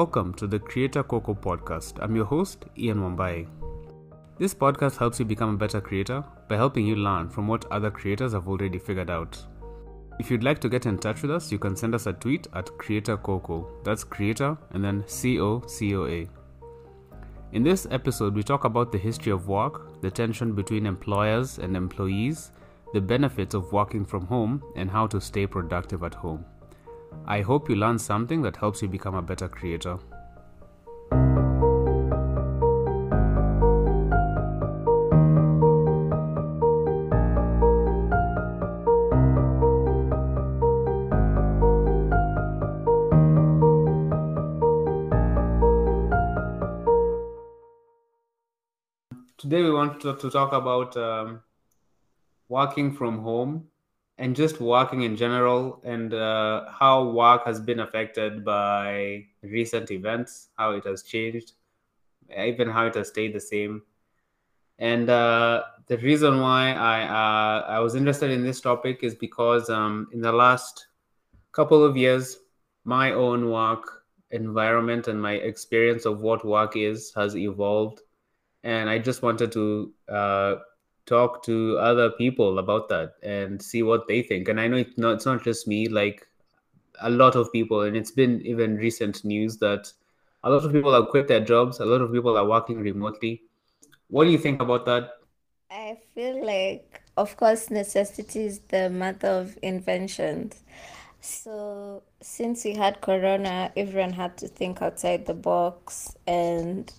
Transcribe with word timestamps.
Welcome 0.00 0.32
to 0.36 0.46
the 0.46 0.58
Creator 0.58 1.02
Cocoa 1.02 1.34
podcast. 1.34 1.98
I'm 2.00 2.16
your 2.16 2.24
host, 2.24 2.64
Ian 2.78 3.00
Wambai. 3.00 3.46
This 4.38 4.54
podcast 4.54 4.96
helps 4.96 5.18
you 5.18 5.26
become 5.26 5.50
a 5.50 5.58
better 5.58 5.78
creator 5.78 6.24
by 6.48 6.56
helping 6.56 6.86
you 6.86 6.96
learn 6.96 7.28
from 7.28 7.46
what 7.46 7.70
other 7.70 7.90
creators 7.90 8.32
have 8.32 8.48
already 8.48 8.78
figured 8.78 9.10
out. 9.10 9.36
If 10.18 10.30
you'd 10.30 10.42
like 10.42 10.58
to 10.60 10.70
get 10.70 10.86
in 10.86 10.96
touch 10.96 11.20
with 11.20 11.30
us, 11.30 11.52
you 11.52 11.58
can 11.58 11.76
send 11.76 11.94
us 11.94 12.06
a 12.06 12.14
tweet 12.14 12.46
at 12.54 12.78
Creator 12.78 13.18
Cocoa. 13.18 13.68
That's 13.84 14.02
Creator 14.02 14.56
and 14.70 14.82
then 14.82 15.04
C 15.06 15.38
O 15.38 15.62
C 15.66 15.94
O 15.94 16.06
A. 16.06 16.26
In 17.52 17.62
this 17.62 17.86
episode, 17.90 18.34
we 18.34 18.42
talk 18.42 18.64
about 18.64 18.92
the 18.92 19.04
history 19.06 19.32
of 19.32 19.48
work, 19.48 20.00
the 20.00 20.10
tension 20.10 20.54
between 20.54 20.86
employers 20.86 21.58
and 21.58 21.76
employees, 21.76 22.52
the 22.94 23.02
benefits 23.02 23.54
of 23.54 23.70
working 23.70 24.06
from 24.06 24.24
home, 24.24 24.62
and 24.76 24.90
how 24.90 25.06
to 25.08 25.20
stay 25.20 25.46
productive 25.46 26.02
at 26.04 26.14
home. 26.14 26.42
I 27.26 27.42
hope 27.42 27.68
you 27.68 27.76
learn 27.76 27.98
something 27.98 28.42
that 28.42 28.56
helps 28.56 28.82
you 28.82 28.88
become 28.88 29.14
a 29.14 29.22
better 29.22 29.48
creator. 29.48 29.98
Today, 49.38 49.62
we 49.62 49.72
want 49.72 50.00
to, 50.02 50.16
to 50.16 50.30
talk 50.30 50.52
about 50.52 50.96
um, 50.96 51.42
working 52.48 52.92
from 52.92 53.20
home 53.22 53.68
and 54.20 54.36
just 54.36 54.60
working 54.60 55.00
in 55.02 55.16
general 55.16 55.80
and 55.82 56.12
uh, 56.12 56.70
how 56.70 57.08
work 57.08 57.46
has 57.46 57.58
been 57.58 57.80
affected 57.80 58.44
by 58.44 59.24
recent 59.42 59.90
events, 59.90 60.50
how 60.58 60.72
it 60.72 60.84
has 60.84 61.02
changed, 61.02 61.52
even 62.36 62.68
how 62.68 62.86
it 62.86 62.94
has 62.94 63.08
stayed 63.08 63.34
the 63.34 63.40
same. 63.40 63.82
And 64.78 65.08
uh, 65.08 65.62
the 65.86 65.96
reason 65.98 66.38
why 66.40 66.72
I 66.72 67.02
uh, 67.04 67.66
I 67.76 67.78
was 67.80 67.94
interested 67.94 68.30
in 68.30 68.42
this 68.42 68.60
topic 68.60 69.02
is 69.02 69.14
because 69.14 69.70
um, 69.70 70.06
in 70.12 70.20
the 70.20 70.32
last 70.32 70.88
couple 71.52 71.82
of 71.82 71.96
years, 71.96 72.38
my 72.84 73.12
own 73.12 73.50
work 73.50 74.04
environment 74.30 75.08
and 75.08 75.20
my 75.20 75.32
experience 75.32 76.04
of 76.04 76.20
what 76.20 76.44
work 76.44 76.76
is 76.76 77.10
has 77.16 77.34
evolved, 77.36 78.00
and 78.64 78.90
I 78.90 78.98
just 78.98 79.22
wanted 79.22 79.50
to 79.52 79.92
uh, 80.08 80.54
talk 81.10 81.42
to 81.42 81.76
other 81.78 82.10
people 82.10 82.60
about 82.60 82.88
that 82.88 83.14
and 83.22 83.60
see 83.60 83.82
what 83.82 84.06
they 84.06 84.22
think. 84.22 84.48
And 84.48 84.60
I 84.60 84.68
know 84.68 84.76
it's 84.76 84.96
not, 84.96 85.14
it's 85.14 85.26
not 85.26 85.42
just 85.42 85.66
me, 85.66 85.88
like 85.88 86.26
a 87.02 87.10
lot 87.10 87.34
of 87.34 87.52
people, 87.52 87.82
and 87.82 87.96
it's 87.96 88.12
been 88.12 88.40
even 88.42 88.76
recent 88.76 89.24
news 89.24 89.58
that 89.58 89.92
a 90.44 90.50
lot 90.50 90.64
of 90.64 90.72
people 90.72 90.94
have 90.94 91.08
quit 91.08 91.26
their 91.26 91.40
jobs, 91.40 91.80
a 91.80 91.84
lot 91.84 92.00
of 92.00 92.12
people 92.12 92.38
are 92.38 92.46
working 92.46 92.78
remotely. 92.78 93.42
What 94.08 94.24
do 94.24 94.30
you 94.30 94.38
think 94.38 94.62
about 94.62 94.86
that? 94.86 95.10
I 95.70 95.98
feel 96.14 96.44
like, 96.44 97.02
of 97.16 97.36
course, 97.36 97.70
necessity 97.70 98.44
is 98.44 98.60
the 98.68 98.88
mother 98.88 99.28
of 99.28 99.58
inventions. 99.62 100.62
So, 101.20 102.02
since 102.22 102.64
we 102.64 102.74
had 102.74 103.00
Corona, 103.00 103.72
everyone 103.76 104.12
had 104.12 104.36
to 104.38 104.48
think 104.48 104.80
outside 104.80 105.26
the 105.26 105.34
box 105.34 106.16
and 106.26 106.90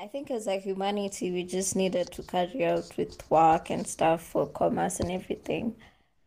I 0.00 0.06
think 0.06 0.30
as 0.30 0.46
a 0.46 0.58
humanity, 0.60 1.32
we 1.32 1.42
just 1.42 1.74
needed 1.74 2.12
to 2.12 2.22
carry 2.22 2.64
out 2.64 2.96
with 2.96 3.28
work 3.30 3.68
and 3.70 3.84
stuff 3.84 4.22
for 4.22 4.46
commerce 4.46 5.00
and 5.00 5.10
everything. 5.10 5.74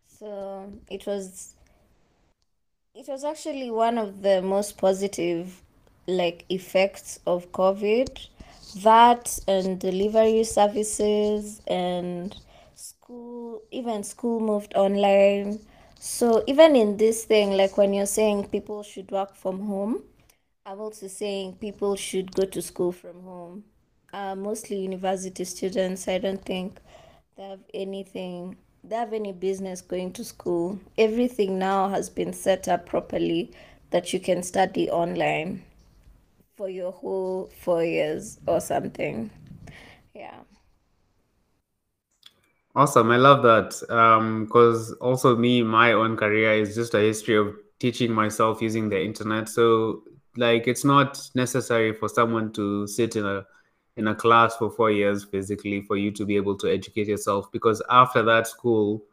So 0.08 0.73
it 0.89 1.05
was 1.05 1.55
it 2.94 3.08
was 3.08 3.23
actually 3.23 3.72
one 3.72 3.97
of 3.97 4.22
the 4.23 4.42
most 4.42 4.77
positive 4.77 5.61
like 6.05 6.43
effects 6.49 7.20
of 7.26 7.54
COVID. 7.54 8.27
That 8.83 9.39
and 9.48 9.80
delivery 9.80 10.43
services 10.43 11.61
and 11.65 12.36
school 12.76 13.61
even 13.71 14.04
school 14.04 14.42
moved 14.42 14.73
online. 14.76 15.61
So 15.98 16.43
even 16.45 16.76
in 16.76 16.98
this 16.98 17.23
thing, 17.23 17.52
like 17.52 17.77
when 17.77 17.93
you're 17.93 18.05
saying 18.05 18.49
people 18.49 18.83
should 18.83 19.11
work 19.11 19.33
from 19.33 19.61
home, 19.61 20.04
I'm 20.71 20.80
also 20.80 21.09
saying 21.09 21.58
people 21.59 21.98
should 21.98 22.33
go 22.33 22.45
to 22.45 22.61
school 22.61 22.93
from 22.93 23.23
home. 23.23 23.65
Uh, 24.14 24.36
mostly 24.36 24.77
university 24.77 25.43
students. 25.43 26.08
I 26.08 26.17
don't 26.17 26.45
think 26.45 26.80
they 27.36 27.43
have 27.43 27.59
anything, 27.73 28.55
they 28.81 28.95
have 28.95 29.11
any 29.11 29.33
business 29.33 29.81
going 29.81 30.14
to 30.14 30.23
school. 30.23 30.80
Everything 30.98 31.60
now 31.60 31.89
has 31.89 32.10
been 32.10 32.31
set 32.31 32.70
up 32.70 32.86
properly 32.86 33.52
that 33.89 34.14
you 34.14 34.21
can 34.21 34.43
study 34.43 34.89
online 34.89 35.61
for 36.55 36.70
your 36.70 36.93
whole 36.93 37.52
four 37.60 37.83
years 37.83 38.39
or 38.48 38.61
something. 38.61 39.30
Yeah. 40.15 40.39
Awesome. 42.73 43.11
I 43.11 43.17
love 43.17 43.43
that. 43.43 43.76
Because 44.48 44.92
um, 44.92 44.98
also, 45.02 45.36
me, 45.36 45.64
my 45.64 45.92
own 45.92 46.15
career 46.15 46.54
is 46.54 46.76
just 46.76 46.93
a 46.93 46.99
history 46.99 47.36
of 47.36 47.58
teaching 47.77 48.14
myself 48.14 48.61
using 48.61 48.87
the 48.87 49.04
internet. 49.04 49.49
So, 49.49 50.04
like, 50.37 50.67
it's 50.67 50.86
not 50.86 51.19
necessary 51.36 51.93
for 51.93 52.08
someone 52.09 52.52
to 52.53 52.87
sit 52.87 53.15
in 53.15 53.25
a 53.25 53.45
in 53.97 54.08
a 54.08 54.15
class 54.15 54.55
for 54.55 54.71
four 54.71 54.89
years 54.89 55.25
physically 55.25 55.81
for 55.81 55.97
you 55.97 56.11
to 56.11 56.25
be 56.25 56.36
able 56.37 56.58
to 56.58 56.71
educate 56.71 57.08
yourself 57.08 57.52
because 57.52 57.81
after 57.89 58.23
that 58.23 58.47
school 58.47 59.03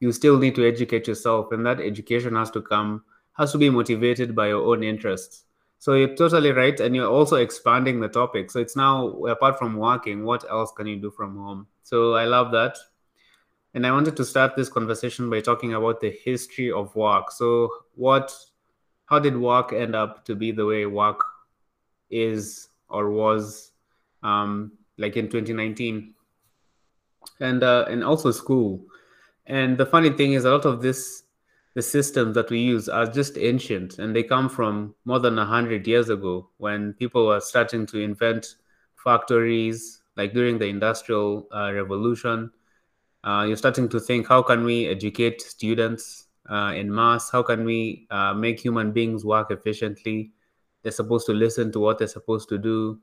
you 0.00 0.12
still 0.12 0.38
need 0.38 0.54
to 0.54 0.66
educate 0.66 1.08
yourself 1.08 1.52
and 1.52 1.64
that 1.64 1.80
education 1.80 2.36
has 2.36 2.50
to 2.50 2.60
come 2.60 3.02
has 3.32 3.52
to 3.52 3.58
be 3.58 3.70
motivated 3.70 4.34
by 4.34 4.48
your 4.48 4.64
own 4.64 4.82
interests. 4.82 5.44
So 5.78 5.94
you're 5.94 6.14
totally 6.16 6.52
right 6.52 6.78
and 6.80 6.96
you're 6.96 7.10
also 7.10 7.36
expanding 7.36 8.00
the 8.00 8.08
topic. 8.08 8.50
So 8.50 8.60
it's 8.60 8.76
now 8.76 9.08
apart 9.24 9.58
from 9.58 9.76
working 9.76 10.24
what 10.24 10.44
else 10.50 10.72
can 10.72 10.86
you 10.86 10.96
do 10.96 11.10
from 11.10 11.36
home? 11.36 11.66
So 11.82 12.14
i 12.14 12.24
love 12.24 12.52
that. 12.52 12.76
And 13.74 13.86
i 13.86 13.92
wanted 13.92 14.16
to 14.16 14.24
start 14.24 14.56
this 14.56 14.68
conversation 14.68 15.30
by 15.30 15.40
talking 15.40 15.74
about 15.74 16.00
the 16.00 16.10
history 16.24 16.70
of 16.70 16.94
work. 16.94 17.30
So 17.30 17.70
what 17.94 18.34
how 19.06 19.18
did 19.18 19.36
work 19.36 19.72
end 19.72 19.94
up 19.94 20.24
to 20.24 20.34
be 20.34 20.52
the 20.52 20.66
way 20.66 20.86
work 20.86 21.22
is 22.10 22.68
or 22.88 23.10
was 23.10 23.72
um, 24.22 24.72
like 24.98 25.16
in 25.16 25.28
2019 25.28 26.14
and 27.40 27.62
uh, 27.62 27.84
and 27.88 28.04
also 28.04 28.30
school. 28.30 28.84
And 29.46 29.78
the 29.78 29.86
funny 29.86 30.10
thing 30.10 30.32
is 30.32 30.44
a 30.44 30.50
lot 30.50 30.64
of 30.64 30.82
this 30.82 31.22
the 31.74 31.82
systems 31.82 32.34
that 32.34 32.50
we 32.50 32.58
use 32.58 32.88
are 32.88 33.06
just 33.06 33.36
ancient 33.36 33.98
and 33.98 34.16
they 34.16 34.22
come 34.22 34.48
from 34.48 34.94
more 35.04 35.18
than 35.18 35.36
100 35.36 35.86
years 35.86 36.08
ago 36.08 36.48
when 36.56 36.94
people 36.94 37.26
were 37.26 37.40
starting 37.40 37.84
to 37.84 37.98
invent 37.98 38.56
factories 39.04 40.00
like 40.16 40.32
during 40.32 40.58
the 40.58 40.64
industrial 40.64 41.46
uh, 41.54 41.70
revolution. 41.72 42.50
Uh, 43.24 43.44
you're 43.46 43.56
starting 43.56 43.88
to 43.90 44.00
think 44.00 44.26
how 44.26 44.40
can 44.40 44.64
we 44.64 44.86
educate 44.86 45.42
students 45.42 46.25
uh, 46.48 46.72
in 46.74 46.94
mass 46.94 47.30
how 47.30 47.42
can 47.42 47.64
we 47.64 48.06
uh, 48.10 48.34
make 48.34 48.60
human 48.60 48.92
beings 48.92 49.24
work 49.24 49.50
efficiently? 49.50 50.32
They're 50.82 50.92
supposed 50.92 51.26
to 51.26 51.32
listen 51.32 51.72
to 51.72 51.80
what 51.80 51.98
they're 51.98 52.08
supposed 52.08 52.48
to 52.50 52.58
do. 52.58 53.00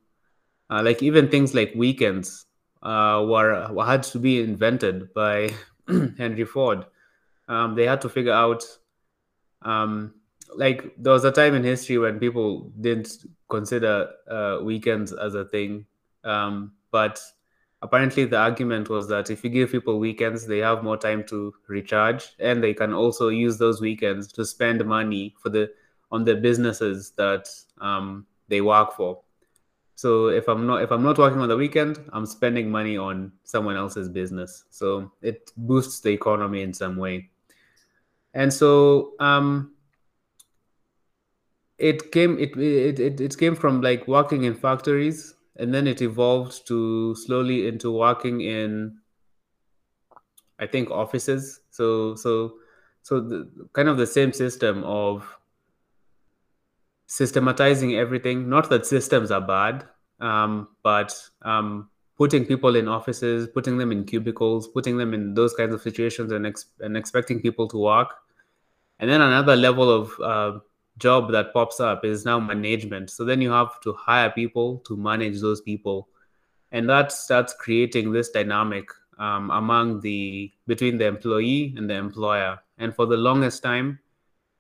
Uh, 0.69 0.81
like 0.81 1.03
even 1.03 1.29
things 1.29 1.53
like 1.53 1.73
weekends 1.75 2.45
uh, 2.81 3.23
were 3.27 3.69
had 3.85 4.03
to 4.03 4.19
be 4.19 4.41
invented 4.41 5.13
by 5.13 5.49
Henry 6.17 6.45
Ford. 6.45 6.85
Um, 7.47 7.75
they 7.75 7.85
had 7.85 8.01
to 8.01 8.09
figure 8.09 8.33
out 8.33 8.63
um, 9.61 10.13
like 10.55 10.93
there 10.97 11.13
was 11.13 11.25
a 11.25 11.31
time 11.31 11.55
in 11.55 11.63
history 11.63 11.97
when 11.97 12.19
people 12.19 12.71
didn't 12.79 13.25
consider 13.49 14.09
uh, 14.29 14.59
weekends 14.61 15.11
as 15.13 15.35
a 15.35 15.45
thing, 15.45 15.85
um, 16.23 16.73
but 16.91 17.19
apparently 17.83 18.23
the 18.23 18.37
argument 18.37 18.89
was 18.89 19.07
that 19.09 19.29
if 19.29 19.43
you 19.43 19.49
give 19.49 19.71
people 19.71 19.99
weekends, 19.99 20.47
they 20.47 20.59
have 20.59 20.83
more 20.83 20.97
time 20.97 21.23
to 21.25 21.53
recharge, 21.67 22.33
and 22.39 22.63
they 22.63 22.73
can 22.73 22.93
also 22.93 23.27
use 23.27 23.57
those 23.57 23.81
weekends 23.81 24.31
to 24.33 24.45
spend 24.45 24.83
money 24.85 25.35
for 25.37 25.49
the 25.49 25.69
on 26.11 26.23
the 26.23 26.35
businesses 26.35 27.11
that 27.17 27.49
um, 27.81 28.25
they 28.47 28.61
work 28.61 28.93
for. 28.93 29.19
So 29.95 30.27
if 30.27 30.47
I'm 30.47 30.65
not 30.65 30.81
if 30.81 30.91
I'm 30.91 31.03
not 31.03 31.17
working 31.17 31.41
on 31.41 31.49
the 31.49 31.57
weekend, 31.57 31.99
I'm 32.13 32.25
spending 32.25 32.71
money 32.71 32.97
on 32.97 33.33
someone 33.43 33.75
else's 33.75 34.09
business. 34.09 34.63
So 34.69 35.11
it 35.21 35.51
boosts 35.57 35.99
the 35.99 36.11
economy 36.11 36.61
in 36.61 36.73
some 36.73 36.95
way. 36.95 37.29
And 38.33 38.51
so 38.51 39.13
um, 39.19 39.73
it 41.77 42.11
came 42.11 42.39
it, 42.39 42.55
it 42.57 42.99
it 42.99 43.21
it 43.21 43.37
came 43.37 43.55
from 43.55 43.81
like 43.81 44.07
working 44.07 44.45
in 44.45 44.55
factories 44.55 45.35
and 45.57 45.73
then 45.73 45.87
it 45.87 46.01
evolved 46.01 46.67
to 46.67 47.15
slowly 47.15 47.67
into 47.67 47.91
working 47.91 48.41
in 48.41 48.97
I 50.59 50.67
think 50.67 50.91
offices. 50.91 51.61
So 51.71 52.15
so 52.15 52.53
so 53.01 53.19
the 53.19 53.51
kind 53.73 53.89
of 53.89 53.97
the 53.97 54.07
same 54.07 54.31
system 54.33 54.83
of 54.83 55.37
systematizing 57.07 57.95
everything. 57.95 58.49
Not 58.49 58.69
that 58.69 58.85
systems 58.85 59.31
are 59.31 59.41
bad, 59.41 59.85
um, 60.19 60.69
but 60.83 61.13
um, 61.41 61.89
putting 62.17 62.45
people 62.45 62.75
in 62.75 62.87
offices, 62.87 63.47
putting 63.47 63.77
them 63.77 63.91
in 63.91 64.05
cubicles, 64.05 64.67
putting 64.67 64.97
them 64.97 65.13
in 65.13 65.33
those 65.33 65.53
kinds 65.53 65.73
of 65.73 65.81
situations, 65.81 66.31
and 66.31 66.47
ex- 66.47 66.71
and 66.79 66.95
expecting 66.95 67.41
people 67.41 67.67
to 67.69 67.77
work. 67.77 68.15
And 68.99 69.09
then 69.09 69.21
another 69.21 69.55
level 69.55 69.89
of 69.91 70.19
uh, 70.19 70.59
job 70.97 71.31
that 71.31 71.53
pops 71.53 71.79
up 71.79 72.05
is 72.05 72.25
now 72.25 72.39
management. 72.39 73.09
So 73.09 73.25
then 73.25 73.41
you 73.41 73.51
have 73.51 73.79
to 73.81 73.93
hire 73.93 74.29
people 74.29 74.79
to 74.87 74.95
manage 74.95 75.41
those 75.41 75.61
people, 75.61 76.09
and 76.71 76.89
that 76.89 77.11
starts 77.11 77.53
creating 77.53 78.11
this 78.11 78.29
dynamic 78.29 78.87
um, 79.19 79.51
among 79.51 80.01
the 80.01 80.51
between 80.67 80.97
the 80.97 81.05
employee 81.05 81.73
and 81.77 81.89
the 81.89 81.95
employer. 81.95 82.59
And 82.77 82.95
for 82.95 83.05
the 83.05 83.17
longest 83.17 83.63
time, 83.63 83.99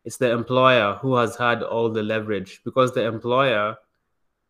it's 0.05 0.17
the 0.17 0.31
employer 0.31 0.95
who 1.01 1.15
has 1.15 1.35
had 1.35 1.63
all 1.63 1.89
the 1.89 2.03
leverage 2.03 2.61
because 2.63 2.93
the 2.93 3.03
employer 3.03 3.75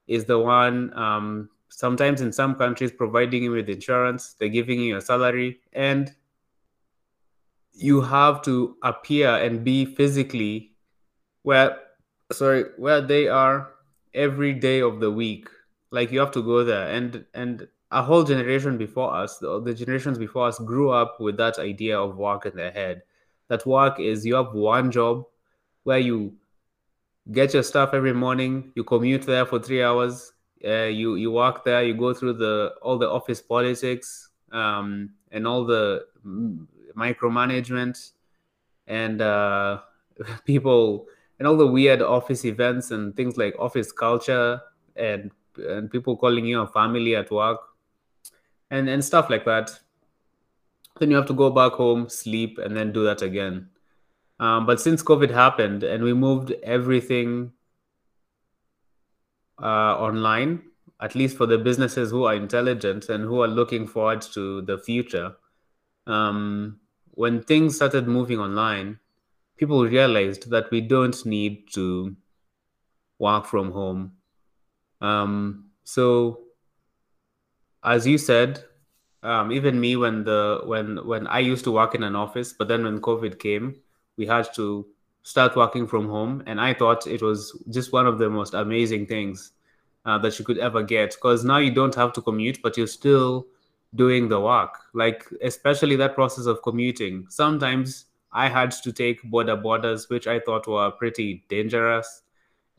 is 0.08 0.26
the 0.26 0.40
one 0.40 0.96
um, 0.98 1.50
sometimes 1.70 2.22
in 2.22 2.32
some 2.32 2.56
countries 2.56 2.92
providing 2.92 3.44
you 3.44 3.52
with 3.52 3.70
insurance 3.70 4.36
they're 4.40 4.50
giving 4.50 4.80
you 4.80 4.98
a 4.98 5.02
salary 5.02 5.60
and 5.74 6.14
you 7.74 8.02
have 8.02 8.42
to 8.44 8.76
appear 8.84 9.30
and 9.30 9.64
be 9.64 9.86
physically 9.86 10.73
where 11.44 11.78
sorry 12.32 12.66
where 12.78 13.02
they 13.02 13.28
are 13.28 13.70
every 14.14 14.54
day 14.54 14.82
of 14.82 15.00
the 15.00 15.12
week. 15.12 15.48
Like 15.92 16.12
you 16.12 16.20
have 16.20 16.32
to 16.32 16.42
go 16.42 16.64
there. 16.64 16.88
And 16.88 17.26
and 17.34 17.68
a 17.92 18.02
whole 18.02 18.24
generation 18.24 18.78
before 18.78 19.14
us 19.14 19.38
the, 19.38 19.62
the 19.62 19.74
generations 19.74 20.18
before 20.18 20.48
us 20.48 20.58
grew 20.60 20.90
up 20.90 21.20
with 21.20 21.38
that 21.38 21.60
idea 21.60 22.00
of 22.00 22.18
work 22.18 22.46
in 22.46 22.56
their 22.56 22.72
head. 22.72 23.04
That 23.50 23.66
work 23.66 24.00
is 24.00 24.26
you 24.26 24.36
have 24.36 24.54
one 24.54 24.92
job 24.92 25.26
where 25.84 26.00
you 26.00 26.34
get 27.32 27.54
your 27.54 27.64
stuff 27.64 27.94
every 27.94 28.14
morning 28.14 28.72
you 28.76 28.84
commute 28.84 29.24
there 29.24 29.46
for 29.46 29.60
three 29.60 29.82
hours 29.82 30.34
uh, 30.66 30.84
you 30.84 31.16
you 31.16 31.32
walk 31.32 31.64
there 31.64 31.84
you 31.84 31.94
go 31.94 32.14
through 32.14 32.34
the 32.34 32.74
all 32.82 32.98
the 32.98 33.10
office 33.10 33.42
politics 33.42 34.30
um, 34.52 35.10
and 35.32 35.48
all 35.48 35.66
the 35.66 36.06
micromanagement 36.96 38.12
and 38.88 39.22
uh, 39.22 39.80
people 40.46 41.08
and 41.44 41.50
all 41.50 41.58
the 41.58 41.68
weird 41.68 42.02
office 42.02 42.46
events 42.46 42.92
and 42.92 43.18
things 43.18 43.36
like 43.36 43.54
office 43.60 43.92
culture 43.92 44.62
and 44.96 45.30
and 45.58 45.92
people 45.92 46.16
calling 46.16 46.46
you 46.46 46.62
a 46.62 46.68
family 46.68 47.18
at 47.18 47.30
work 47.32 47.60
and 48.72 48.88
and 48.88 49.04
stuff 49.04 49.30
like 49.30 49.44
that. 49.44 49.70
Then 51.00 51.12
you 51.12 51.18
have 51.18 51.26
to 51.26 51.34
go 51.34 51.50
back 51.50 51.74
home 51.74 52.08
sleep 52.08 52.60
and 52.60 52.78
then 52.78 52.94
do 52.94 53.04
that 53.04 53.22
again. 53.22 53.68
Um, 54.40 54.66
but 54.66 54.80
since 54.80 55.04
covid 55.04 55.32
happened 55.32 55.84
and 55.84 56.02
we 56.02 56.14
moved 56.14 56.54
everything 56.64 57.52
uh, 59.62 59.98
online 60.08 60.62
at 61.02 61.14
least 61.14 61.36
for 61.36 61.46
the 61.46 61.58
businesses 61.58 62.10
who 62.10 62.24
are 62.24 62.36
intelligent 62.36 63.10
and 63.10 63.26
who 63.26 63.42
are 63.42 63.50
looking 63.50 63.86
forward 63.86 64.22
to 64.22 64.62
the 64.62 64.78
future 64.78 65.36
um, 66.08 66.80
when 67.12 67.44
things 67.44 67.76
started 67.76 68.08
moving 68.08 68.40
online, 68.40 69.00
people 69.58 69.84
realized 69.86 70.50
that 70.50 70.70
we 70.72 70.82
don't 70.82 71.26
need 71.26 71.72
to 71.74 72.16
work 73.20 73.46
from 73.46 73.72
home. 73.72 74.14
Um, 75.02 75.70
so, 75.84 76.40
as 77.84 78.08
you 78.08 78.18
said, 78.18 78.64
um, 79.22 79.52
even 79.52 79.80
me 79.80 79.96
when 79.96 80.24
the 80.24 80.62
when 80.66 81.06
when 81.08 81.28
I 81.28 81.40
used 81.40 81.64
to 81.66 81.72
work 81.72 81.96
in 81.96 82.04
an 82.04 82.16
office, 82.16 82.54
but 82.54 82.68
then 82.68 82.84
when 82.84 83.00
COVID 83.02 83.40
came, 83.40 83.76
we 84.18 84.26
had 84.26 84.54
to 84.56 84.86
start 85.24 85.56
working 85.56 85.88
from 85.88 86.10
home, 86.10 86.44
and 86.46 86.60
I 86.60 86.74
thought 86.74 87.08
it 87.08 87.22
was 87.22 87.58
just 87.70 87.94
one 87.94 88.06
of 88.06 88.18
the 88.20 88.30
most 88.30 88.54
amazing 88.54 89.08
things 89.08 89.52
uh, 90.06 90.18
that 90.20 90.38
you 90.38 90.46
could 90.46 90.58
ever 90.58 90.84
get. 90.84 91.12
Because 91.12 91.46
now 91.46 91.58
you 91.58 91.72
don't 91.72 91.96
have 91.96 92.14
to 92.14 92.22
commute, 92.22 92.60
but 92.62 92.78
you're 92.78 92.88
still 92.88 93.48
doing 93.96 94.28
the 94.28 94.40
work. 94.40 94.80
Like 94.94 95.26
especially 95.42 95.96
that 95.98 96.16
process 96.16 96.46
of 96.46 96.62
commuting. 96.62 97.26
Sometimes 97.30 98.06
i 98.34 98.48
had 98.48 98.72
to 98.72 98.92
take 98.92 99.24
boda 99.32 99.62
bodas, 99.62 100.10
which 100.10 100.28
i 100.28 100.40
thought 100.40 100.68
were 100.68 100.92
pretty 100.92 101.44
dangerous 101.50 102.22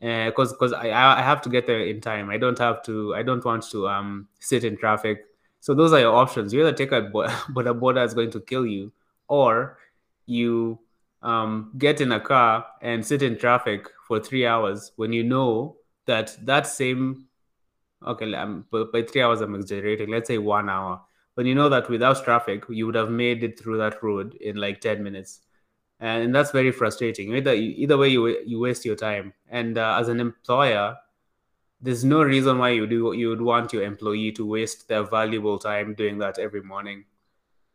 because 0.01 0.53
uh, 0.53 0.55
because 0.55 0.73
I, 0.73 0.91
I 0.91 1.23
have 1.23 1.41
to 1.43 1.49
get 1.49 1.67
there 1.67 1.81
in 1.81 2.01
time 2.01 2.31
i 2.31 2.37
don't 2.37 2.59
have 2.59 2.83
to 2.85 3.15
i 3.15 3.23
don't 3.23 3.45
want 3.45 3.63
to 3.71 3.89
um 3.89 4.29
sit 4.41 4.65
in 4.65 4.77
traffic 4.77 5.25
so 5.61 5.75
those 5.75 5.93
are 5.93 6.01
your 6.01 6.15
options 6.15 6.53
you 6.53 6.61
either 6.61 6.73
take 6.73 6.93
a 6.93 7.03
boda 7.03 7.79
boda 7.79 8.05
is 8.05 8.15
going 8.15 8.31
to 8.33 8.41
kill 8.41 8.67
you 8.67 8.93
or 9.29 9.79
you 10.27 10.79
um, 11.23 11.73
get 11.79 12.01
in 12.01 12.13
a 12.13 12.21
car 12.21 12.67
and 12.83 13.05
sit 13.05 13.23
in 13.23 13.39
traffic 13.39 13.89
for 14.07 14.21
three 14.21 14.47
hours 14.47 14.93
when 14.97 15.13
you 15.13 15.25
know 15.25 15.77
that 16.07 16.37
that 16.43 16.67
same 16.67 17.27
okay, 18.07 18.35
um, 18.35 18.67
by 18.71 19.03
three 19.03 19.23
hours 19.23 19.41
I'm 19.41 19.55
exaggerating. 19.55 20.11
Let's 20.11 20.29
say 20.29 20.39
one 20.39 20.69
hour. 20.69 21.01
But 21.37 21.47
you 21.47 21.55
know 21.55 21.69
that 21.69 21.89
without 21.91 22.25
traffic, 22.25 22.65
you 22.69 22.87
would 22.87 22.95
have 22.95 23.11
made 23.11 23.43
it 23.43 23.59
through 23.59 23.79
that 23.79 24.03
road 24.03 24.35
in 24.41 24.57
like 24.57 24.81
ten 24.81 25.03
minutes, 25.03 25.41
and 26.01 26.35
that's 26.35 26.51
very 26.53 26.71
frustrating. 26.73 27.35
Either 27.35 27.55
either 27.55 27.99
way, 27.99 28.09
you 28.09 28.39
you 28.45 28.61
waste 28.61 28.85
your 28.85 28.97
time. 28.97 29.33
And 29.49 29.79
uh, 29.79 29.97
as 30.01 30.09
an 30.09 30.21
employer, 30.21 30.97
there's 31.81 32.05
no 32.05 32.23
reason 32.23 32.59
why 32.59 32.71
you 32.71 32.87
do 32.87 33.13
you 33.13 33.29
would 33.31 33.43
want 33.43 33.73
your 33.73 33.83
employee 33.83 34.33
to 34.33 34.47
waste 34.47 34.89
their 34.89 35.03
valuable 35.05 35.59
time 35.59 35.95
doing 35.95 36.19
that 36.19 36.39
every 36.39 36.63
morning. 36.63 37.05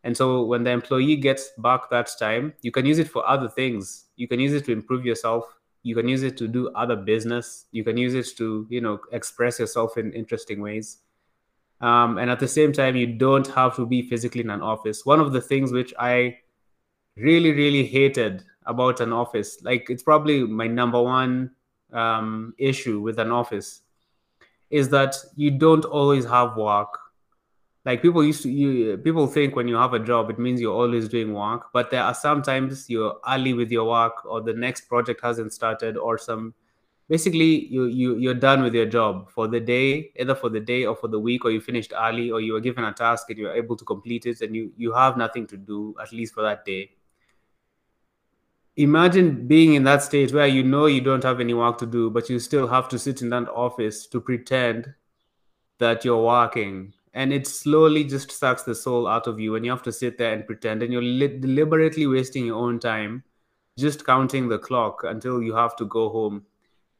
And 0.03 0.15
so 0.15 0.45
when 0.45 0.63
the 0.63 0.71
employee 0.71 1.17
gets 1.17 1.49
back 1.57 1.89
that 1.89 2.09
time, 2.17 2.53
you 2.61 2.71
can 2.71 2.85
use 2.85 2.99
it 2.99 3.09
for 3.09 3.27
other 3.27 3.49
things. 3.49 4.05
You 4.15 4.27
can 4.27 4.39
use 4.39 4.53
it 4.53 4.65
to 4.65 4.71
improve 4.71 5.05
yourself 5.05 5.59
you 5.83 5.95
can 5.95 6.07
use 6.07 6.23
it 6.23 6.37
to 6.37 6.47
do 6.47 6.69
other 6.75 6.95
business 6.95 7.65
you 7.71 7.83
can 7.83 7.97
use 7.97 8.13
it 8.13 8.37
to 8.37 8.67
you 8.69 8.81
know 8.81 8.99
express 9.11 9.59
yourself 9.59 9.97
in 9.97 10.11
interesting 10.13 10.61
ways 10.61 10.99
um, 11.81 12.17
and 12.17 12.29
at 12.29 12.39
the 12.39 12.47
same 12.47 12.73
time 12.73 12.95
you 12.95 13.07
don't 13.07 13.47
have 13.47 13.75
to 13.75 13.85
be 13.85 14.01
physically 14.01 14.41
in 14.41 14.49
an 14.49 14.61
office. 14.61 15.05
One 15.05 15.19
of 15.19 15.31
the 15.31 15.41
things 15.41 15.71
which 15.71 15.93
i 15.99 16.37
really 17.17 17.51
really 17.51 17.85
hated 17.85 18.43
about 18.65 19.01
an 19.01 19.11
office 19.11 19.57
like 19.63 19.89
it's 19.89 20.03
probably 20.03 20.43
my 20.43 20.67
number 20.67 21.01
one 21.01 21.51
um, 21.91 22.53
issue 22.57 23.01
with 23.01 23.19
an 23.19 23.31
office 23.31 23.81
is 24.69 24.89
that 24.89 25.15
you 25.35 25.51
don't 25.51 25.85
always 25.85 26.25
have 26.25 26.55
work. 26.55 26.97
Like 27.85 28.01
people 28.01 28.23
used 28.23 28.43
to 28.43 28.49
you 28.51 28.97
people 28.97 29.25
think 29.25 29.55
when 29.55 29.67
you 29.67 29.75
have 29.75 29.93
a 29.93 29.99
job 29.99 30.29
it 30.29 30.37
means 30.37 30.61
you're 30.61 30.75
always 30.75 31.07
doing 31.09 31.33
work 31.33 31.67
but 31.73 31.89
there 31.89 32.03
are 32.03 32.13
sometimes 32.13 32.89
you're 32.89 33.17
early 33.27 33.53
with 33.53 33.71
your 33.71 33.89
work 33.89 34.25
or 34.25 34.41
the 34.41 34.53
next 34.53 34.81
project 34.87 35.21
hasn't 35.23 35.53
started 35.53 35.97
or 35.97 36.17
some 36.17 36.53
basically 37.09 37.65
you, 37.65 37.85
you 37.85 38.17
you're 38.17 38.35
done 38.35 38.61
with 38.61 38.73
your 38.73 38.85
job 38.85 39.29
for 39.31 39.47
the 39.47 39.59
day 39.59 40.11
either 40.19 40.35
for 40.35 40.49
the 40.49 40.59
day 40.59 40.85
or 40.85 40.95
for 40.95 41.07
the 41.07 41.19
week 41.19 41.43
or 41.43 41.51
you 41.51 41.59
finished 41.59 41.91
early 41.99 42.29
or 42.31 42.39
you 42.39 42.53
were 42.53 42.61
given 42.61 42.83
a 42.83 42.93
task 42.93 43.29
and 43.29 43.39
you're 43.39 43.53
able 43.53 43.75
to 43.75 43.83
complete 43.83 44.25
it 44.25 44.41
and 44.41 44.55
you 44.55 44.71
you 44.77 44.93
have 44.93 45.17
nothing 45.17 45.47
to 45.47 45.57
do 45.57 45.95
at 46.01 46.11
least 46.13 46.33
for 46.33 46.43
that 46.43 46.63
day. 46.63 46.91
Imagine 48.77 49.47
being 49.47 49.73
in 49.73 49.83
that 49.83 50.03
state 50.03 50.31
where 50.31 50.47
you 50.47 50.63
know 50.63 50.85
you 50.85 51.01
don't 51.01 51.23
have 51.23 51.41
any 51.41 51.53
work 51.53 51.79
to 51.79 51.85
do 51.85 52.09
but 52.09 52.29
you 52.29 52.39
still 52.39 52.67
have 52.67 52.87
to 52.89 52.99
sit 52.99 53.21
in 53.21 53.29
that 53.29 53.49
office 53.49 54.05
to 54.07 54.21
pretend 54.21 54.93
that 55.79 56.05
you're 56.05 56.23
working. 56.23 56.93
And 57.13 57.33
it 57.33 57.47
slowly 57.47 58.03
just 58.03 58.31
sucks 58.31 58.63
the 58.63 58.75
soul 58.75 59.07
out 59.07 59.25
of 59.25 59.39
you 59.39 59.55
and 59.55 59.65
you 59.65 59.71
have 59.71 59.83
to 59.83 59.91
sit 59.91 60.17
there 60.17 60.31
and 60.31 60.45
pretend 60.45 60.83
and 60.83 60.93
you're 60.93 61.01
li- 61.01 61.39
deliberately 61.39 62.05
wasting 62.05 62.45
your 62.45 62.57
own 62.57 62.79
time 62.79 63.23
just 63.77 64.05
counting 64.05 64.49
the 64.49 64.59
clock 64.59 65.03
until 65.05 65.41
you 65.41 65.55
have 65.55 65.75
to 65.77 65.85
go 65.85 66.09
home 66.09 66.45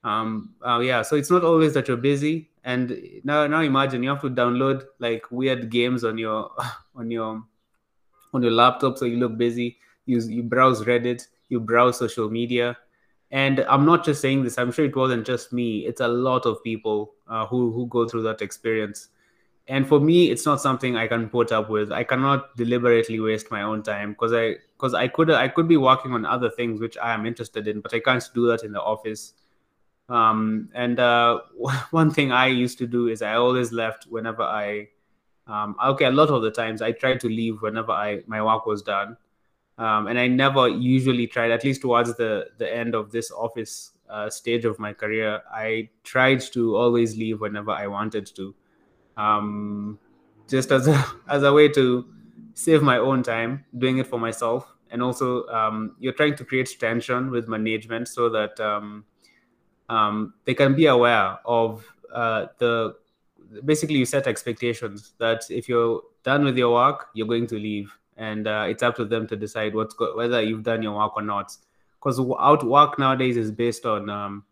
um 0.04 0.54
uh, 0.66 0.80
yeah 0.80 1.02
so 1.02 1.16
it's 1.16 1.30
not 1.30 1.44
always 1.44 1.74
that 1.74 1.88
you're 1.88 1.98
busy. 1.98 2.50
And 2.64 2.98
now 3.24 3.48
now 3.48 3.62
imagine 3.62 4.04
you 4.04 4.10
have 4.10 4.22
to 4.22 4.30
download 4.30 4.84
like 5.00 5.24
weird 5.32 5.70
games 5.70 6.04
on 6.04 6.18
your 6.18 6.52
on 6.96 7.10
your 7.12 7.44
on 8.34 8.44
your 8.44 8.52
laptop 8.52 8.98
so 8.98 9.06
you 9.06 9.18
look 9.18 9.38
busy. 9.38 9.78
You 10.06 10.20
you 10.22 10.44
browse 10.44 10.84
reddit 10.84 11.28
you 11.50 11.60
browse 11.60 11.98
social 11.98 12.30
media. 12.30 12.78
And 13.32 13.60
i'm 13.70 13.86
not 13.86 14.04
just 14.04 14.22
saying 14.22 14.44
this 14.44 14.58
i'm 14.58 14.72
sure 14.72 14.86
it 14.86 14.96
wasn't 14.96 15.26
just 15.26 15.54
me. 15.54 15.86
It's 15.86 16.02
a 16.02 16.08
lot 16.08 16.46
of 16.46 16.64
people 16.64 17.14
uh, 17.28 17.46
who 17.46 17.72
who 17.72 17.88
go 17.88 18.08
through 18.08 18.24
that 18.24 18.42
experience. 18.42 19.10
And 19.68 19.88
for 19.88 20.00
me 20.00 20.32
it's 20.32 20.46
not 20.46 20.62
something 20.62 20.96
i 20.96 21.08
can 21.08 21.30
put 21.30 21.52
up 21.52 21.70
with. 21.70 21.92
I 21.92 22.04
cannot 22.04 22.56
deliberately 22.56 23.20
waste 23.20 23.52
my 23.52 23.62
own 23.62 23.84
time 23.84 24.12
because 24.14 24.34
i 24.34 24.56
because 24.78 24.94
i 24.94 25.08
could 25.08 25.30
i 25.30 25.48
could 25.48 25.68
be 25.68 25.78
working 25.78 26.14
on 26.14 26.26
other 26.26 26.50
things 26.50 26.80
which 26.80 26.98
i 26.98 27.14
am 27.14 27.26
interested 27.26 27.68
in 27.68 27.82
but 27.82 27.94
i 27.94 28.00
can't 28.00 28.28
do 28.34 28.48
that 28.48 28.64
in 28.64 28.72
the 28.72 28.82
office 28.82 29.34
um, 30.10 30.70
and 30.74 31.00
uh, 31.00 31.40
one 31.92 32.12
thing 32.12 32.32
i 32.32 32.48
used 32.48 32.78
to 32.78 32.88
do 32.88 33.08
is 33.08 33.22
i 33.22 33.36
always 33.36 33.72
left 33.72 34.06
whenever 34.06 34.44
i 34.44 34.88
um, 35.48 35.76
okay 35.84 36.06
a 36.06 36.12
lot 36.12 36.30
of 36.30 36.42
the 36.42 36.52
times 36.52 36.82
i 36.82 36.92
tried 36.92 37.20
to 37.20 37.28
leave 37.28 37.62
whenever 37.62 37.92
i 37.92 38.22
my 38.28 38.42
work 38.42 38.66
was 38.66 38.82
done. 38.82 39.18
Um, 39.78 40.08
and 40.08 40.20
i 40.20 40.28
never 40.28 40.68
usually 40.68 41.26
tried 41.28 41.52
at 41.52 41.64
least 41.64 41.82
towards 41.82 42.16
the 42.18 42.50
the 42.58 42.74
end 42.74 42.96
of 42.96 43.12
this 43.12 43.32
office 43.32 43.92
uh, 44.10 44.30
stage 44.30 44.66
of 44.66 44.78
my 44.80 44.92
career 44.94 45.42
i 45.52 45.90
tried 46.04 46.42
to 46.54 46.76
always 46.76 47.16
leave 47.18 47.40
whenever 47.42 47.72
i 47.72 47.88
wanted 47.88 48.26
to. 48.36 48.54
Um, 49.18 50.00
just 50.50 50.72
as 50.72 50.88
a, 50.88 51.06
as 51.30 51.44
a 51.44 51.54
way 51.54 51.70
to 51.70 52.06
save 52.54 52.82
my 52.82 52.98
own 52.98 53.24
time 53.24 53.66
doing 53.78 54.00
it 54.00 54.08
for 54.08 54.20
myself. 54.20 54.68
And 54.92 55.04
also 55.04 55.46
um, 55.48 55.96
you're 56.00 56.14
trying 56.14 56.36
to 56.36 56.46
create 56.46 56.76
tension 56.80 57.30
with 57.30 57.48
management 57.48 58.08
so 58.08 58.30
that 58.30 58.60
um, 59.90 60.34
they 60.46 60.54
can 60.54 60.76
be 60.76 60.86
aware 60.86 61.38
of 61.46 61.86
uh, 62.14 62.48
the 62.58 62.96
basically 63.66 63.96
you 63.96 64.06
set 64.06 64.28
expectations 64.28 65.14
that 65.18 65.44
if 65.50 65.68
you're 65.68 66.02
done 66.24 66.44
with 66.44 66.58
your 66.58 66.74
work 66.74 67.08
you're 67.14 67.28
going 67.28 67.48
to 67.48 67.56
leave 67.56 67.92
and 68.18 68.48
uh, 68.48 68.66
it's 68.68 68.84
up 68.84 68.96
to 68.96 69.06
them 69.06 69.28
to 69.28 69.36
decide 69.36 69.74
what's 69.74 69.94
go- 69.94 70.16
whether 70.16 70.42
you've 70.42 70.64
done 70.64 70.84
your 70.84 70.96
work 70.96 71.16
or 71.16 71.22
not 71.24 71.56
because 72.00 72.20
out 72.40 72.64
work 72.64 72.98
nowadays 73.00 73.38
is 73.38 73.52
based 73.52 73.86
on 73.86 74.10
um, 74.10 74.44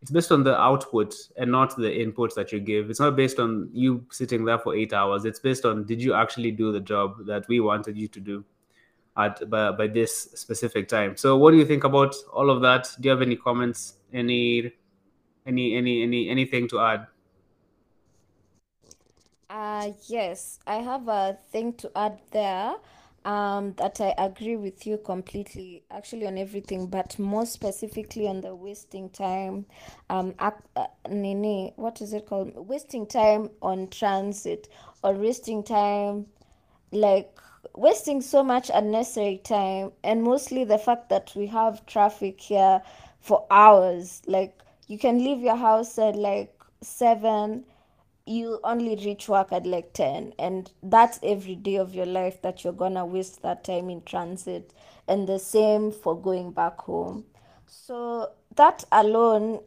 it's 0.00 0.10
based 0.10 0.30
on 0.30 0.44
the 0.44 0.58
output 0.58 1.14
and 1.36 1.50
not 1.50 1.76
the 1.76 1.88
inputs 1.88 2.34
that 2.34 2.52
you 2.52 2.60
give. 2.60 2.88
It's 2.88 3.00
not 3.00 3.16
based 3.16 3.40
on 3.40 3.68
you 3.72 4.06
sitting 4.12 4.44
there 4.44 4.58
for 4.58 4.74
eight 4.74 4.92
hours. 4.92 5.24
It's 5.24 5.40
based 5.40 5.64
on 5.64 5.84
did 5.84 6.00
you 6.00 6.14
actually 6.14 6.52
do 6.52 6.70
the 6.70 6.80
job 6.80 7.26
that 7.26 7.48
we 7.48 7.58
wanted 7.60 7.96
you 7.96 8.06
to 8.08 8.20
do 8.20 8.44
at 9.16 9.48
by, 9.50 9.72
by 9.72 9.88
this 9.88 10.30
specific 10.34 10.88
time. 10.88 11.16
So 11.16 11.36
what 11.36 11.50
do 11.50 11.56
you 11.56 11.66
think 11.66 11.84
about 11.84 12.14
all 12.32 12.50
of 12.50 12.62
that? 12.62 12.88
Do 13.00 13.08
you 13.08 13.10
have 13.10 13.22
any 13.22 13.36
comments? 13.36 13.94
Any 14.12 14.72
any 15.46 15.74
any 15.76 16.02
any 16.02 16.28
anything 16.30 16.68
to 16.68 16.80
add? 16.80 17.06
Uh 19.50 19.92
yes, 20.06 20.58
I 20.66 20.76
have 20.76 21.08
a 21.08 21.38
thing 21.50 21.72
to 21.74 21.90
add 21.96 22.20
there. 22.30 22.76
Um, 23.24 23.74
that 23.74 24.00
I 24.00 24.14
agree 24.16 24.56
with 24.56 24.86
you 24.86 24.96
completely, 24.96 25.82
actually 25.90 26.26
on 26.26 26.38
everything, 26.38 26.86
but 26.86 27.18
more 27.18 27.44
specifically 27.44 28.26
on 28.26 28.40
the 28.40 28.54
wasting 28.54 29.10
time. 29.10 29.66
Um, 30.08 30.34
uh, 30.38 30.52
nini, 31.10 31.72
what 31.76 32.00
is 32.00 32.14
it 32.14 32.26
called? 32.26 32.54
Wasting 32.56 33.06
time 33.06 33.50
on 33.60 33.88
transit 33.88 34.68
or 35.02 35.12
wasting 35.12 35.62
time, 35.62 36.26
like 36.92 37.38
wasting 37.74 38.20
so 38.20 38.42
much 38.42 38.70
unnecessary 38.72 39.38
time, 39.38 39.92
and 40.02 40.22
mostly 40.22 40.64
the 40.64 40.78
fact 40.78 41.08
that 41.10 41.32
we 41.36 41.46
have 41.48 41.84
traffic 41.86 42.40
here 42.40 42.82
for 43.28 43.46
hours. 43.50 44.22
Like 44.26 44.60
you 44.88 44.98
can 44.98 45.18
leave 45.18 45.40
your 45.40 45.56
house 45.56 45.98
at 45.98 46.16
like 46.16 46.54
seven 46.82 47.64
you 48.26 48.60
only 48.62 48.94
reach 48.96 49.28
work 49.28 49.52
at 49.52 49.66
like 49.66 49.92
10 49.94 50.34
and 50.38 50.70
that's 50.82 51.18
every 51.22 51.54
day 51.54 51.76
of 51.76 51.94
your 51.94 52.04
life 52.06 52.42
that 52.42 52.62
you're 52.62 52.74
gonna 52.74 53.04
waste 53.06 53.42
that 53.42 53.64
time 53.64 53.88
in 53.90 54.02
transit. 54.02 54.72
And 55.06 55.26
the 55.26 55.38
same 55.38 55.90
for 55.92 56.20
going 56.20 56.52
back 56.52 56.78
home. 56.82 57.24
So 57.66 58.30
that 58.56 58.84
alone 58.92 59.60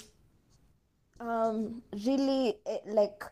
um 1.19 1.81
really 2.05 2.57
eh, 2.65 2.79
like 2.87 3.23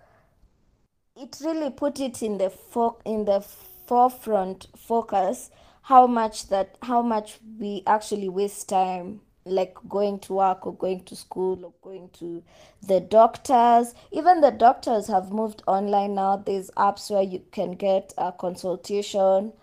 it 1.16 1.38
really 1.44 1.70
put 1.70 2.00
it 2.00 2.22
in 2.24 2.38
the 2.38 2.50
fo- 2.50 3.00
in 3.06 3.26
the 3.26 3.42
forefront 3.42 4.68
focus 4.76 5.50
how 5.84 6.08
much 6.08 6.48
that 6.50 6.78
how 6.84 7.02
much 7.02 7.40
we 7.60 7.84
actually 7.88 8.30
waste 8.30 8.70
time 8.70 9.22
like 9.50 9.75
going 9.88 10.20
to 10.20 10.34
work 10.34 10.65
or 10.65 10.74
going 10.74 11.03
to 11.06 11.15
school 11.15 11.65
or 11.65 11.74
going 11.82 12.10
to 12.20 12.44
the 12.86 13.00
doctors. 13.00 13.94
Even 14.12 14.41
the 14.41 14.51
doctors 14.51 15.08
have 15.08 15.32
moved 15.32 15.63
online 15.68 16.15
now. 16.15 16.38
There's 16.38 16.72
apps 16.72 17.10
where 17.12 17.24
you 17.24 17.41
can 17.51 17.74
get 17.74 18.13
a 18.18 18.32
consultation 18.32 19.53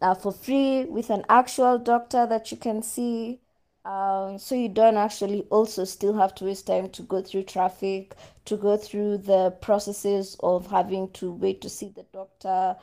uh, 0.00 0.14
for 0.14 0.32
free 0.32 0.84
with 0.84 1.10
an 1.10 1.24
actual 1.28 1.78
doctor 1.78 2.26
that 2.26 2.50
you 2.50 2.56
can 2.56 2.82
see. 2.82 3.40
Um, 3.84 4.38
so 4.38 4.54
you 4.54 4.68
don't 4.68 4.96
actually 4.96 5.42
also 5.50 5.84
still 5.84 6.14
have 6.14 6.34
to 6.36 6.44
waste 6.44 6.66
time 6.66 6.90
to 6.90 7.02
go 7.02 7.22
through 7.22 7.44
traffic, 7.44 8.14
to 8.44 8.56
go 8.56 8.76
through 8.76 9.18
the 9.18 9.50
processes 9.62 10.36
of 10.40 10.70
having 10.70 11.10
to 11.12 11.32
wait 11.32 11.62
to 11.62 11.70
see 11.70 11.92
the 11.96 12.04
doctor, 12.12 12.76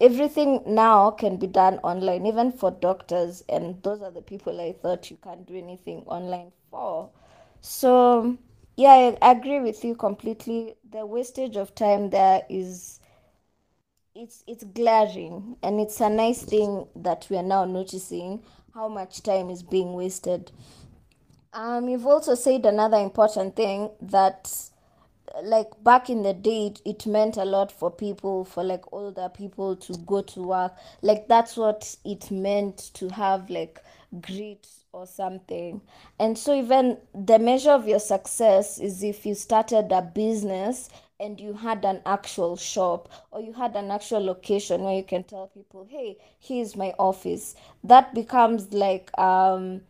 everything 0.00 0.62
now 0.66 1.10
can 1.10 1.36
be 1.36 1.46
done 1.46 1.78
online, 1.78 2.26
even 2.26 2.52
for 2.52 2.70
doctors, 2.70 3.44
and 3.48 3.82
those 3.82 4.02
are 4.02 4.10
the 4.10 4.22
people 4.22 4.60
I 4.60 4.72
thought 4.72 5.10
you 5.10 5.18
can't 5.22 5.46
do 5.46 5.56
anything 5.56 6.04
online 6.06 6.52
for. 6.70 7.10
So, 7.60 8.36
yeah, 8.76 9.16
I 9.20 9.32
agree 9.32 9.60
with 9.60 9.84
you 9.84 9.94
completely. 9.94 10.74
The 10.90 11.04
wastage 11.04 11.56
of 11.56 11.74
time 11.74 12.10
there 12.10 12.42
is 12.48 13.00
it's 14.14 14.42
it's 14.48 14.64
glaring 14.64 15.56
and 15.62 15.80
it's 15.80 16.00
a 16.00 16.10
nice 16.10 16.42
thing 16.42 16.86
that 16.96 17.26
we 17.30 17.36
are 17.36 17.42
now 17.42 17.64
noticing 17.64 18.42
how 18.74 18.88
much 18.88 19.22
time 19.22 19.48
is 19.50 19.62
being 19.62 19.92
wasted. 19.92 20.50
Um, 21.52 21.88
you've 21.88 22.06
also 22.06 22.34
said 22.34 22.66
another 22.66 22.98
important 22.98 23.56
thing 23.56 23.90
that 24.00 24.67
like 25.42 25.68
back 25.82 26.10
in 26.10 26.22
the 26.22 26.34
day 26.34 26.74
it, 26.84 27.06
meant 27.06 27.36
a 27.36 27.44
lot 27.44 27.72
for 27.72 27.90
people 27.90 28.44
for 28.44 28.62
like 28.64 28.92
older 28.92 29.28
people 29.28 29.76
to 29.76 29.94
go 30.06 30.22
to 30.22 30.42
work. 30.42 30.74
Like 31.02 31.28
that's 31.28 31.56
what 31.56 31.96
it 32.04 32.30
meant 32.30 32.90
to 32.94 33.08
have 33.10 33.48
like 33.50 33.82
grit 34.20 34.66
or 34.92 35.06
something. 35.06 35.80
And 36.18 36.36
so 36.36 36.54
even 36.54 36.98
the 37.14 37.38
measure 37.38 37.70
of 37.70 37.86
your 37.86 38.00
success 38.00 38.78
is 38.78 39.02
if 39.02 39.24
you 39.26 39.34
started 39.34 39.92
a 39.92 40.02
business 40.02 40.88
and 41.20 41.40
you 41.40 41.52
had 41.52 41.84
an 41.84 42.00
actual 42.06 42.56
shop 42.56 43.08
or 43.30 43.40
you 43.40 43.52
had 43.52 43.74
an 43.76 43.90
actual 43.90 44.24
location 44.24 44.82
where 44.82 44.94
you 44.96 45.02
can 45.02 45.24
tell 45.24 45.48
people 45.48 45.86
hey 45.90 46.16
here's 46.38 46.76
my 46.76 46.94
office. 46.98 47.54
That 47.84 48.14
becomes 48.14 48.72
like 48.72 49.16
um 49.18 49.82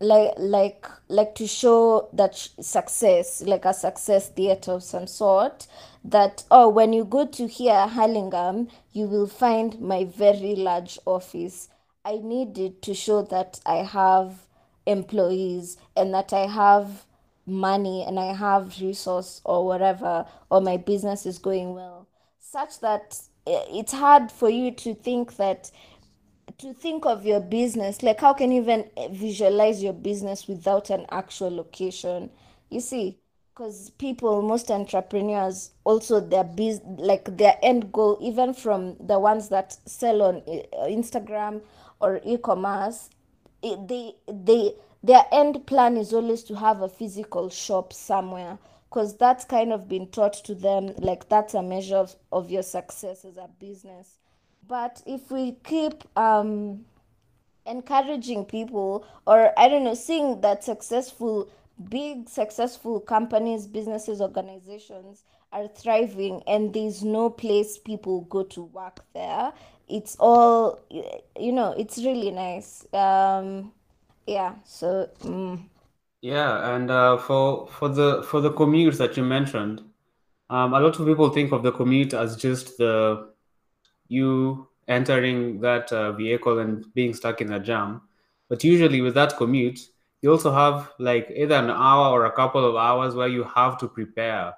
like 0.00 0.34
like 0.38 0.86
like 1.08 1.34
to 1.36 1.46
show 1.46 2.08
that 2.12 2.34
success 2.60 3.42
like 3.46 3.64
a 3.64 3.72
success 3.72 4.28
theater 4.28 4.72
of 4.72 4.82
some 4.82 5.06
sort 5.06 5.66
that 6.04 6.44
oh 6.50 6.68
when 6.68 6.92
you 6.92 7.04
go 7.04 7.24
to 7.24 7.46
here 7.46 7.86
Hurlingham 7.86 8.68
you 8.92 9.06
will 9.06 9.26
find 9.26 9.80
my 9.80 10.04
very 10.04 10.54
large 10.54 10.98
office. 11.06 11.68
I 12.04 12.20
needed 12.22 12.82
to 12.82 12.94
show 12.94 13.22
that 13.22 13.60
i 13.64 13.76
have 13.76 14.46
employees 14.86 15.78
and 15.96 16.12
that 16.12 16.32
i 16.32 16.46
have 16.46 17.06
money 17.46 18.04
and 18.06 18.20
i 18.20 18.34
have 18.34 18.78
resource 18.80 19.40
or 19.44 19.64
whatever 19.64 20.26
or 20.50 20.60
my 20.60 20.76
business 20.76 21.24
is 21.24 21.38
going 21.38 21.74
well. 21.74 22.08
Such 22.40 22.80
that 22.80 23.18
eh, 23.46 23.64
it's 23.70 23.92
hard 23.92 24.30
for 24.30 24.50
you 24.50 24.70
to 24.72 24.94
think 24.94 25.36
that 25.36 25.70
to 26.58 26.72
think 26.72 27.04
of 27.04 27.26
your 27.26 27.40
business 27.40 28.02
like 28.02 28.20
how 28.20 28.32
can 28.32 28.52
you 28.52 28.62
even 28.62 28.88
visualize 29.10 29.82
your 29.82 29.92
business 29.92 30.46
without 30.48 30.90
an 30.90 31.06
actual 31.10 31.54
location? 31.54 32.30
You 32.70 32.80
see 32.80 33.18
because 33.54 33.90
people 33.90 34.42
most 34.42 34.70
entrepreneurs 34.70 35.70
also 35.84 36.20
their 36.20 36.44
biz 36.44 36.80
like 36.84 37.36
their 37.36 37.56
end 37.62 37.92
goal 37.92 38.18
even 38.20 38.52
from 38.52 38.96
the 38.98 39.18
ones 39.18 39.48
that 39.48 39.76
sell 39.86 40.22
on 40.22 40.42
eh, 40.48 40.62
instagram 40.88 41.60
or 42.00 42.20
e-commerce 42.24 43.10
they 43.62 44.12
they 44.28 44.74
their 45.02 45.24
end 45.30 45.64
plan 45.66 45.96
is 45.96 46.12
always 46.12 46.42
to 46.42 46.56
have 46.56 46.80
a 46.80 46.88
physical 46.88 47.48
shop 47.48 47.92
somewhere 47.92 48.58
because 48.88 49.16
that's 49.16 49.44
kind 49.44 49.72
of 49.72 49.88
been 49.88 50.06
taught 50.08 50.34
to 50.34 50.54
them 50.54 50.92
like 50.98 51.28
that's 51.28 51.54
a 51.54 51.62
measure 51.62 51.96
of, 51.96 52.14
of 52.32 52.50
your 52.50 52.62
success 52.62 53.24
as 53.24 53.36
a 53.36 53.48
business 53.60 54.18
but 54.68 55.02
if 55.06 55.30
we 55.30 55.56
keep 55.64 56.04
um, 56.16 56.84
encouraging 57.66 58.44
people, 58.44 59.06
or 59.26 59.52
I 59.58 59.68
don't 59.68 59.84
know, 59.84 59.94
seeing 59.94 60.40
that 60.42 60.64
successful, 60.64 61.48
big 61.88 62.28
successful 62.28 63.00
companies, 63.00 63.66
businesses, 63.66 64.20
organizations 64.20 65.24
are 65.52 65.68
thriving 65.68 66.42
and 66.46 66.72
there's 66.74 67.02
no 67.02 67.30
place 67.30 67.78
people 67.78 68.22
go 68.22 68.42
to 68.42 68.64
work 68.64 69.04
there, 69.14 69.52
it's 69.88 70.16
all, 70.18 70.80
you 70.90 71.52
know, 71.52 71.72
it's 71.72 71.98
really 71.98 72.30
nice. 72.30 72.86
Um, 72.92 73.72
yeah, 74.26 74.54
so. 74.64 75.10
Mm. 75.20 75.68
Yeah, 76.22 76.74
and 76.74 76.90
uh, 76.90 77.18
for 77.18 77.68
for 77.68 77.90
the 77.90 78.22
for 78.22 78.40
the 78.40 78.50
commutes 78.50 78.96
that 78.96 79.14
you 79.14 79.22
mentioned, 79.22 79.82
um, 80.48 80.72
a 80.72 80.80
lot 80.80 80.98
of 80.98 81.04
people 81.06 81.28
think 81.28 81.52
of 81.52 81.62
the 81.62 81.70
commute 81.70 82.14
as 82.14 82.36
just 82.36 82.78
the 82.78 83.33
you 84.08 84.68
entering 84.88 85.60
that 85.60 85.92
uh, 85.92 86.12
vehicle 86.12 86.58
and 86.58 86.92
being 86.94 87.14
stuck 87.14 87.40
in 87.40 87.52
a 87.52 87.60
jam. 87.60 88.02
But 88.48 88.62
usually 88.62 89.00
with 89.00 89.14
that 89.14 89.36
commute, 89.36 89.80
you 90.20 90.30
also 90.30 90.52
have 90.52 90.90
like 90.98 91.30
either 91.34 91.54
an 91.54 91.70
hour 91.70 92.08
or 92.08 92.26
a 92.26 92.32
couple 92.32 92.64
of 92.64 92.76
hours 92.76 93.14
where 93.14 93.28
you 93.28 93.44
have 93.44 93.78
to 93.78 93.88
prepare. 93.88 94.54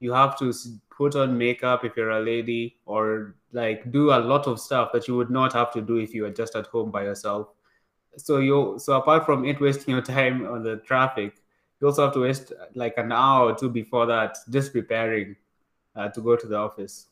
You 0.00 0.12
have 0.12 0.38
to 0.38 0.52
put 0.90 1.16
on 1.16 1.38
makeup 1.38 1.84
if 1.84 1.96
you're 1.96 2.10
a 2.10 2.20
lady 2.20 2.76
or 2.86 3.36
like 3.52 3.90
do 3.90 4.10
a 4.10 4.18
lot 4.18 4.46
of 4.46 4.60
stuff 4.60 4.90
that 4.92 5.08
you 5.08 5.16
would 5.16 5.30
not 5.30 5.52
have 5.52 5.72
to 5.72 5.80
do 5.80 5.96
if 5.96 6.14
you 6.14 6.22
were 6.22 6.30
just 6.30 6.54
at 6.56 6.66
home 6.66 6.90
by 6.90 7.04
yourself. 7.04 7.48
So 8.16 8.38
you 8.38 8.76
so 8.78 8.94
apart 8.94 9.24
from 9.24 9.44
it 9.44 9.60
wasting 9.60 9.94
your 9.94 10.02
time 10.16 10.46
on 10.46 10.62
the 10.62 10.76
traffic, 10.78 11.34
you 11.80 11.86
also 11.86 12.04
have 12.04 12.14
to 12.14 12.20
waste 12.20 12.52
like 12.74 12.94
an 12.96 13.12
hour 13.12 13.50
or 13.50 13.54
two 13.56 13.70
before 13.70 14.06
that 14.06 14.36
just 14.50 14.72
preparing 14.72 15.36
uh, 15.94 16.08
to 16.08 16.20
go 16.20 16.36
to 16.36 16.46
the 16.46 16.56
office. 16.56 17.06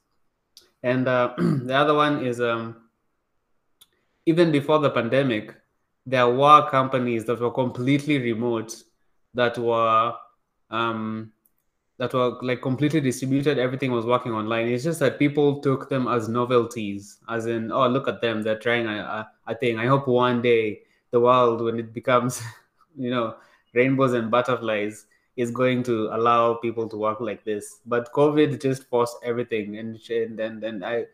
And 0.87 1.09
uh, 1.09 1.35
the 1.39 1.75
other 1.75 1.95
one 1.95 2.25
is 2.25 2.41
um, 2.41 2.77
even 4.25 4.53
before 4.53 4.79
the 4.79 4.91
pandemic, 4.91 5.53
there 6.07 6.29
were 6.29 6.71
companies 6.71 7.25
that 7.25 7.41
were 7.41 7.51
completely 7.51 8.19
remote 8.19 8.73
that 9.35 9.59
were 9.59 10.15
um, 10.71 11.33
that 11.99 12.15
were 12.15 12.39
like 12.41 12.63
completely 12.63 13.01
distributed. 13.01 13.59
Everything 13.59 13.91
was 13.91 14.07
working 14.07 14.31
online. 14.31 14.69
It's 14.69 14.85
just 14.85 15.01
that 15.01 15.19
people 15.19 15.61
took 15.61 15.89
them 15.89 16.07
as 16.07 16.29
novelties, 16.29 17.19
as 17.29 17.47
in, 17.47 17.73
oh, 17.73 17.89
look 17.89 18.07
at 18.07 18.21
them, 18.21 18.43
they're 18.43 18.59
trying 18.59 18.87
a, 18.87 18.99
a, 18.99 19.31
a 19.49 19.55
thing. 19.57 19.79
I 19.79 19.87
hope 19.87 20.07
one 20.07 20.41
day 20.41 20.83
the 21.11 21.19
world, 21.19 21.63
when 21.63 21.81
it 21.81 21.93
becomes, 21.93 22.41
you 22.97 23.11
know, 23.11 23.35
rainbows 23.75 24.13
and 24.13 24.31
butterflies, 24.31 25.07
is 25.37 25.51
going 25.51 25.83
to 25.85 26.09
allow 26.13 26.55
people 26.55 26.89
to 26.89 26.97
work 26.97 27.21
like 27.21 27.45
this. 27.45 27.81
But 27.87 28.13
COVID 28.13 28.61
just 28.61 28.85
forced 28.85 29.17
everything, 29.23 29.77
and 29.79 30.01
and 30.11 30.41
and, 30.41 30.65
and 30.65 30.85
I, 30.85 31.07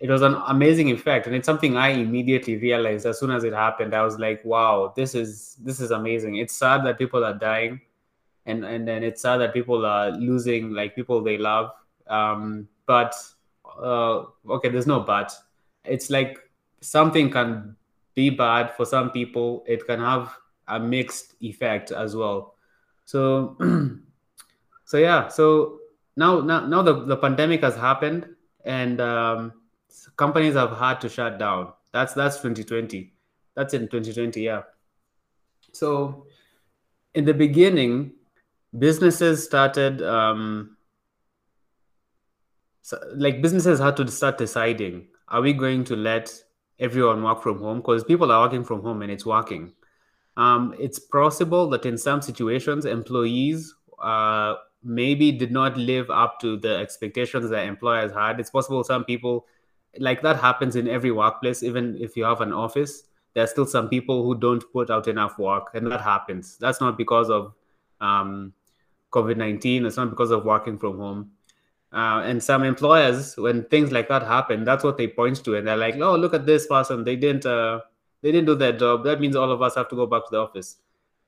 it 0.00 0.08
was 0.08 0.22
an 0.22 0.34
amazing 0.48 0.90
effect 0.90 1.26
and 1.26 1.36
it's 1.36 1.44
something 1.44 1.76
i 1.76 1.90
immediately 1.90 2.56
realized 2.56 3.04
as 3.04 3.20
soon 3.20 3.30
as 3.30 3.44
it 3.44 3.52
happened. 3.52 3.94
I 3.94 4.02
was 4.02 4.18
like 4.18 4.42
wow 4.44 4.92
this 4.96 5.14
is 5.14 5.56
this 5.60 5.78
is 5.78 5.90
amazing. 5.90 6.36
It's 6.36 6.56
sad 6.56 6.84
that 6.86 6.98
people 6.98 7.22
are 7.22 7.34
dying 7.34 7.80
and 8.46 8.64
and 8.64 8.88
then 8.88 9.04
it's 9.04 9.22
sad 9.22 9.38
that 9.38 9.52
people 9.52 9.84
are 9.84 10.10
losing 10.10 10.72
like 10.72 10.96
people 10.96 11.22
they 11.22 11.36
love. 11.36 11.70
Um 12.06 12.66
but 12.86 13.14
uh 13.78 14.24
okay 14.48 14.70
there's 14.70 14.86
no 14.86 15.00
but. 15.00 15.32
It's 15.84 16.08
like 16.10 16.38
something 16.80 17.30
can 17.30 17.76
be 18.14 18.30
bad 18.30 18.74
for 18.74 18.86
some 18.86 19.10
people. 19.10 19.64
It 19.66 19.86
can 19.86 20.00
have 20.00 20.34
a 20.66 20.80
mixed 20.80 21.34
effect 21.40 21.92
as 21.92 22.16
well 22.16 22.54
so 23.10 23.56
so 24.84 24.96
yeah 24.98 25.28
so 25.28 25.78
now 26.16 26.40
now, 26.40 26.60
now 26.66 26.82
the, 26.82 26.94
the 27.06 27.16
pandemic 27.16 27.60
has 27.62 27.76
happened 27.76 28.26
and 28.64 29.00
um 29.00 29.52
companies 30.16 30.54
have 30.54 30.76
had 30.76 31.00
to 31.00 31.08
shut 31.08 31.38
down. 31.38 31.72
That's 31.92 32.14
that's 32.14 32.36
2020. 32.36 33.12
That's 33.54 33.74
in 33.74 33.88
2020, 33.88 34.42
yeah. 34.42 34.62
So 35.72 36.26
in 37.14 37.24
the 37.24 37.34
beginning, 37.34 38.12
businesses 38.78 39.44
started 39.44 40.02
um, 40.02 40.76
so, 42.82 42.98
like 43.14 43.42
businesses 43.42 43.78
had 43.80 43.96
to 43.96 44.08
start 44.08 44.38
deciding: 44.38 45.08
Are 45.28 45.40
we 45.40 45.52
going 45.52 45.84
to 45.84 45.96
let 45.96 46.32
everyone 46.78 47.22
work 47.22 47.42
from 47.42 47.58
home? 47.58 47.78
Because 47.78 48.04
people 48.04 48.30
are 48.30 48.42
working 48.42 48.64
from 48.64 48.82
home 48.82 49.02
and 49.02 49.10
it's 49.10 49.26
working. 49.26 49.72
Um, 50.36 50.74
it's 50.78 50.98
possible 50.98 51.68
that 51.70 51.84
in 51.84 51.98
some 51.98 52.22
situations, 52.22 52.84
employees 52.84 53.74
uh, 54.00 54.54
maybe 54.82 55.32
did 55.32 55.52
not 55.52 55.76
live 55.76 56.08
up 56.10 56.40
to 56.40 56.56
the 56.56 56.76
expectations 56.76 57.50
that 57.50 57.66
employers 57.66 58.12
had. 58.12 58.40
It's 58.40 58.50
possible 58.50 58.82
some 58.84 59.04
people 59.04 59.46
like 59.98 60.22
that 60.22 60.36
happens 60.36 60.76
in 60.76 60.88
every 60.88 61.10
workplace 61.10 61.62
even 61.62 61.96
if 62.00 62.16
you 62.16 62.24
have 62.24 62.40
an 62.40 62.52
office 62.52 63.04
there 63.34 63.44
are 63.44 63.46
still 63.46 63.66
some 63.66 63.88
people 63.88 64.24
who 64.24 64.34
don't 64.34 64.64
put 64.72 64.90
out 64.90 65.08
enough 65.08 65.38
work 65.38 65.70
and 65.74 65.90
that 65.90 66.00
happens 66.00 66.56
that's 66.58 66.80
not 66.80 66.96
because 66.96 67.28
of 67.30 67.52
um, 68.00 68.52
covid-19 69.12 69.86
it's 69.86 69.96
not 69.96 70.10
because 70.10 70.30
of 70.30 70.44
working 70.44 70.78
from 70.78 70.98
home 70.98 71.30
uh, 71.92 72.22
and 72.24 72.40
some 72.42 72.62
employers 72.62 73.36
when 73.36 73.64
things 73.64 73.90
like 73.90 74.08
that 74.08 74.22
happen 74.22 74.64
that's 74.64 74.84
what 74.84 74.96
they 74.96 75.08
point 75.08 75.42
to 75.44 75.56
and 75.56 75.66
they're 75.66 75.76
like 75.76 75.96
oh 75.96 76.14
look 76.14 76.34
at 76.34 76.46
this 76.46 76.66
person 76.66 77.02
they 77.04 77.16
didn't 77.16 77.46
uh, 77.46 77.80
they 78.22 78.32
didn't 78.32 78.46
do 78.46 78.54
their 78.54 78.72
job 78.72 79.04
that 79.04 79.20
means 79.20 79.36
all 79.36 79.50
of 79.50 79.62
us 79.62 79.74
have 79.74 79.88
to 79.88 79.96
go 79.96 80.06
back 80.06 80.24
to 80.24 80.30
the 80.30 80.38
office 80.38 80.76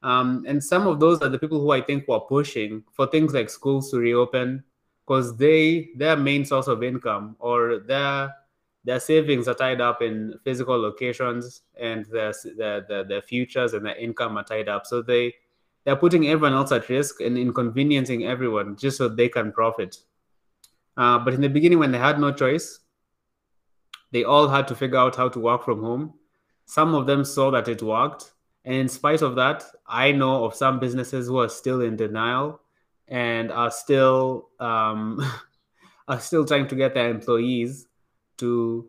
um, 0.02 0.44
and 0.49 0.62
some 0.62 0.87
of 0.87 0.99
those 0.99 1.20
are 1.22 1.28
the 1.28 1.38
people 1.38 1.61
who 1.61 1.70
i 1.70 1.80
think 1.80 2.06
were 2.08 2.20
pushing 2.20 2.82
for 2.92 3.06
things 3.06 3.32
like 3.32 3.50
schools 3.50 3.90
to 3.90 3.99
reopen 3.99 4.62
because 5.06 5.37
they 5.37 5.90
their 5.96 6.16
main 6.16 6.44
source 6.44 6.66
of 6.66 6.82
income 6.82 7.37
or 7.38 7.78
their 7.87 8.32
their 8.84 9.00
savings 9.00 9.46
are 9.46 9.54
tied 9.54 9.80
up 9.80 10.02
in 10.02 10.34
physical 10.44 10.76
locations 10.76 11.62
and 11.78 12.04
their, 12.06 12.32
their, 12.56 13.04
their, 13.04 13.22
futures 13.22 13.75
and 13.75 13.87
their 13.87 13.94
income 13.96 14.37
are 14.37 14.44
tied 14.44 14.68
up. 14.68 14.87
So 14.87 15.02
they, 15.02 15.34
they're 15.84 15.96
putting 15.96 16.28
everyone 16.28 16.54
else 16.54 16.72
at 16.72 16.88
risk 16.88 17.20
and 17.20 17.38
inconveniencing 17.38 18.25
everyone 18.25 18.76
just 18.76 18.99
so 18.99 19.08
they 19.08 19.28
can 19.28 19.52
profit. 19.52 19.99
Uh, 20.96 21.18
but 21.18 21.34
in 21.34 21.40
the 21.40 21.49
beginning, 21.49 21.78
when 21.78 21.92
they 21.92 21.99
had 21.99 22.18
no 22.18 22.32
choice, 22.32 22.80
they 24.11 24.25
all 24.25 24.49
had 24.49 24.68
to 24.68 24.75
figure 24.75 24.99
out 24.99 25.16
how 25.16 25.28
to 25.28 25.38
work 25.38 25.64
from 25.64 25.82
home. 25.82 26.14
Some 26.66 26.95
of 26.95 27.07
them 27.07 27.25
saw 27.25 27.50
that 27.50 27.69
it 27.69 27.83
worked. 27.83 28.33
And 28.64 28.75
in 28.75 28.88
spite 28.88 29.23
of 29.23 29.35
that, 29.37 29.64
I 29.87 30.12
know 30.12 30.45
of 30.45 30.54
some 30.54 30.78
businesses 30.78 31.26
who 31.26 31.38
are 31.38 31.49
still 31.49 31.81
in 31.81 31.97
denial 31.97 32.61
and 33.09 33.50
are 33.50 33.71
still 33.71 34.49
um, 34.61 35.21
are 36.09 36.21
still 36.21 36.45
trying 36.45 36.69
to 36.69 36.75
get 36.75 36.95
their 36.95 37.11
employees 37.11 37.87
to 38.38 38.87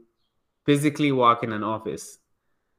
physically 0.65 1.11
work 1.11 1.43
in 1.43 1.51
an 1.51 1.63
office. 1.63 2.19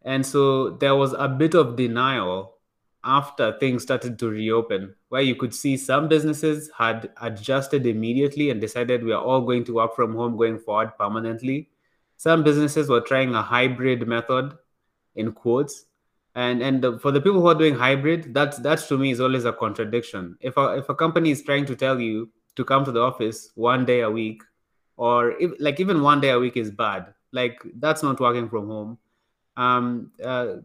And 0.02 0.24
so 0.24 0.70
there 0.70 0.94
was 0.94 1.14
a 1.14 1.28
bit 1.28 1.54
of 1.54 1.76
denial 1.76 2.54
after 3.04 3.56
things 3.58 3.82
started 3.82 4.18
to 4.18 4.28
reopen, 4.28 4.94
where 5.08 5.20
you 5.22 5.34
could 5.34 5.54
see 5.54 5.76
some 5.76 6.08
businesses 6.08 6.70
had 6.76 7.10
adjusted 7.20 7.86
immediately 7.86 8.50
and 8.50 8.60
decided 8.60 9.04
we 9.04 9.12
are 9.12 9.22
all 9.22 9.42
going 9.42 9.64
to 9.64 9.74
work 9.74 9.94
from 9.94 10.14
home 10.14 10.36
going 10.36 10.58
forward 10.58 10.92
permanently. 10.98 11.68
Some 12.16 12.42
businesses 12.42 12.88
were 12.88 13.02
trying 13.02 13.34
a 13.34 13.42
hybrid 13.42 14.06
method, 14.08 14.54
in 15.16 15.32
quotes. 15.32 15.86
And 16.34 16.62
and 16.62 16.82
the, 16.82 16.98
for 16.98 17.12
the 17.12 17.20
people 17.20 17.40
who 17.40 17.46
are 17.46 17.54
doing 17.54 17.74
hybrid, 17.74 18.34
that's 18.34 18.58
that's 18.58 18.88
to 18.88 18.98
me 18.98 19.10
is 19.10 19.20
always 19.20 19.44
a 19.44 19.52
contradiction. 19.52 20.36
If 20.40 20.56
a 20.56 20.78
if 20.78 20.88
a 20.88 20.94
company 20.94 21.30
is 21.30 21.42
trying 21.42 21.66
to 21.66 21.76
tell 21.76 22.00
you 22.00 22.30
to 22.56 22.64
come 22.64 22.84
to 22.84 22.92
the 22.92 23.00
office 23.00 23.50
one 23.54 23.84
day 23.84 24.00
a 24.00 24.10
week 24.10 24.42
or 24.96 25.32
if, 25.40 25.52
like 25.58 25.80
even 25.80 26.02
one 26.02 26.20
day 26.20 26.30
a 26.30 26.38
week 26.38 26.56
is 26.56 26.70
bad 26.70 27.12
like 27.34 27.60
that's 27.78 28.02
not 28.02 28.20
working 28.20 28.48
from 28.48 28.68
home. 28.68 28.98
Um 29.56 30.12
uh 30.24 30.56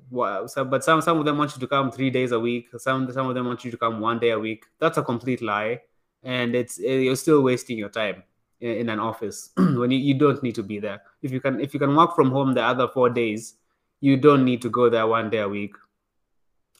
so, 0.47 0.65
but 0.65 0.83
some 0.83 1.01
some 1.01 1.19
of 1.19 1.25
them 1.25 1.37
want 1.37 1.55
you 1.55 1.59
to 1.59 1.67
come 1.67 1.91
three 1.91 2.09
days 2.09 2.31
a 2.31 2.39
week. 2.39 2.69
Some 2.77 3.11
some 3.11 3.27
of 3.27 3.35
them 3.35 3.47
want 3.47 3.65
you 3.65 3.71
to 3.71 3.77
come 3.77 3.99
one 3.99 4.19
day 4.19 4.29
a 4.29 4.39
week. 4.39 4.65
That's 4.79 4.97
a 4.97 5.03
complete 5.03 5.41
lie. 5.41 5.81
And 6.23 6.55
it's 6.55 6.79
eh, 6.79 6.99
you're 7.05 7.15
still 7.15 7.41
wasting 7.41 7.77
your 7.77 7.89
time 7.89 8.23
in, 8.61 8.71
in 8.81 8.89
an 8.89 8.99
office 8.99 9.49
when 9.57 9.91
you, 9.91 9.97
you 9.97 10.13
don't 10.17 10.41
need 10.41 10.55
to 10.55 10.63
be 10.63 10.79
there. 10.79 11.01
If 11.21 11.31
you 11.31 11.41
can 11.41 11.59
if 11.59 11.73
you 11.73 11.79
can 11.79 11.95
work 11.95 12.15
from 12.15 12.31
home 12.31 12.53
the 12.53 12.63
other 12.63 12.87
four 12.87 13.09
days 13.09 13.55
you 14.01 14.17
don't 14.17 14.45
need 14.45 14.61
to 14.61 14.69
go 14.69 14.89
there 14.89 15.07
one 15.07 15.29
day 15.29 15.39
a 15.39 15.49
week 15.49 15.75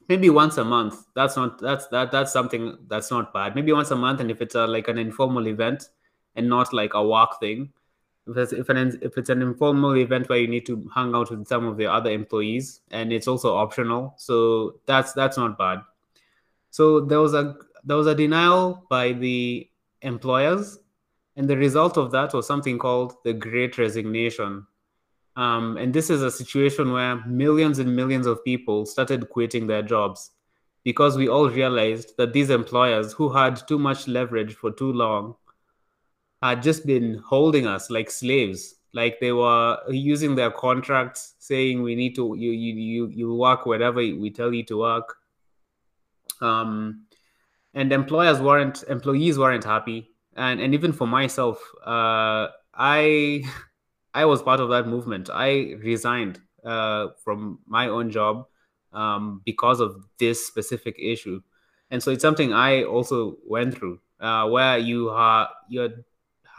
maybe 0.07 0.29
once 0.29 0.57
a 0.57 0.63
month 0.63 1.05
that's 1.15 1.35
not 1.35 1.59
that's 1.61 1.87
that 1.87 2.11
that's 2.11 2.31
something 2.31 2.77
that's 2.87 3.11
not 3.11 3.33
bad 3.33 3.55
maybe 3.55 3.71
once 3.71 3.91
a 3.91 3.95
month 3.95 4.19
and 4.19 4.31
if 4.31 4.41
it's 4.41 4.55
a, 4.55 4.65
like 4.65 4.87
an 4.87 4.97
informal 4.97 5.47
event 5.47 5.89
and 6.35 6.47
not 6.47 6.73
like 6.73 6.93
a 6.93 7.05
work 7.05 7.39
thing. 7.39 7.71
If 8.27 8.37
it's, 8.37 8.53
if, 8.53 8.69
an, 8.69 8.99
if 9.01 9.17
it's 9.17 9.29
an 9.29 9.41
informal 9.41 9.97
event 9.97 10.29
where 10.29 10.39
you 10.39 10.47
need 10.47 10.65
to 10.67 10.89
hang 10.93 11.15
out 11.15 11.31
with 11.31 11.47
some 11.47 11.65
of 11.65 11.77
the 11.77 11.87
other 11.87 12.11
employees 12.11 12.81
and 12.91 13.11
it's 13.11 13.27
also 13.27 13.55
optional, 13.55 14.13
so 14.17 14.75
that's 14.85 15.13
that's 15.13 15.37
not 15.37 15.57
bad. 15.57 15.79
So 16.69 17.01
there 17.01 17.19
was 17.19 17.33
a 17.33 17.55
there 17.83 17.97
was 17.97 18.07
a 18.07 18.13
denial 18.13 18.85
by 18.89 19.13
the 19.13 19.67
employers, 20.01 20.77
and 21.35 21.49
the 21.49 21.57
result 21.57 21.97
of 21.97 22.11
that 22.11 22.33
was 22.33 22.45
something 22.45 22.77
called 22.77 23.15
the 23.23 23.33
Great 23.33 23.77
Resignation. 23.77 24.67
Um, 25.35 25.77
and 25.77 25.93
this 25.93 26.09
is 26.09 26.21
a 26.21 26.31
situation 26.31 26.91
where 26.91 27.25
millions 27.25 27.79
and 27.79 27.95
millions 27.95 28.25
of 28.25 28.43
people 28.43 28.85
started 28.85 29.29
quitting 29.29 29.67
their 29.67 29.81
jobs 29.81 30.31
because 30.83 31.17
we 31.17 31.29
all 31.29 31.49
realized 31.49 32.17
that 32.17 32.33
these 32.33 32.49
employers 32.49 33.13
who 33.13 33.29
had 33.29 33.65
too 33.67 33.79
much 33.79 34.07
leverage 34.07 34.55
for 34.55 34.71
too 34.71 34.91
long 34.91 35.35
had 36.41 36.63
just 36.63 36.85
been 36.85 37.21
holding 37.25 37.67
us 37.67 37.89
like 37.89 38.09
slaves 38.09 38.75
like 38.93 39.19
they 39.19 39.31
were 39.31 39.77
using 39.89 40.35
their 40.35 40.51
contracts 40.51 41.35
saying 41.39 41.81
we 41.83 41.95
need 41.95 42.15
to 42.15 42.35
you 42.37 42.51
you 42.51 42.73
you, 42.73 43.07
you 43.07 43.35
work 43.35 43.65
wherever 43.65 43.97
we 43.97 44.31
tell 44.31 44.53
you 44.53 44.63
to 44.63 44.79
work. 44.79 45.17
Um 46.41 47.05
and 47.73 47.91
employers 47.93 48.39
weren't 48.39 48.83
employees 48.87 49.37
weren't 49.37 49.63
happy. 49.63 50.09
And 50.35 50.59
and 50.59 50.73
even 50.73 50.91
for 50.91 51.07
myself 51.07 51.61
uh 51.85 52.47
i 52.73 53.43
i 54.13 54.25
was 54.25 54.41
part 54.41 54.59
of 54.59 54.69
that 54.69 54.87
movement 54.87 55.29
i 55.33 55.75
resigned 55.83 56.39
uh 56.65 57.07
from 57.23 57.59
my 57.65 57.87
own 57.87 58.09
job 58.09 58.45
um 58.93 59.41
because 59.45 59.79
of 59.79 60.03
this 60.17 60.45
specific 60.45 60.95
issue 60.99 61.41
and 61.91 62.01
so 62.01 62.11
it's 62.11 62.21
something 62.21 62.53
i 62.53 62.83
also 62.83 63.37
went 63.47 63.75
through 63.75 63.99
uh 64.19 64.47
where 64.47 64.77
you 64.77 65.09
are 65.09 65.49
you're 65.69 65.89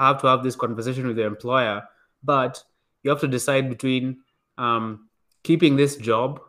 have 0.00 0.20
to 0.20 0.26
have 0.26 0.42
this 0.42 0.56
conversation 0.56 1.06
with 1.06 1.18
your 1.18 1.26
employer, 1.26 1.82
but 2.22 2.62
you 3.02 3.10
have 3.10 3.20
to 3.20 3.28
decide 3.28 3.68
between 3.68 4.20
um, 4.56 5.08
keeping 5.42 5.76
this 5.76 5.96
job 5.96 6.40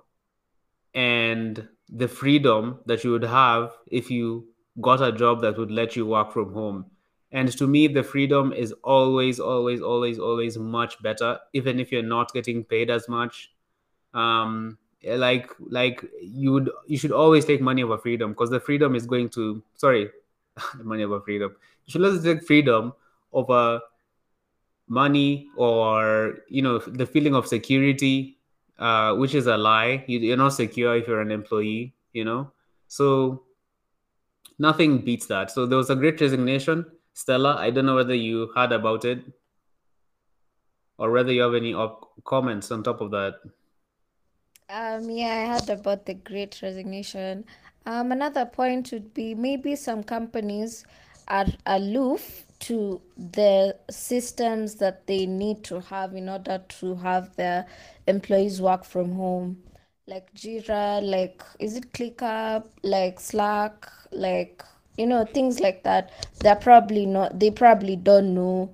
and 0.93 1.67
the 1.89 2.07
freedom 2.07 2.79
that 2.85 3.03
you 3.03 3.11
would 3.11 3.23
have 3.23 3.73
if 3.87 4.09
you 4.09 4.47
got 4.79 5.01
a 5.01 5.11
job 5.11 5.41
that 5.41 5.57
would 5.57 5.71
let 5.71 5.95
you 5.95 6.05
work 6.05 6.31
from 6.31 6.53
home. 6.53 6.85
And 7.31 7.51
to 7.57 7.67
me, 7.67 7.87
the 7.87 8.03
freedom 8.03 8.51
is 8.51 8.73
always, 8.83 9.39
always, 9.39 9.81
always, 9.81 10.19
always 10.19 10.57
much 10.57 11.01
better, 11.01 11.39
even 11.53 11.79
if 11.79 11.91
you're 11.91 12.03
not 12.03 12.33
getting 12.33 12.63
paid 12.63 12.89
as 12.89 13.07
much. 13.07 13.51
Um, 14.13 14.77
like, 15.05 15.49
like 15.59 16.03
you 16.21 16.51
would, 16.51 16.69
you 16.87 16.97
should 16.97 17.13
always 17.13 17.45
take 17.45 17.61
money 17.61 17.83
over 17.83 17.97
freedom 17.97 18.31
because 18.31 18.49
the 18.49 18.59
freedom 18.59 18.95
is 18.95 19.05
going 19.05 19.29
to, 19.29 19.63
sorry, 19.77 20.09
money 20.83 21.03
over 21.03 21.21
freedom. 21.21 21.55
You 21.85 21.91
should 21.91 22.03
always 22.03 22.23
take 22.23 22.43
freedom 22.45 22.93
over 23.31 23.81
money 24.91 25.47
or 25.55 26.39
you 26.49 26.61
know 26.61 26.77
the 26.79 27.05
feeling 27.05 27.33
of 27.33 27.47
security 27.47 28.37
uh, 28.77 29.13
which 29.15 29.33
is 29.33 29.47
a 29.47 29.55
lie 29.55 30.03
you, 30.05 30.33
are 30.33 30.37
not 30.37 30.49
secure 30.49 30.97
if 30.97 31.07
you're 31.07 31.21
an 31.21 31.31
employee 31.31 31.93
you 32.11 32.25
know 32.25 32.51
so 32.89 33.41
nothing 34.59 34.97
beats 34.97 35.27
that 35.27 35.49
so 35.49 35.65
there 35.65 35.77
was 35.77 35.89
a 35.89 35.95
great 35.95 36.19
resignation 36.19 36.85
stella 37.13 37.55
i 37.57 37.69
don't 37.69 37.85
know 37.85 37.95
whether 37.95 38.15
you 38.15 38.51
heard 38.55 38.71
about 38.71 39.05
it 39.05 39.23
or 41.01 41.09
whether 41.09 41.33
you 41.33 41.41
have 41.41 41.55
any 41.55 41.75
comments 42.23 42.69
on 42.69 42.83
top 42.83 43.01
of 43.01 43.09
that. 43.09 43.33
Um 44.69 45.09
yeah 45.09 45.33
i 45.33 45.53
heard 45.53 45.69
about 45.71 46.05
the 46.05 46.13
great 46.13 46.61
resignation. 46.61 47.43
Um 47.87 48.11
another 48.11 48.45
point 48.45 48.91
would 48.91 49.11
be 49.13 49.33
maybe 49.33 49.75
some 49.75 50.03
companies 50.03 50.85
are 51.27 51.47
aloof 51.65 52.45
to 52.59 53.01
the 53.17 53.75
systems 53.89 54.75
that 54.75 55.07
they 55.07 55.25
need 55.25 55.63
to 55.63 55.81
have 55.81 56.13
in 56.13 56.29
order 56.29 56.63
to 56.79 56.95
have 56.97 57.35
their 57.35 57.65
employees 58.05 58.61
work 58.61 58.85
from 58.85 59.13
home. 59.13 59.57
Like 60.05 60.31
jira 60.35 61.01
like 61.01 61.41
is 61.59 61.75
it 61.75 61.91
clickup 61.93 62.67
like 62.83 63.19
slack 63.19 63.89
like 64.11 64.63
you 65.01 65.07
know 65.07 65.25
things 65.25 65.59
like 65.59 65.83
that 65.83 66.11
they're 66.41 66.55
probably 66.55 67.05
not 67.05 67.39
they 67.39 67.49
probably 67.49 67.95
don't 67.95 68.33
know 68.35 68.73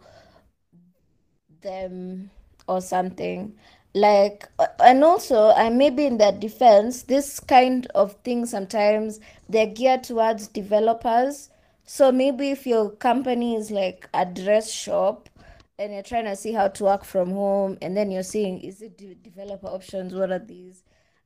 them 1.62 2.30
or 2.68 2.82
something. 2.82 3.56
Like 3.94 4.48
and 4.80 5.04
also 5.04 5.50
i 5.52 5.70
maybe 5.70 6.06
in 6.06 6.18
their 6.18 6.32
defense 6.32 7.04
this 7.04 7.40
kind 7.40 7.88
of 7.96 8.14
thing 8.24 8.46
sometimes 8.46 9.20
they're 9.50 9.68
geared 9.68 10.04
towards 10.04 10.48
developers. 10.48 11.50
So 11.86 12.12
maybe 12.12 12.52
if 12.52 12.68
your 12.68 12.92
company 12.92 13.56
is 13.56 13.72
like 13.72 14.10
a 14.14 14.26
dress 14.26 14.70
shop 14.70 15.30
and 15.80 15.94
you're 15.94 16.04
trying 16.04 16.26
to 16.26 16.36
see 16.36 16.52
how 16.52 16.68
to 16.68 16.84
work 16.84 17.06
from 17.06 17.32
home 17.32 17.78
and 17.82 17.96
then 17.96 18.12
you're 18.12 18.24
seeing 18.24 18.60
is 18.60 18.82
it 18.82 18.98
de- 18.98 19.16
developer 19.16 19.68
options 19.68 20.14
what 20.14 20.32
are 20.32 20.40
these? 20.40 20.84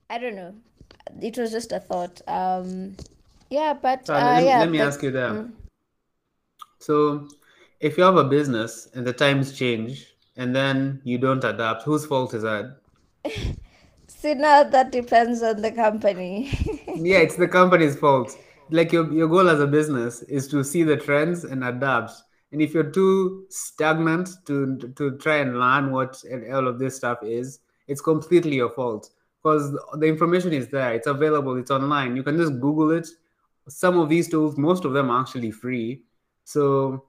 I 0.10 0.20
don't 0.20 0.36
know. 0.36 0.54
It 1.22 1.38
was 1.38 1.52
just 1.52 1.72
a 1.72 1.80
thought. 1.80 2.22
Um 2.28 2.96
yeah 3.52 3.74
but 3.74 4.10
uh, 4.10 4.22
let, 4.22 4.44
yeah 4.44 4.60
let 4.60 4.70
me 4.70 4.80
but 4.80 4.88
ask 4.88 5.04
you 5.04 5.12
that. 5.12 5.30
mm, 5.34 5.52
So 6.80 7.30
if 7.80 7.98
you 7.98 8.04
have 8.04 8.18
a 8.18 8.26
business 8.26 8.90
and 8.94 9.08
the 9.08 9.14
times 9.14 9.54
change 9.54 10.14
and 10.36 10.54
then 10.54 11.02
you 11.06 11.18
don't 11.18 11.44
adapt, 11.46 11.84
whose 11.84 12.06
fault 12.06 12.34
is 12.34 12.44
that? 12.44 12.82
see 14.08 14.34
now 14.34 14.64
that 14.64 14.92
depends 14.92 15.42
on 15.44 15.62
the 15.62 15.72
company 15.72 16.50
Yeah, 16.96 17.20
it's 17.20 17.36
the 17.36 17.48
company's 17.48 17.96
fault. 17.96 18.38
Like 18.70 18.92
your 18.92 19.12
your 19.12 19.28
goal 19.28 19.50
as 19.50 19.60
a 19.60 19.68
business 19.68 20.22
is 20.24 20.48
to 20.50 20.64
see 20.64 20.84
the 20.84 20.98
trends 20.98 21.44
and 21.44 21.64
adapt. 21.64 22.12
And 22.52 22.62
if 22.62 22.74
you're 22.74 22.92
too 22.92 23.46
stagnant 23.50 24.30
to 24.48 24.78
to 24.96 25.18
try 25.18 25.38
and 25.38 25.60
learn 25.60 25.92
what 25.92 26.24
and 26.24 26.54
all 26.54 26.68
of 26.68 26.80
this 26.80 26.96
stuff 26.98 27.20
is, 27.24 27.60
it's 27.88 28.02
completely 28.02 28.56
your 28.56 28.70
fault. 28.72 29.10
Because 29.42 29.72
the 29.98 30.06
information 30.06 30.54
is 30.54 30.68
there, 30.68 30.94
it's 30.94 31.08
available, 31.08 31.58
it's 31.58 31.72
online. 31.72 32.16
You 32.16 32.24
can 32.24 32.38
just 32.38 32.60
Google 32.60 32.92
it. 32.92 33.08
Some 33.68 33.98
of 33.98 34.10
these 34.10 34.30
tools, 34.30 34.58
most 34.58 34.86
of 34.86 34.94
them 34.94 35.10
are 35.10 35.22
actually 35.22 35.52
free. 35.52 36.04
So 36.44 37.06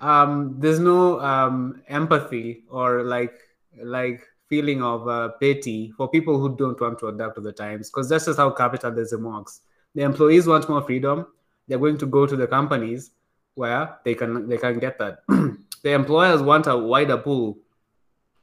um 0.00 0.56
there's 0.58 0.80
no 0.80 1.20
um 1.20 1.82
empathy 1.88 2.64
or 2.68 3.04
like 3.04 3.34
like 3.82 4.22
feeling 4.48 4.82
of 4.82 5.08
uh, 5.08 5.28
pity 5.40 5.90
for 5.96 6.08
people 6.08 6.38
who 6.38 6.54
don't 6.56 6.80
want 6.80 6.98
to 6.98 7.08
adapt 7.08 7.36
to 7.36 7.40
the 7.40 7.52
times 7.52 7.90
because 7.90 8.08
that's 8.08 8.26
just 8.26 8.38
how 8.38 8.50
capitalism 8.50 9.22
works. 9.24 9.62
The 9.94 10.02
employees 10.02 10.46
want 10.46 10.68
more 10.68 10.82
freedom. 10.82 11.26
They're 11.66 11.78
going 11.78 11.98
to 11.98 12.06
go 12.06 12.26
to 12.26 12.36
the 12.36 12.46
companies 12.46 13.12
where 13.54 13.96
they 14.04 14.14
can 14.14 14.48
they 14.48 14.58
can 14.58 14.78
get 14.78 14.98
that. 14.98 15.22
The 15.82 15.92
employers 15.92 16.40
want 16.40 16.66
a 16.66 16.76
wider 16.78 17.18
pool 17.18 17.58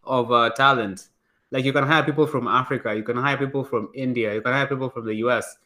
of 0.04 0.32
uh, 0.32 0.52
talent. 0.52 1.08
Like 1.50 1.66
you 1.66 1.74
can 1.74 1.86
hire 1.86 2.04
people 2.04 2.26
from 2.26 2.48
africa 2.48 2.96
you 2.96 3.04
can 3.04 3.18
hire 3.18 3.38
people 3.38 3.64
from 3.64 3.90
india 3.94 4.34
you 4.34 4.42
can 4.42 4.54
hire 4.54 4.68
people 4.68 4.90
from 4.90 5.06
the 5.06 5.16
us 5.16 5.58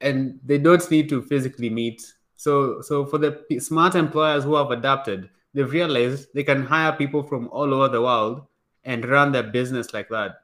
and 0.00 0.38
they 0.44 0.58
don't 0.58 0.90
need 0.90 1.08
to 1.08 1.22
physically 1.22 1.70
meet. 1.70 2.02
So, 2.36 2.80
so 2.80 3.04
for 3.04 3.18
the 3.18 3.60
smart 3.60 3.94
employers 3.94 4.44
who 4.44 4.54
have 4.54 4.70
adapted, 4.70 5.28
they've 5.52 5.70
realized 5.70 6.28
they 6.34 6.44
can 6.44 6.64
hire 6.64 6.92
people 6.92 7.22
from 7.22 7.48
all 7.48 7.74
over 7.74 7.88
the 7.88 8.00
world 8.00 8.46
and 8.84 9.04
run 9.04 9.32
their 9.32 9.42
business 9.42 9.92
like 9.92 10.08
that. 10.08 10.40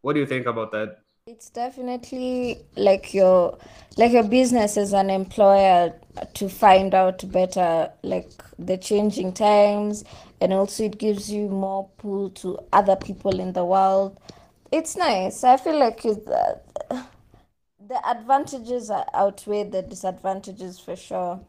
What 0.00 0.14
do 0.14 0.20
you 0.20 0.26
think 0.26 0.46
about 0.46 0.72
that? 0.72 0.98
It's 1.26 1.50
definitely 1.50 2.60
like 2.76 3.12
your 3.12 3.58
like 3.96 4.12
your 4.12 4.22
business 4.22 4.76
as 4.76 4.92
an 4.92 5.10
employer 5.10 5.92
to 6.34 6.48
find 6.48 6.94
out 6.94 7.28
better 7.32 7.90
like 8.04 8.30
the 8.58 8.76
changing 8.76 9.32
times 9.32 10.04
and 10.40 10.52
also 10.52 10.84
it 10.84 10.98
gives 10.98 11.30
you 11.30 11.48
more 11.48 11.88
pull 11.98 12.30
to 12.30 12.58
other 12.72 12.94
people 12.94 13.40
in 13.40 13.52
the 13.54 13.64
world. 13.64 14.16
It's 14.70 14.96
nice. 14.96 15.42
I 15.42 15.56
feel 15.56 15.78
like 15.78 16.04
it, 16.04 16.28
uh, 16.28 17.02
the 17.88 18.08
advantages 18.08 18.90
outweigh 19.14 19.64
the 19.64 19.82
disadvantages 19.82 20.78
for 20.78 20.96
sure. 20.96 21.40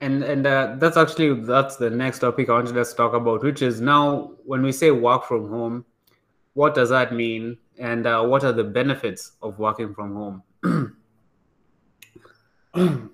And 0.00 0.22
and 0.22 0.46
uh, 0.46 0.76
that's 0.78 0.96
actually 0.96 1.42
that's 1.42 1.76
the 1.76 1.90
next 1.90 2.18
topic 2.18 2.48
I 2.48 2.54
wanted 2.54 2.76
us 2.76 2.90
to 2.90 2.96
talk 2.96 3.14
about, 3.14 3.42
which 3.42 3.62
is 3.62 3.80
now 3.80 4.32
when 4.44 4.62
we 4.62 4.72
say 4.72 4.90
work 4.90 5.24
from 5.24 5.48
home, 5.48 5.84
what 6.54 6.74
does 6.74 6.90
that 6.90 7.14
mean, 7.14 7.58
and 7.78 8.06
uh, 8.06 8.22
what 8.24 8.44
are 8.44 8.52
the 8.52 8.64
benefits 8.64 9.32
of 9.40 9.58
working 9.58 9.94
from 9.94 10.14
home? 10.14 10.42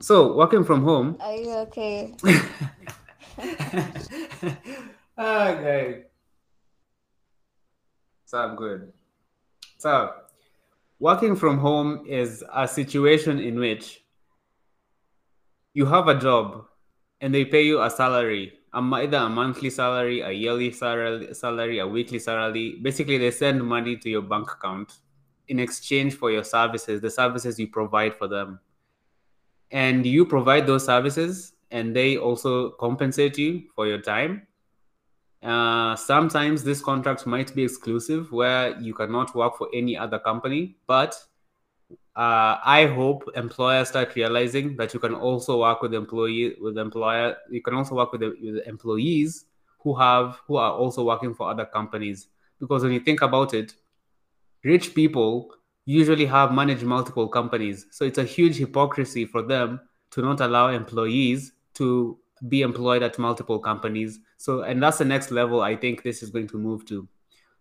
so 0.00 0.36
working 0.36 0.64
from 0.64 0.82
home 0.82 1.16
Are 1.20 1.36
you 1.36 1.52
okay? 1.68 2.14
okay. 5.18 6.04
So 8.24 8.38
I'm 8.38 8.56
good. 8.56 8.92
So 9.78 10.12
working 10.98 11.36
from 11.36 11.58
home 11.58 12.04
is 12.06 12.44
a 12.54 12.68
situation 12.68 13.38
in 13.38 13.58
which 13.58 14.04
you 15.74 15.86
have 15.86 16.08
a 16.08 16.18
job 16.18 16.66
and 17.20 17.34
they 17.34 17.44
pay 17.44 17.62
you 17.62 17.82
a 17.82 17.90
salary, 17.90 18.52
either 18.72 19.16
a 19.16 19.28
monthly 19.28 19.70
salary, 19.70 20.20
a 20.20 20.30
yearly 20.30 20.72
salary, 20.72 21.78
a 21.78 21.86
weekly 21.86 22.18
salary. 22.18 22.78
Basically, 22.82 23.18
they 23.18 23.30
send 23.30 23.64
money 23.64 23.96
to 23.96 24.10
your 24.10 24.22
bank 24.22 24.50
account 24.52 24.98
in 25.48 25.58
exchange 25.58 26.14
for 26.14 26.30
your 26.30 26.44
services, 26.44 27.00
the 27.00 27.10
services 27.10 27.58
you 27.58 27.68
provide 27.68 28.14
for 28.14 28.28
them 28.28 28.60
and 29.70 30.06
you 30.06 30.24
provide 30.24 30.66
those 30.66 30.84
services 30.84 31.52
and 31.70 31.94
they 31.94 32.16
also 32.16 32.70
compensate 32.70 33.36
you 33.36 33.62
for 33.74 33.86
your 33.86 34.00
time 34.00 34.46
uh, 35.42 35.94
sometimes 35.96 36.64
these 36.64 36.82
contracts 36.82 37.26
might 37.26 37.54
be 37.54 37.62
exclusive 37.62 38.30
where 38.32 38.78
you 38.80 38.94
cannot 38.94 39.34
work 39.34 39.56
for 39.56 39.68
any 39.74 39.96
other 39.96 40.18
company 40.18 40.76
but 40.86 41.14
uh, 42.16 42.56
i 42.64 42.86
hope 42.94 43.22
employers 43.36 43.88
start 43.88 44.14
realizing 44.16 44.76
that 44.76 44.92
you 44.92 45.00
can 45.00 45.14
also 45.14 45.60
work 45.60 45.80
with 45.80 45.94
employee 45.94 46.56
with 46.60 46.76
employer 46.76 47.36
you 47.50 47.62
can 47.62 47.74
also 47.74 47.94
work 47.94 48.10
with, 48.12 48.20
the, 48.20 48.34
with 48.42 48.66
employees 48.66 49.46
who 49.80 49.94
have 49.94 50.40
who 50.46 50.56
are 50.56 50.72
also 50.72 51.04
working 51.04 51.34
for 51.34 51.48
other 51.50 51.64
companies 51.64 52.28
because 52.58 52.82
when 52.82 52.92
you 52.92 53.00
think 53.00 53.22
about 53.22 53.54
it 53.54 53.74
rich 54.64 54.94
people 54.94 55.50
usually 55.88 56.26
have 56.26 56.52
managed 56.52 56.82
multiple 56.82 57.26
companies. 57.26 57.86
So 57.90 58.04
it's 58.04 58.18
a 58.18 58.24
huge 58.24 58.56
hypocrisy 58.56 59.24
for 59.24 59.40
them 59.40 59.80
to 60.10 60.20
not 60.20 60.40
allow 60.40 60.68
employees 60.68 61.52
to 61.74 62.18
be 62.48 62.62
employed 62.62 63.02
at 63.02 63.18
multiple 63.18 63.58
companies. 63.58 64.20
So 64.36 64.62
and 64.62 64.82
that's 64.82 64.98
the 64.98 65.04
next 65.04 65.30
level 65.30 65.60
I 65.60 65.76
think 65.76 66.02
this 66.02 66.22
is 66.22 66.30
going 66.30 66.48
to 66.48 66.58
move 66.58 66.86
to. 66.86 67.08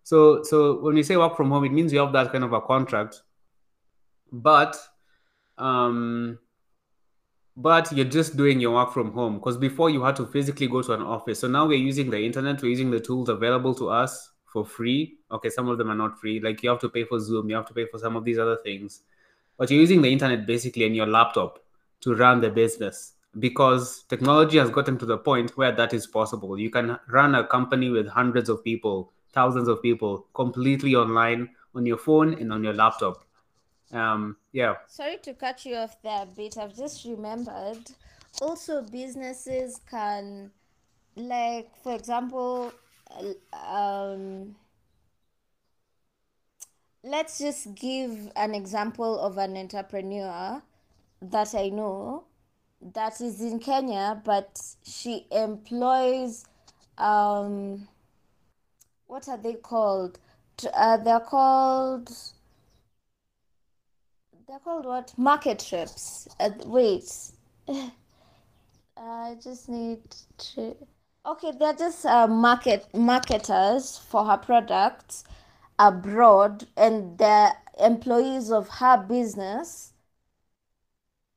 So 0.03 0.43
so 0.43 0.79
when 0.79 0.95
we 0.95 1.03
say 1.03 1.17
work 1.17 1.35
from 1.35 1.49
home, 1.49 1.65
it 1.65 1.71
means 1.71 1.91
you 1.91 1.99
have 1.99 2.13
that 2.13 2.31
kind 2.31 2.43
of 2.43 2.53
a 2.53 2.61
contract, 2.61 3.21
but 4.31 4.77
um 5.57 6.39
but 7.55 7.91
you're 7.91 8.05
just 8.05 8.37
doing 8.37 8.59
your 8.59 8.75
work 8.75 8.93
from 8.93 9.11
home 9.11 9.35
because 9.35 9.57
before 9.57 9.89
you 9.89 10.03
had 10.03 10.15
to 10.17 10.27
physically 10.27 10.67
go 10.67 10.83
to 10.83 10.93
an 10.93 11.01
office. 11.01 11.39
So 11.39 11.47
now 11.47 11.65
we're 11.65 11.79
using 11.79 12.11
the 12.11 12.23
internet, 12.23 12.61
we're 12.61 12.69
using 12.69 12.91
the 12.91 12.99
tools 12.99 13.29
available 13.29 13.73
to 13.75 13.89
us 13.89 14.29
for 14.45 14.63
free. 14.63 15.17
Okay, 15.31 15.49
some 15.49 15.67
of 15.67 15.79
them 15.79 15.89
are 15.89 15.95
not 15.95 16.19
free. 16.19 16.39
Like 16.39 16.61
you 16.61 16.69
have 16.69 16.79
to 16.79 16.89
pay 16.89 17.03
for 17.03 17.19
Zoom, 17.19 17.49
you 17.49 17.55
have 17.55 17.65
to 17.65 17.73
pay 17.73 17.87
for 17.87 17.97
some 17.97 18.15
of 18.15 18.23
these 18.23 18.37
other 18.37 18.57
things. 18.63 19.01
But 19.57 19.71
you're 19.71 19.81
using 19.81 20.03
the 20.03 20.13
internet 20.13 20.45
basically 20.45 20.85
and 20.85 20.95
your 20.95 21.07
laptop 21.07 21.59
to 22.01 22.13
run 22.13 22.41
the 22.41 22.51
business 22.51 23.13
because 23.39 24.04
technology 24.04 24.58
has 24.58 24.69
gotten 24.69 24.97
to 24.97 25.06
the 25.06 25.17
point 25.17 25.58
where 25.58 25.71
that 25.71 25.93
is 25.93 26.08
possible. 26.08 26.58
You 26.60 26.69
can 26.69 26.97
run 27.08 27.36
a 27.36 27.45
company 27.45 27.89
with 27.89 28.08
hundreds 28.08 28.50
of 28.50 28.63
people, 28.63 29.12
thousands 29.34 29.67
of 29.67 29.82
people 29.82 30.28
completely 30.34 30.95
online 30.95 31.50
on 31.76 31.86
your 31.86 31.97
phone 31.97 32.34
and 32.34 32.52
on 32.52 32.63
your 32.63 32.73
laptop. 32.73 33.23
Um, 33.91 34.38
yeah. 34.52 34.76
Sorry 34.88 35.17
to 35.23 35.34
cut 35.34 35.65
you 35.65 35.76
off 35.76 36.02
there 36.02 36.23
a 36.23 36.26
bit. 36.26 36.58
I've 36.58 36.76
just 36.76 37.06
remembered. 37.06 37.84
Also, 38.41 38.82
businesses 38.82 39.80
can, 39.89 40.52
like, 41.15 41.69
for 41.84 41.93
example, 41.93 42.71
um, 43.54 44.56
let's 47.04 47.39
just 47.39 47.73
give 47.76 48.32
an 48.36 48.54
example 48.54 49.19
of 49.19 49.38
an 49.38 49.56
entrepreneur 49.56 50.62
that 51.21 51.56
I 51.56 51.69
know 51.69 52.26
that 52.81 53.19
is 53.21 53.41
in 53.41 53.59
Kenya, 53.59 54.21
but 54.23 54.59
she 54.83 55.27
employs, 55.31 56.45
um, 56.97 57.87
what 59.07 59.27
are 59.27 59.37
they 59.37 59.53
called? 59.53 60.19
Uh, 60.73 60.97
they're 60.97 61.19
called 61.19 62.09
they're 64.47 64.59
called 64.59 64.85
what? 64.85 65.13
Market 65.17 65.59
trips. 65.59 66.27
Uh, 66.39 66.51
wait, 66.65 67.11
I 68.97 69.35
just 69.43 69.67
need 69.67 69.99
to. 70.37 70.75
Okay, 71.25 71.51
they're 71.59 71.73
just 71.73 72.05
uh, 72.05 72.27
market 72.27 72.87
marketers 72.93 73.97
for 73.97 74.23
her 74.25 74.37
products, 74.37 75.25
abroad 75.77 76.65
and 76.77 77.17
they're 77.17 77.51
employees 77.79 78.51
of 78.51 78.69
her 78.69 78.97
business 78.97 79.93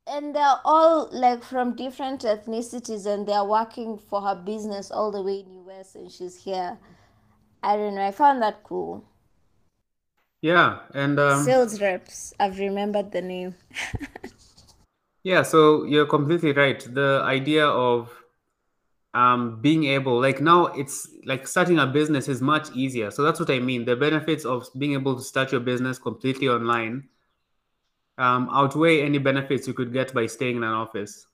and 0.06 0.34
they're 0.34 0.60
all 0.64 1.08
like 1.12 1.42
from 1.44 1.76
different 1.76 2.22
ethnicities 2.22 3.06
and 3.06 3.26
they're 3.26 3.44
working 3.44 3.98
for 3.98 4.20
her 4.20 4.34
business 4.34 4.90
all 4.90 5.10
the 5.10 5.22
way 5.22 5.40
in 5.40 5.48
the 5.48 5.72
US 5.72 5.94
and 5.94 6.10
she's 6.10 6.36
here. 6.36 6.78
I 7.62 7.76
don't 7.76 7.94
know. 7.94 8.06
I 8.06 8.10
found 8.10 8.42
that 8.42 8.62
cool. 8.64 9.04
Yeah, 10.42 10.78
and 10.94 11.20
um, 11.20 11.44
Sales 11.44 11.80
reps. 11.80 12.32
I've 12.40 12.58
remembered 12.58 13.12
the 13.12 13.20
name. 13.20 13.54
yeah, 15.22 15.42
so 15.42 15.84
you're 15.84 16.06
completely 16.06 16.52
right. 16.52 16.82
The 16.82 17.22
idea 17.24 17.66
of 17.66 18.10
um 19.12 19.60
being 19.60 19.84
able 19.86 20.20
like 20.20 20.40
now 20.40 20.66
it's 20.66 21.08
like 21.24 21.44
starting 21.48 21.80
a 21.80 21.86
business 21.86 22.28
is 22.28 22.40
much 22.40 22.70
easier. 22.74 23.10
So 23.10 23.22
that's 23.22 23.38
what 23.38 23.50
I 23.50 23.58
mean. 23.58 23.84
The 23.84 23.96
benefits 23.96 24.44
of 24.44 24.66
being 24.78 24.94
able 24.94 25.16
to 25.16 25.22
start 25.22 25.52
your 25.52 25.60
business 25.60 25.98
completely 25.98 26.48
online 26.48 27.08
um, 28.20 28.48
outweigh 28.52 29.02
any 29.02 29.18
benefits 29.18 29.66
you 29.66 29.74
could 29.74 29.92
get 29.92 30.12
by 30.12 30.26
staying 30.26 30.56
in 30.56 30.62
an 30.62 30.72
office. 30.72 31.26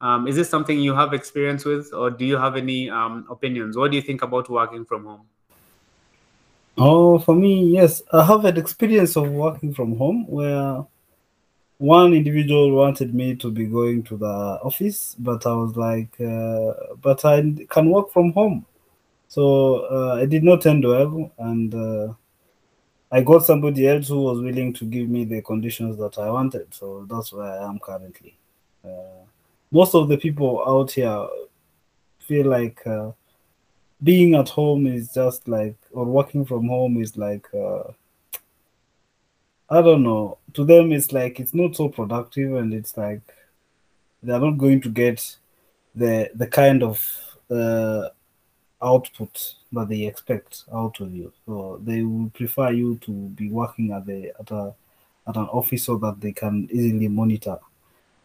Um, 0.00 0.28
is 0.28 0.36
this 0.36 0.50
something 0.50 0.78
you 0.78 0.94
have 0.94 1.14
experience 1.14 1.64
with, 1.64 1.92
or 1.94 2.10
do 2.10 2.26
you 2.26 2.36
have 2.36 2.56
any 2.56 2.90
um, 2.90 3.26
opinions? 3.30 3.76
What 3.76 3.90
do 3.90 3.96
you 3.96 4.02
think 4.02 4.22
about 4.22 4.50
working 4.50 4.84
from 4.84 5.06
home? 5.06 5.26
Oh, 6.76 7.18
for 7.18 7.34
me, 7.34 7.68
yes, 7.68 8.02
I 8.12 8.22
have 8.24 8.44
an 8.44 8.58
experience 8.58 9.16
of 9.16 9.30
working 9.30 9.72
from 9.72 9.96
home 9.96 10.26
where 10.28 10.84
one 11.78 12.12
individual 12.12 12.72
wanted 12.72 13.14
me 13.14 13.34
to 13.36 13.50
be 13.50 13.64
going 13.64 14.02
to 14.04 14.18
the 14.18 14.60
office, 14.62 15.16
but 15.18 15.46
I 15.46 15.52
was 15.52 15.74
like, 15.74 16.20
uh, 16.20 16.96
but 17.00 17.24
I 17.24 17.40
can 17.70 17.90
work 17.90 18.12
from 18.12 18.32
home. 18.32 18.66
So 19.28 19.86
uh, 19.90 20.20
I 20.22 20.26
did 20.26 20.44
not 20.44 20.66
end 20.66 20.84
well, 20.84 21.32
and 21.38 21.74
uh, 21.74 22.12
I 23.10 23.20
got 23.20 23.44
somebody 23.44 23.88
else 23.88 24.08
who 24.08 24.20
was 24.22 24.40
willing 24.40 24.72
to 24.74 24.84
give 24.84 25.08
me 25.08 25.24
the 25.24 25.42
conditions 25.42 25.96
that 25.98 26.18
I 26.18 26.30
wanted. 26.30 26.74
So 26.74 27.06
that's 27.08 27.32
where 27.32 27.46
I 27.46 27.68
am 27.68 27.78
currently. 27.78 28.36
Uh, 28.84 29.24
most 29.70 29.94
of 29.94 30.08
the 30.08 30.18
people 30.18 30.62
out 30.66 30.90
here 30.90 31.26
feel 32.18 32.46
like 32.46 32.84
uh, 32.86 33.12
being 34.02 34.34
at 34.34 34.48
home 34.48 34.86
is 34.86 35.12
just 35.12 35.46
like, 35.46 35.76
or 35.92 36.04
working 36.04 36.44
from 36.44 36.68
home 36.68 37.00
is 37.00 37.16
like, 37.16 37.46
uh, 37.54 37.84
I 39.68 39.82
don't 39.82 40.02
know. 40.02 40.38
To 40.54 40.64
them, 40.64 40.92
it's 40.92 41.12
like 41.12 41.40
it's 41.40 41.54
not 41.54 41.74
so 41.74 41.88
productive, 41.88 42.54
and 42.54 42.72
it's 42.72 42.96
like 42.96 43.20
they're 44.22 44.38
not 44.38 44.58
going 44.58 44.80
to 44.82 44.88
get 44.88 45.36
the 45.94 46.30
the 46.34 46.46
kind 46.46 46.82
of 46.82 47.04
uh, 47.50 48.08
output 48.80 49.54
that 49.76 49.88
they 49.88 50.04
expect 50.06 50.64
out 50.72 51.00
of 51.00 51.14
you. 51.14 51.32
So 51.46 51.80
they 51.82 52.02
will 52.02 52.30
prefer 52.30 52.70
you 52.70 52.96
to 53.02 53.12
be 53.12 53.48
working 53.50 53.92
at 53.92 54.06
the 54.06 54.32
at 54.38 54.50
a 54.50 54.74
at 55.28 55.36
an 55.36 55.46
office 55.46 55.84
so 55.84 55.96
that 55.98 56.20
they 56.20 56.32
can 56.32 56.68
easily 56.70 57.08
monitor 57.08 57.58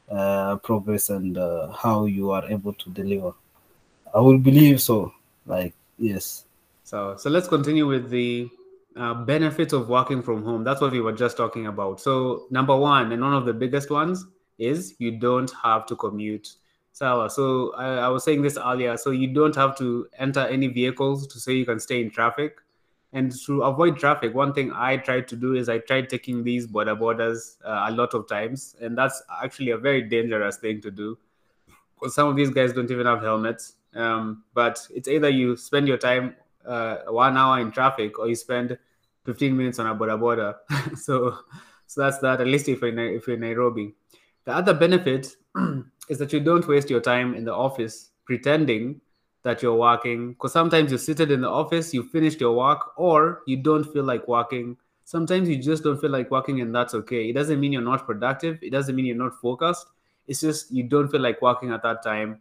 uh, 0.10 0.58
progress 0.58 1.10
and 1.10 1.38
uh, 1.38 1.72
how 1.72 2.06
you 2.06 2.32
are 2.32 2.46
able 2.52 2.74
to 2.74 2.90
deliver. 2.90 3.34
I 4.14 4.20
will 4.20 4.38
believe 4.38 4.82
so. 4.82 5.14
Like 5.46 5.74
yes. 5.98 6.46
So 6.84 7.16
so 7.18 7.30
let's 7.30 7.48
continue 7.48 7.88
with 7.88 8.10
the 8.10 8.50
uh, 8.96 9.14
benefits 9.14 9.74
of 9.74 9.88
working 9.90 10.22
from 10.22 10.44
home. 10.44 10.64
That's 10.64 10.82
what 10.82 10.92
we 10.92 11.02
were 11.02 11.14
just 11.14 11.38
talking 11.38 11.68
about. 11.68 12.02
So 12.02 12.48
number 12.50 12.76
one, 12.76 13.12
and 13.12 13.22
one 13.22 13.34
of 13.34 13.46
the 13.46 13.54
biggest 13.54 13.90
ones 13.90 14.26
is 14.60 14.96
you 15.00 15.12
don't 15.12 15.52
have 15.64 15.86
to 15.88 15.96
commute 15.96 16.56
Sawa. 16.94 17.30
So 17.30 17.74
I, 17.76 18.06
I, 18.06 18.08
was 18.10 18.24
saying 18.24 18.42
this 18.42 18.58
earlier. 18.58 18.98
So 18.98 19.12
you 19.12 19.28
don't 19.28 19.56
have 19.56 19.78
to 19.78 20.08
enter 20.18 20.42
any 20.42 20.68
vehicles 20.68 21.26
to 21.28 21.40
say 21.40 21.54
you 21.54 21.66
can 21.66 21.80
stay 21.80 22.02
in 22.02 22.10
traffic. 22.12 22.58
And 23.14 23.32
to 23.46 23.64
avoid 23.64 23.98
traffic, 23.98 24.34
one 24.34 24.54
thing 24.54 24.72
I 24.74 24.98
tried 24.98 25.28
to 25.30 25.36
do 25.36 25.54
is 25.54 25.68
I 25.68 25.80
tried 25.80 26.10
taking 26.10 26.44
these 26.44 26.66
boda 26.66 26.98
bodas 26.98 27.58
uh, 27.66 27.88
a 27.90 27.92
lot 27.92 28.14
of 28.14 28.28
times, 28.28 28.76
and 28.80 28.98
that's 28.98 29.22
actually 29.44 29.72
a 29.72 29.78
very 29.78 30.02
dangerous 30.04 30.58
thing 30.58 30.80
to 30.82 30.92
do. 30.92 31.18
Because 32.00 32.16
some 32.16 32.30
of 32.30 32.38
these 32.38 32.50
guys 32.50 32.72
don't 32.72 32.90
even 32.90 33.06
have 33.06 33.22
helmets. 33.22 33.74
Um, 33.94 34.44
but 34.54 34.88
it's 34.94 35.10
either 35.10 35.28
you 35.30 35.58
spend 35.58 35.90
your 35.90 35.98
time 35.98 36.36
uh, 36.66 36.98
one 37.08 37.36
hour 37.36 37.60
in 37.60 37.72
traffic 37.72 38.18
or 38.18 38.30
you 38.30 38.36
spend 38.36 38.78
15 39.26 39.58
minutes 39.58 39.80
on 39.80 39.88
a 39.88 39.96
boda 39.96 40.18
boda. 40.18 40.98
so, 40.98 41.38
so 41.88 42.02
that's 42.02 42.20
that. 42.20 42.40
At 42.40 42.48
least 42.48 42.70
if 42.70 42.82
you're 42.82 42.90
in, 42.90 43.00
if 43.00 43.28
you're 43.28 43.36
in 43.36 43.42
Nairobi. 43.42 43.94
The 44.46 44.54
other 44.54 44.74
benefit 44.74 45.36
is 46.10 46.18
that 46.20 46.34
you 46.34 46.40
don't 46.40 46.68
waste 46.68 46.90
your 46.90 47.02
time 47.02 47.36
in 47.36 47.46
the 47.46 47.54
office 47.54 48.10
pretending 48.26 49.02
that 49.44 49.62
you're 49.62 49.76
working. 49.76 50.34
Because 50.34 50.54
sometimes 50.54 50.92
you're 50.92 51.00
seated 51.00 51.32
in 51.32 51.42
the 51.42 51.50
office, 51.50 51.94
you 51.94 52.04
finished 52.04 52.40
your 52.40 52.56
work, 52.56 52.92
or 52.98 53.42
you 53.48 53.58
don't 53.58 53.84
feel 53.84 54.04
like 54.04 54.28
working. 54.28 54.78
Sometimes 55.04 55.50
you 55.50 55.58
just 55.58 55.84
don't 55.84 56.00
feel 56.00 56.12
like 56.12 56.32
working, 56.32 56.62
and 56.62 56.74
that's 56.74 56.94
okay. 56.94 57.30
It 57.30 57.34
doesn't 57.34 57.60
mean 57.60 57.74
you're 57.74 57.82
not 57.82 58.06
productive. 58.06 58.60
It 58.62 58.72
doesn't 58.72 58.96
mean 58.96 59.06
you're 59.06 59.16
not 59.16 59.40
focused. 59.42 59.88
It's 60.28 60.42
just 60.42 60.72
you 60.72 60.84
don't 60.84 61.10
feel 61.10 61.22
like 61.22 61.42
working 61.42 61.72
at 61.72 61.84
that 61.84 62.04
time. 62.04 62.40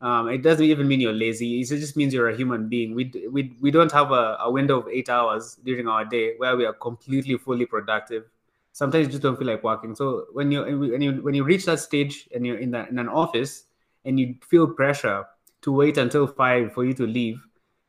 Um, 0.00 0.28
it 0.28 0.42
doesn't 0.42 0.64
even 0.64 0.88
mean 0.88 1.00
you're 1.00 1.12
lazy. 1.12 1.60
It 1.60 1.66
just 1.66 1.96
means 1.96 2.12
you're 2.12 2.28
a 2.28 2.36
human 2.36 2.68
being. 2.68 2.94
We 2.94 3.12
we, 3.30 3.56
we 3.60 3.70
don't 3.70 3.92
have 3.92 4.10
a, 4.10 4.36
a 4.40 4.50
window 4.50 4.80
of 4.80 4.88
eight 4.88 5.08
hours 5.08 5.56
during 5.64 5.88
our 5.88 6.04
day 6.04 6.34
where 6.36 6.56
we 6.56 6.66
are 6.66 6.72
completely 6.72 7.38
fully 7.38 7.66
productive 7.66 8.24
sometimes 8.72 9.06
you 9.06 9.12
just 9.12 9.22
don't 9.22 9.38
feel 9.38 9.46
like 9.46 9.62
walking. 9.62 9.94
So 9.94 10.26
when 10.32 10.50
you 10.50 10.62
when 10.90 11.00
you 11.00 11.12
when 11.22 11.34
you 11.34 11.44
reach 11.44 11.66
that 11.66 11.80
stage 11.80 12.28
and 12.34 12.44
you're 12.46 12.58
in 12.58 12.70
that 12.72 12.90
in 12.90 12.98
an 12.98 13.08
office 13.08 13.64
and 14.04 14.18
you 14.18 14.34
feel 14.48 14.66
pressure 14.66 15.24
to 15.62 15.72
wait 15.72 15.96
until 15.98 16.26
five 16.26 16.72
for 16.72 16.84
you 16.84 16.94
to 16.94 17.06
leave, 17.06 17.40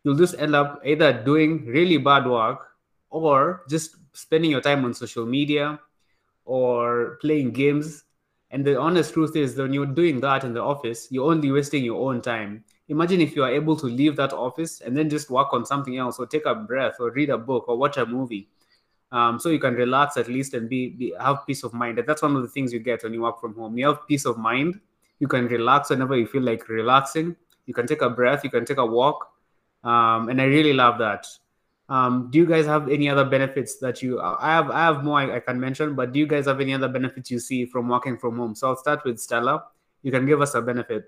you'll 0.03 0.15
just 0.15 0.35
end 0.37 0.55
up 0.55 0.81
either 0.85 1.11
doing 1.11 1.65
really 1.65 1.97
bad 1.97 2.27
work 2.27 2.67
or 3.09 3.63
just 3.69 3.95
spending 4.13 4.51
your 4.51 4.61
time 4.61 4.85
on 4.85 4.93
social 4.93 5.25
media 5.25 5.79
or 6.45 7.17
playing 7.21 7.51
games. 7.51 8.03
And 8.51 8.63
the 8.63 8.79
honest 8.79 9.13
truth 9.13 9.35
is, 9.35 9.57
when 9.57 9.73
you're 9.73 9.87
doing 9.87 10.19
that 10.21 10.43
in 10.43 10.53
the 10.53 10.61
office, 10.61 11.07
you're 11.09 11.31
only 11.31 11.51
wasting 11.51 11.83
your 11.83 12.07
own 12.07 12.21
time. 12.21 12.63
Imagine 12.87 13.21
if 13.21 13.35
you 13.35 13.43
are 13.43 13.49
able 13.49 13.75
to 13.77 13.87
leave 13.87 14.15
that 14.17 14.31
office 14.31 14.81
and 14.81 14.95
then 14.95 15.09
just 15.09 15.31
work 15.31 15.53
on 15.53 15.65
something 15.65 15.97
else, 15.97 16.19
or 16.19 16.27
take 16.27 16.45
a 16.45 16.53
breath, 16.53 16.97
or 16.99 17.09
read 17.09 17.31
a 17.31 17.37
book, 17.37 17.67
or 17.67 17.77
watch 17.77 17.97
a 17.97 18.05
movie 18.05 18.49
um, 19.13 19.39
so 19.39 19.49
you 19.49 19.59
can 19.59 19.75
relax 19.75 20.17
at 20.17 20.27
least 20.27 20.55
and 20.55 20.67
be, 20.67 20.89
be 20.89 21.13
have 21.19 21.45
peace 21.45 21.63
of 21.63 21.71
mind. 21.71 22.01
That's 22.05 22.23
one 22.23 22.35
of 22.35 22.41
the 22.41 22.47
things 22.47 22.73
you 22.73 22.79
get 22.79 23.03
when 23.03 23.13
you 23.13 23.21
work 23.21 23.39
from 23.39 23.53
home. 23.53 23.77
You 23.77 23.85
have 23.87 24.07
peace 24.07 24.25
of 24.25 24.39
mind. 24.39 24.79
You 25.19 25.27
can 25.27 25.45
relax 25.47 25.91
whenever 25.91 26.17
you 26.17 26.25
feel 26.25 26.41
like 26.41 26.67
relaxing. 26.67 27.35
You 27.67 27.75
can 27.75 27.85
take 27.85 28.01
a 28.01 28.09
breath. 28.09 28.43
You 28.43 28.49
can 28.49 28.65
take 28.65 28.79
a 28.79 28.85
walk, 28.85 29.31
um, 29.83 30.29
and 30.29 30.41
I 30.41 30.45
really 30.45 30.73
love 30.73 30.97
that. 30.97 31.27
Um, 31.89 32.29
do 32.31 32.39
you 32.39 32.47
guys 32.47 32.65
have 32.65 32.89
any 32.89 33.07
other 33.07 33.23
benefits 33.23 33.77
that 33.77 34.01
you? 34.01 34.19
I 34.19 34.55
have. 34.55 34.71
I 34.71 34.81
have 34.81 35.03
more 35.03 35.19
I, 35.19 35.35
I, 35.35 35.39
can 35.39 35.59
mention, 35.59 35.93
but 35.93 36.11
do 36.11 36.19
you 36.19 36.25
guys 36.25 36.47
have 36.47 36.59
any 36.59 36.73
other 36.73 36.87
benefits 36.87 37.29
you 37.29 37.39
see 37.39 37.65
from 37.65 37.89
working 37.89 38.17
from 38.17 38.37
home? 38.37 38.55
So 38.55 38.69
I'll 38.69 38.75
start 38.75 39.05
with 39.05 39.19
Stella. 39.19 39.63
You 40.01 40.11
can 40.11 40.25
give 40.25 40.41
us 40.41 40.55
a 40.55 40.61
benefit, 40.61 41.05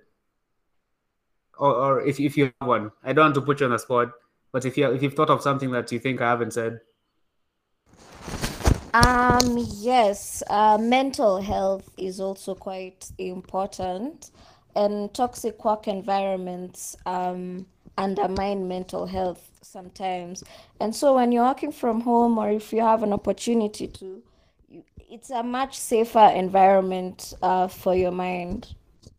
or, 1.58 1.74
or 1.74 2.02
if 2.06 2.20
if 2.20 2.38
you 2.38 2.54
have 2.62 2.68
one. 2.68 2.91
I 3.04 3.13
don't 3.13 3.26
want 3.26 3.36
to 3.36 3.41
put 3.41 3.62
you 3.62 3.65
on 3.65 3.72
the 3.72 3.80
spot, 3.80 4.12
but 4.52 4.63
if 4.63 4.78
you 4.78 4.91
if 4.91 5.02
you've 5.02 5.15
thought 5.15 5.32
of 5.32 5.41
something 5.41 5.72
that 5.72 5.91
you 5.91 5.98
think 5.98 6.22
I 6.22 6.30
haven't 6.30 6.54
said. 6.54 6.82
Um, 8.95 9.58
yes, 9.73 10.41
uh, 10.49 10.77
mental 10.77 11.41
health 11.41 11.89
is 11.97 12.21
also 12.21 12.55
quite 12.55 13.12
important, 13.17 14.31
and 14.73 15.13
toxic 15.13 15.65
work 15.65 15.89
environments 15.89 16.95
um, 17.05 17.65
undermine 17.97 18.69
mental 18.69 19.05
health 19.05 19.49
sometimes. 19.62 20.45
And 20.79 20.95
so, 20.95 21.15
when 21.15 21.34
you're 21.34 21.43
working 21.43 21.73
from 21.73 21.99
home, 21.99 22.38
or 22.38 22.49
if 22.49 22.71
you 22.71 22.79
have 22.79 23.03
an 23.03 23.12
opportunity 23.12 23.88
to, 23.88 24.23
it's 25.10 25.29
a 25.29 25.43
much 25.43 25.77
safer 25.77 26.31
environment 26.34 27.34
uh, 27.41 27.67
for 27.67 27.93
your 27.93 28.12
mind. 28.12 28.75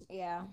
Yeah. 0.09 0.45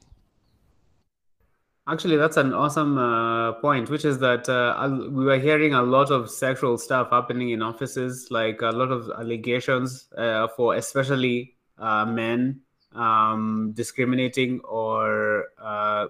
Actually, 1.86 2.16
that's 2.16 2.38
an 2.38 2.54
awesome 2.54 2.98
uh, 2.98 3.52
point, 3.54 3.90
which 3.90 4.06
is 4.06 4.18
that 4.20 4.48
uh, 4.48 4.90
we 5.12 5.26
were 5.26 5.38
hearing 5.38 5.74
a 5.74 5.82
lot 5.82 6.12
of 6.12 6.30
sexual 6.30 6.78
stuff 6.78 7.10
happening 7.10 7.50
in 7.50 7.62
offices, 7.62 8.32
like 8.32 8.62
a 8.62 8.70
lot 8.70 8.90
of 8.90 9.12
allegations 9.20 10.08
uh, 10.18 10.48
for 10.56 10.76
especially 10.76 11.56
uh, 11.78 12.06
men 12.06 12.62
um, 12.94 13.74
discriminating 13.76 14.62
or 14.62 15.48
uh, 15.62 16.08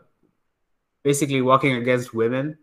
basically 1.02 1.42
working 1.42 1.74
against 1.74 2.14
women. 2.14 2.56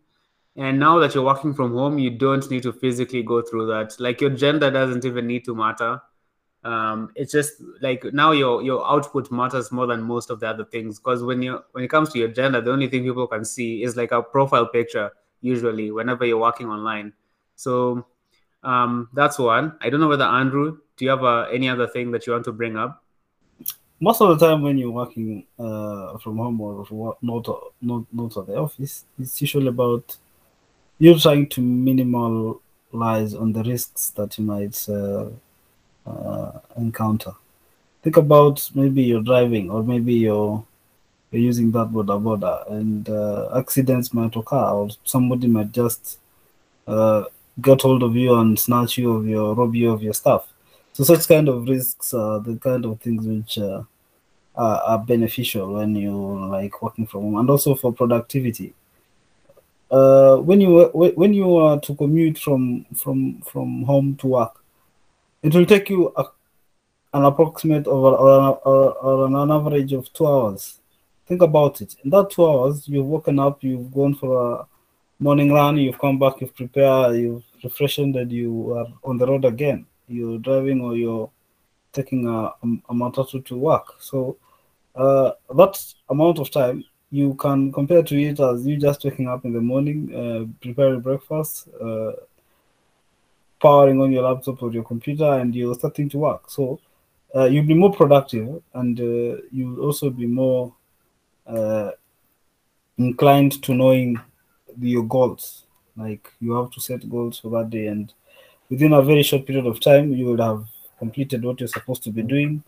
And 0.55 0.79
now 0.79 1.01
that 1.01 1.13
you're 1.13 1.25
working 1.25 1.53
from 1.53 1.73
home, 1.73 1.99
you 1.99 2.11
don't 2.11 2.49
need 2.49 2.63
to 2.63 2.73
physically 2.73 3.25
go 3.25 3.43
through 3.43 3.67
that. 3.67 3.99
Like 3.99 4.21
your 4.21 4.31
gender 4.31 4.71
doesn't 4.71 5.05
even 5.05 5.27
need 5.27 5.45
to 5.47 5.55
matter 5.57 6.01
um, 6.63 7.11
it's 7.15 7.33
just 7.33 7.55
like 7.81 8.05
now 8.13 8.33
your 8.33 8.63
your 8.63 8.87
output 8.87 9.31
matters 9.31 9.73
more 9.73 9.87
than 9.87 10.03
most 10.03 10.31
of 10.31 10.41
the 10.41 10.49
other 10.49 10.65
things 10.65 10.99
because 10.99 11.23
when 11.23 11.41
you 11.41 11.63
when 11.73 11.85
it 11.85 11.89
comes 11.89 12.13
to 12.13 12.19
your 12.19 12.29
gender 12.29 12.61
the 12.61 12.71
only 12.71 12.87
thing 12.87 13.03
people 13.03 13.27
can 13.27 13.45
see 13.45 13.83
is 13.83 13.97
like 13.97 14.13
a 14.13 14.23
profile 14.23 14.67
picture 14.67 15.11
usually 15.41 15.91
whenever 15.91 16.27
you're 16.27 16.39
working 16.39 16.69
online. 16.69 17.15
So 17.57 18.07
um, 18.63 19.09
that's 19.15 19.39
one. 19.39 19.77
I 19.81 19.89
don't 19.89 20.01
know 20.01 20.09
whether 20.09 20.25
andrew 20.25 20.79
do 20.97 21.05
you 21.05 21.11
have 21.11 21.25
uh, 21.25 21.47
any 21.51 21.69
other 21.69 21.87
thing 21.87 22.11
that 22.11 22.27
you 22.27 22.35
want 22.35 22.45
to 22.45 22.53
bring 22.53 22.77
up? 22.77 23.03
Most 23.99 24.21
of 24.21 24.39
the 24.39 24.47
time 24.47 24.63
when 24.63 24.77
you're 24.77 24.91
working 24.91 25.47
uh, 25.59 26.19
from 26.19 26.37
home 26.37 26.61
or 26.61 26.87
not, 27.23 27.49
not 27.81 28.05
not 28.13 28.37
at 28.37 28.47
the 28.47 28.57
office 28.57 29.05
it's 29.19 29.41
usually 29.41 29.69
about 29.69 30.17
you 30.99 31.19
trying 31.19 31.49
to 31.49 31.63
minimal 31.63 32.61
lies 32.93 33.35
on 33.35 33.53
the 33.53 33.63
risks 33.63 34.11
that 34.11 34.37
you 34.39 34.45
might 34.45 34.89
uh, 34.89 35.31
uh, 36.07 36.53
encounter. 36.77 37.33
Think 38.03 38.17
about 38.17 38.71
maybe 38.75 39.03
you're 39.03 39.23
driving 39.23 39.71
or 39.71 39.83
maybe 39.83 40.15
you're 40.15 40.65
you're 41.31 41.43
using 41.43 41.71
that 41.73 41.89
boda 41.89 42.21
boda 42.21 42.71
and 42.73 43.09
uh, 43.09 43.51
accidents 43.57 44.13
might 44.13 44.35
occur 44.35 44.57
or 44.57 44.89
somebody 45.05 45.47
might 45.47 45.71
just 45.71 46.19
uh, 46.89 47.25
get 47.61 47.83
hold 47.83 48.03
of 48.03 48.17
you 48.17 48.35
and 48.35 48.59
snatch 48.59 48.99
you 48.99 49.13
of 49.13 49.27
your 49.27 49.55
rob 49.55 49.75
you 49.75 49.91
of 49.91 50.03
your 50.03 50.15
stuff. 50.15 50.49
So 50.93 51.05
such 51.05 51.29
kind 51.29 51.49
of 51.49 51.69
risks 51.69 52.13
are 52.15 52.41
the 52.41 52.57
kind 52.57 52.85
of 52.85 53.01
things 53.01 53.27
which 53.27 53.59
uh, 53.59 53.83
are, 54.57 54.81
are 54.83 54.99
beneficial 54.99 55.75
when 55.75 55.95
you 55.95 56.13
like 56.49 56.83
working 56.83 57.07
from 57.07 57.23
home 57.23 57.37
and 57.37 57.51
also 57.51 57.75
for 57.75 57.93
productivity. 57.93 58.75
Uh, 59.91 60.37
when 60.37 60.61
you 60.61 60.85
when 60.93 61.35
you 61.35 61.57
are 61.57 61.81
to 61.81 61.95
commute 61.97 62.39
from 62.39 62.85
from 62.95 63.41
from 63.43 63.83
home 63.83 64.15
to 64.17 64.27
work, 64.29 64.60
it 65.43 65.55
will 65.55 65.67
take 65.67 65.89
you 65.91 66.13
a, 66.17 66.25
an 67.15 67.25
approximate 67.25 67.87
or, 67.87 68.17
or, 68.17 68.59
or, 68.59 68.93
or 68.99 69.27
an 69.27 69.51
average 69.51 69.93
of 69.93 70.13
two 70.13 70.27
hours. 70.27 70.81
Think 71.27 71.43
about 71.43 71.81
it. 71.81 71.97
In 72.05 72.11
that 72.11 72.31
two 72.31 72.47
hours, 72.47 72.89
you've 72.89 73.07
woken 73.07 73.39
up, 73.39 73.63
you've 73.63 73.93
gone 73.93 74.15
for 74.15 74.61
a 74.61 74.67
morning 75.19 75.53
run, 75.53 75.77
you've 75.77 75.99
come 75.99 76.19
back, 76.19 76.41
you've 76.41 76.55
prepared, 76.55 77.17
you've 77.17 77.45
refreshed, 77.63 77.99
and 77.99 78.33
you 78.33 78.73
are 78.73 78.87
on 79.05 79.19
the 79.19 79.27
road 79.27 79.45
again. 79.45 79.87
You're 80.09 80.39
driving 80.39 80.81
or 80.81 80.97
you're 80.97 81.31
taking 81.93 82.27
a, 82.27 82.31
a, 82.31 82.67
a 82.89 82.95
matatu 82.95 83.45
to 83.47 83.57
work. 83.57 83.95
So 84.01 84.37
uh, 84.95 85.33
that 85.55 85.95
amount 86.09 86.39
of 86.39 86.51
time 86.51 86.85
you 87.11 87.35
can 87.35 87.73
compare 87.73 88.03
to 88.03 88.21
it 88.21 88.39
as 88.41 88.67
you 88.67 88.77
just 88.77 89.05
waking 89.05 89.29
up 89.29 89.45
in 89.45 89.53
the 89.53 89.61
morning, 89.61 90.15
uh, 90.15 90.47
preparing 90.63 91.01
breakfast, 91.01 91.69
uh, 91.81 92.13
powering 93.61 94.01
on 94.01 94.13
your 94.13 94.23
laptop 94.23 94.63
or 94.63 94.73
your 94.73 94.85
computer, 94.85 95.33
and 95.35 95.55
you're 95.55 95.75
starting 95.75 96.09
to 96.11 96.19
work. 96.19 96.51
So 96.51 96.81
uh, 97.35 97.45
you'll 97.45 97.67
be 97.67 97.75
more 97.75 97.93
productive, 97.93 98.63
and 98.75 98.99
uh, 98.99 99.43
you'll 99.53 99.81
also 99.81 100.11
be 100.11 100.27
more 100.27 100.75
uh, 101.47 101.91
inclined 102.99 103.63
to 103.63 103.75
knowing 103.75 104.21
your 104.81 105.05
goals. 105.05 105.65
Like 105.97 106.33
you 106.41 106.53
have 106.53 106.71
to 106.73 106.81
set 106.81 107.09
goals 107.09 107.39
for 107.39 107.51
that 107.51 107.71
day, 107.71 107.87
and 107.87 108.13
within 108.69 108.93
a 108.93 109.03
very 109.03 109.23
short 109.23 109.47
period 109.47 109.67
of 109.67 109.81
time, 109.81 110.13
you 110.13 110.27
will 110.27 110.43
have 110.43 110.65
completed 110.99 111.45
what 111.45 111.61
you're 111.61 111.69
supposed 111.69 112.03
to 112.05 112.11
be 112.11 112.23
doing. 112.23 112.63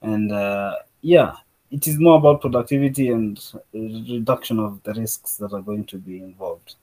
And 0.00 0.32
uh, 0.32 0.76
yeah, 1.00 1.36
it 1.70 1.86
is 1.86 1.98
more 1.98 2.18
about 2.18 2.40
productivity 2.40 3.08
and 3.10 3.40
reduction 3.72 4.58
of 4.58 4.82
the 4.82 4.94
risks 4.94 5.36
that 5.36 5.52
are 5.52 5.62
going 5.62 5.84
to 5.84 5.98
be 5.98 6.18
involved. 6.18 6.76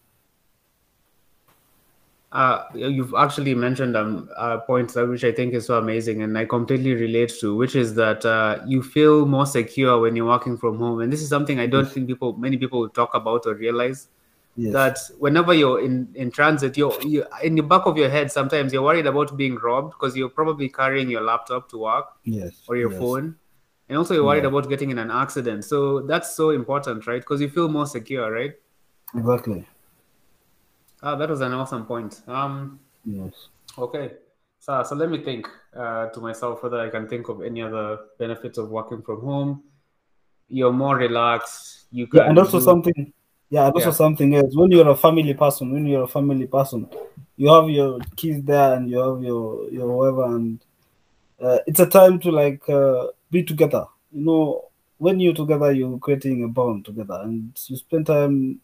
Uh, 2.32 2.63
you've 2.76 3.15
actually 3.18 3.56
mentioned 3.56 3.98
um, 3.98 4.30
a 4.38 4.60
point 4.60 4.94
that 4.94 5.08
which 5.08 5.24
I 5.24 5.32
think 5.32 5.56
is 5.56 5.65
so 5.65 5.80
amazing, 5.80 6.22
and 6.22 6.38
I 6.38 6.46
completely 6.46 6.94
relate 6.94 7.34
to, 7.39 7.56
which 7.56 7.76
is 7.76 7.96
that 7.96 8.24
uh, 8.24 8.60
you 8.68 8.84
feel 8.84 9.26
more 9.26 9.48
secure 9.48 10.00
when 10.00 10.15
you're 10.15 10.28
working 10.28 10.56
from 10.56 10.78
home, 10.78 11.02
and 11.02 11.12
this 11.12 11.24
is 11.24 11.30
something 11.30 11.60
I 11.60 11.65
don't 11.65 11.86
yes. 11.86 11.94
think 11.94 12.08
people, 12.08 12.38
many 12.38 12.58
people, 12.58 12.88
talk 12.89 13.15
about 13.15 13.48
or 13.48 13.56
realize. 13.56 14.10
Yes. 14.56 14.74
That 14.74 15.00
whenever 15.20 15.54
you're 15.54 15.80
in, 15.80 16.10
in 16.15 16.32
transit, 16.32 16.78
you're, 16.78 16.94
you 17.02 17.26
in 17.42 17.56
the 17.56 17.63
back 17.63 17.86
of 17.86 17.98
your 17.98 18.10
head. 18.10 18.32
Sometimes 18.32 18.74
you're 18.74 18.84
worried 18.84 19.06
about 19.06 19.38
being 19.38 19.56
robbed 19.56 19.92
because 19.92 20.18
you're 20.18 20.30
probably 20.30 20.68
carrying 20.68 21.10
your 21.10 21.22
laptop 21.22 21.70
to 21.70 21.78
work, 21.78 22.10
yes, 22.26 22.62
or 22.68 22.76
your 22.76 22.92
yes. 22.92 23.00
phone, 23.00 23.36
and 23.88 23.98
also 23.98 24.13
you're 24.13 24.26
worried 24.26 24.44
yeah. 24.44 24.50
about 24.50 24.70
getting 24.70 24.92
in 24.92 25.00
an 25.00 25.10
accident. 25.10 25.65
So 25.65 26.02
that's 26.02 26.36
so 26.36 26.52
important, 26.52 27.08
right? 27.08 27.22
Because 27.22 27.42
you 27.42 27.50
feel 27.50 27.70
more 27.70 27.88
secure, 27.88 28.32
right? 28.32 28.54
Exactly. 29.15 29.65
Ah, 31.01 31.15
that 31.15 31.29
was 31.29 31.41
an 31.41 31.53
awesome 31.53 31.85
point. 31.85 32.21
Um, 32.27 32.79
yes. 33.05 33.33
Okay. 33.77 34.12
So, 34.59 34.83
so 34.83 34.95
let 34.95 35.09
me 35.09 35.23
think 35.23 35.47
uh, 35.75 36.07
to 36.07 36.19
myself 36.19 36.62
whether 36.63 36.79
I 36.79 36.89
can 36.89 37.07
think 37.07 37.29
of 37.29 37.41
any 37.41 37.62
other 37.62 37.99
benefits 38.17 38.57
of 38.57 38.69
working 38.69 39.01
from 39.01 39.21
home. 39.21 39.63
You're 40.49 40.73
more 40.73 40.97
relaxed. 40.97 41.85
You 41.91 42.07
can. 42.07 42.19
Yeah, 42.19 42.29
and 42.29 42.39
also 42.39 42.59
do... 42.59 42.65
something. 42.65 43.13
Yeah, 43.49 43.67
and 43.67 43.75
also 43.75 43.89
yeah. 43.89 43.93
something 43.93 44.35
else. 44.35 44.55
When 44.55 44.71
you're 44.71 44.89
a 44.89 44.95
family 44.95 45.33
person, 45.33 45.71
when 45.71 45.85
you're 45.85 46.03
a 46.03 46.07
family 46.07 46.47
person, 46.47 46.89
you 47.38 47.47
have 47.53 47.69
your 47.69 47.99
kids 48.15 48.43
there 48.45 48.75
and 48.75 48.89
you 48.89 48.99
have 48.99 49.23
your 49.23 49.69
your 49.69 49.88
whoever, 49.88 50.35
and 50.35 50.59
uh, 51.41 51.59
it's 51.65 51.79
a 51.79 51.85
time 51.85 52.19
to 52.19 52.31
like 52.31 52.67
uh, 52.67 53.07
be 53.31 53.43
together. 53.43 53.85
You 54.12 54.25
know, 54.25 54.65
when 54.97 55.19
you're 55.19 55.33
together, 55.33 55.71
you're 55.71 55.97
creating 55.99 56.43
a 56.43 56.47
bond 56.47 56.85
together, 56.85 57.21
and 57.23 57.57
you 57.67 57.77
spend 57.77 58.07
time 58.07 58.59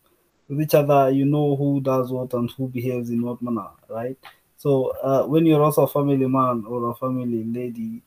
with 0.47 0.61
each 0.61 0.75
other, 0.75 1.09
you 1.11 1.25
know 1.25 1.55
who 1.55 1.81
does 1.81 2.11
what 2.11 2.33
and 2.33 2.49
who 2.51 2.67
behaves 2.67 3.09
in 3.09 3.21
what 3.21 3.41
manner, 3.41 3.67
right? 3.89 4.17
So 4.57 4.87
uh, 5.03 5.25
when 5.25 5.45
you're 5.45 5.61
also 5.63 5.83
a 5.83 5.87
family 5.87 6.27
man 6.27 6.65
or 6.67 6.89
a 6.89 6.95
family 6.95 7.43
lady, 7.43 8.01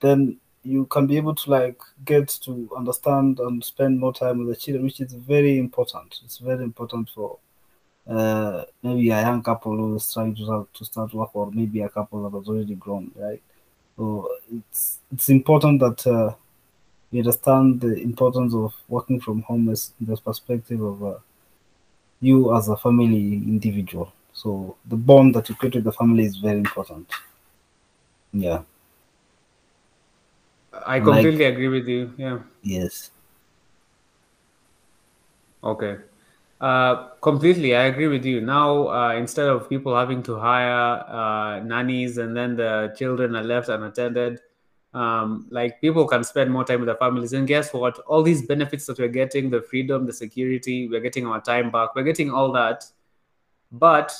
then 0.00 0.38
you 0.64 0.86
can 0.86 1.06
be 1.06 1.16
able 1.16 1.34
to 1.34 1.50
like 1.50 1.80
get 2.04 2.28
to 2.44 2.70
understand 2.76 3.40
and 3.40 3.64
spend 3.64 3.98
more 3.98 4.12
time 4.12 4.38
with 4.38 4.48
the 4.48 4.56
children, 4.56 4.84
which 4.84 5.00
is 5.00 5.12
very 5.14 5.58
important. 5.58 6.20
It's 6.24 6.38
very 6.38 6.64
important 6.64 7.10
for 7.10 7.38
uh, 8.08 8.64
maybe 8.82 9.10
a 9.10 9.20
young 9.22 9.42
couple 9.42 9.76
who 9.76 9.96
is 9.96 10.12
trying 10.12 10.34
to 10.36 10.44
start, 10.44 10.74
to 10.74 10.84
start 10.84 11.14
work, 11.14 11.34
or 11.34 11.50
maybe 11.52 11.82
a 11.82 11.88
couple 11.88 12.22
that 12.28 12.36
has 12.38 12.48
already 12.48 12.74
grown, 12.74 13.10
right? 13.16 13.42
So 13.96 14.30
it's 14.56 15.00
it's 15.12 15.28
important 15.30 15.80
that 15.80 16.06
uh, 16.06 16.34
you 17.10 17.20
understand 17.20 17.80
the 17.80 17.94
importance 18.02 18.54
of 18.54 18.74
working 18.88 19.20
from 19.20 19.42
home 19.42 19.68
as 19.70 19.92
the 20.00 20.16
perspective 20.16 20.82
of 20.82 21.04
uh, 21.04 21.18
you 22.20 22.54
as 22.56 22.68
a 22.68 22.76
family 22.76 23.34
individual. 23.34 24.12
So 24.32 24.76
the 24.86 24.96
bond 24.96 25.34
that 25.34 25.48
you 25.48 25.54
create 25.54 25.74
with 25.74 25.84
the 25.84 25.92
family 25.92 26.24
is 26.24 26.36
very 26.36 26.58
important. 26.58 27.10
Yeah. 28.32 28.62
I 30.86 31.00
completely 31.00 31.44
like, 31.44 31.54
agree 31.54 31.68
with 31.68 31.88
you. 31.88 32.14
Yeah. 32.16 32.38
Yes. 32.62 33.10
Okay. 35.62 35.96
Uh, 36.60 37.08
completely, 37.20 37.76
I 37.76 37.84
agree 37.84 38.08
with 38.08 38.24
you. 38.24 38.40
Now, 38.40 38.88
uh, 38.88 39.12
instead 39.12 39.48
of 39.48 39.68
people 39.68 39.94
having 39.94 40.22
to 40.24 40.36
hire 40.36 41.04
uh, 41.08 41.60
nannies 41.60 42.18
and 42.18 42.36
then 42.36 42.56
the 42.56 42.94
children 42.96 43.36
are 43.36 43.44
left 43.44 43.68
unattended, 43.68 44.40
um, 44.98 45.46
like 45.50 45.80
people 45.80 46.06
can 46.08 46.24
spend 46.24 46.50
more 46.50 46.64
time 46.64 46.80
with 46.80 46.88
their 46.88 46.96
families. 46.96 47.32
And 47.32 47.46
guess 47.46 47.72
what? 47.72 47.98
All 48.00 48.22
these 48.22 48.42
benefits 48.46 48.86
that 48.86 48.98
we're 48.98 49.08
getting 49.08 49.48
the 49.48 49.62
freedom, 49.62 50.06
the 50.06 50.12
security, 50.12 50.88
we're 50.88 51.00
getting 51.00 51.26
our 51.26 51.40
time 51.40 51.70
back, 51.70 51.94
we're 51.94 52.02
getting 52.02 52.32
all 52.32 52.50
that. 52.52 52.84
But, 53.70 54.12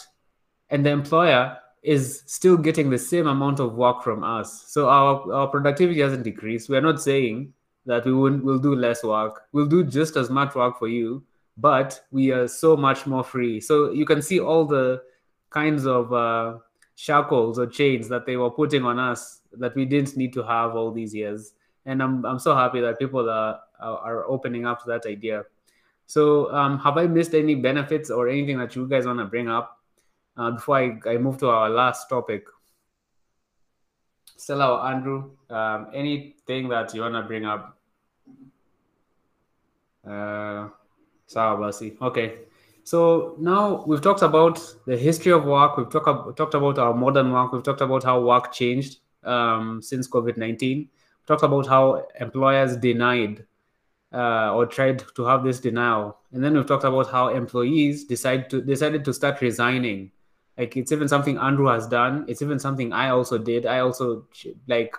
and 0.70 0.86
the 0.86 0.90
employer 0.90 1.58
is 1.82 2.22
still 2.26 2.56
getting 2.56 2.90
the 2.90 2.98
same 2.98 3.26
amount 3.26 3.58
of 3.58 3.74
work 3.74 4.02
from 4.04 4.22
us. 4.22 4.64
So 4.68 4.88
our, 4.88 5.32
our 5.32 5.48
productivity 5.48 6.00
hasn't 6.00 6.22
decreased. 6.22 6.68
We're 6.68 6.80
not 6.80 7.02
saying 7.02 7.52
that 7.86 8.04
we 8.04 8.12
will 8.12 8.38
we'll 8.38 8.58
do 8.60 8.76
less 8.76 9.02
work. 9.02 9.42
We'll 9.52 9.66
do 9.66 9.82
just 9.82 10.16
as 10.16 10.30
much 10.30 10.54
work 10.54 10.78
for 10.78 10.88
you, 10.88 11.24
but 11.56 12.00
we 12.12 12.30
are 12.30 12.46
so 12.46 12.76
much 12.76 13.06
more 13.06 13.24
free. 13.24 13.60
So 13.60 13.90
you 13.90 14.04
can 14.04 14.22
see 14.22 14.38
all 14.38 14.64
the 14.64 15.02
kinds 15.50 15.86
of 15.86 16.12
uh, 16.12 16.58
shackles 16.98 17.60
or 17.60 17.66
chains 17.66 18.08
that 18.08 18.26
they 18.26 18.36
were 18.36 18.50
putting 18.50 18.84
on 18.84 18.98
us 18.98 19.42
that 19.52 19.72
we 19.76 19.84
didn't 19.84 20.16
need 20.16 20.32
to 20.32 20.42
have 20.42 20.74
all 20.74 20.90
these 20.90 21.14
years. 21.14 21.52
And 21.86 22.02
I'm, 22.02 22.24
I'm 22.26 22.40
so 22.40 22.56
happy 22.56 22.80
that 22.80 22.98
people 22.98 23.30
are, 23.30 23.60
are 23.78 24.24
opening 24.28 24.66
up 24.66 24.82
to 24.82 24.88
that 24.88 25.06
idea. 25.06 25.44
So, 26.06 26.52
um, 26.52 26.76
have 26.80 26.96
I 26.96 27.06
missed 27.06 27.34
any 27.34 27.54
benefits 27.54 28.10
or 28.10 28.28
anything 28.28 28.58
that 28.58 28.74
you 28.74 28.88
guys 28.88 29.06
want 29.06 29.20
to 29.20 29.26
bring 29.26 29.48
up 29.48 29.78
uh, 30.36 30.50
before 30.50 30.78
I, 30.78 30.98
I 31.06 31.18
move 31.18 31.38
to 31.38 31.50
our 31.50 31.70
last 31.70 32.08
topic? 32.08 32.46
Stella 34.36 34.72
or 34.72 34.86
Andrew, 34.90 35.30
um, 35.50 35.88
anything 35.94 36.68
that 36.68 36.92
you 36.94 37.02
want 37.02 37.14
to 37.14 37.22
bring 37.22 37.44
up? 37.44 37.78
Uh, 40.04 40.68
Basi. 41.32 42.00
Okay. 42.02 42.47
So 42.88 43.36
now 43.38 43.84
we've 43.86 44.00
talked 44.00 44.22
about 44.22 44.58
the 44.86 44.96
history 44.96 45.30
of 45.30 45.44
work. 45.44 45.76
We've 45.76 45.90
talked 45.90 46.38
talked 46.38 46.54
about 46.54 46.78
our 46.78 46.94
modern 46.94 47.30
work. 47.32 47.52
We've 47.52 47.62
talked 47.62 47.82
about 47.82 48.02
how 48.02 48.22
work 48.22 48.50
changed 48.50 49.00
um, 49.24 49.82
since 49.82 50.08
COVID 50.08 50.38
19. 50.38 50.78
We 50.78 50.88
Talked 51.26 51.42
about 51.42 51.66
how 51.66 52.06
employers 52.18 52.78
denied 52.78 53.44
uh, 54.10 54.54
or 54.54 54.64
tried 54.64 55.04
to 55.16 55.24
have 55.26 55.44
this 55.44 55.60
denial. 55.60 56.16
And 56.32 56.42
then 56.42 56.54
we've 56.54 56.64
talked 56.64 56.84
about 56.84 57.10
how 57.10 57.28
employees 57.28 58.06
decide 58.06 58.48
to 58.48 58.62
decided 58.62 59.04
to 59.04 59.12
start 59.12 59.42
resigning. 59.42 60.10
Like 60.56 60.74
it's 60.78 60.90
even 60.90 61.08
something 61.08 61.36
Andrew 61.36 61.66
has 61.66 61.86
done. 61.86 62.24
It's 62.26 62.40
even 62.40 62.58
something 62.58 62.94
I 62.94 63.10
also 63.10 63.36
did. 63.36 63.66
I 63.66 63.80
also 63.80 64.26
like 64.66 64.96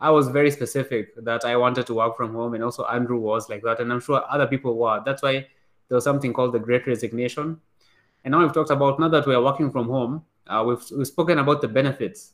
I 0.00 0.10
was 0.10 0.28
very 0.28 0.50
specific 0.50 1.22
that 1.22 1.44
I 1.44 1.56
wanted 1.56 1.86
to 1.88 1.94
work 2.00 2.16
from 2.16 2.32
home, 2.32 2.54
and 2.54 2.64
also 2.64 2.86
Andrew 2.86 3.18
was 3.18 3.50
like 3.50 3.62
that, 3.64 3.80
and 3.80 3.92
I'm 3.92 4.00
sure 4.00 4.24
other 4.30 4.46
people 4.46 4.78
were. 4.78 5.02
That's 5.04 5.22
why 5.22 5.48
there 5.88 5.96
was 5.96 6.04
something 6.04 6.32
called 6.32 6.52
the 6.52 6.58
Great 6.58 6.86
Resignation. 6.86 7.60
And 8.24 8.32
now 8.32 8.40
we've 8.40 8.52
talked 8.52 8.70
about 8.70 8.98
now 8.98 9.08
that 9.08 9.26
we 9.26 9.34
are 9.34 9.42
working 9.42 9.70
from 9.70 9.88
home, 9.88 10.24
uh, 10.46 10.64
we've 10.66 10.84
we've 10.96 11.06
spoken 11.06 11.38
about 11.38 11.60
the 11.60 11.68
benefits. 11.68 12.32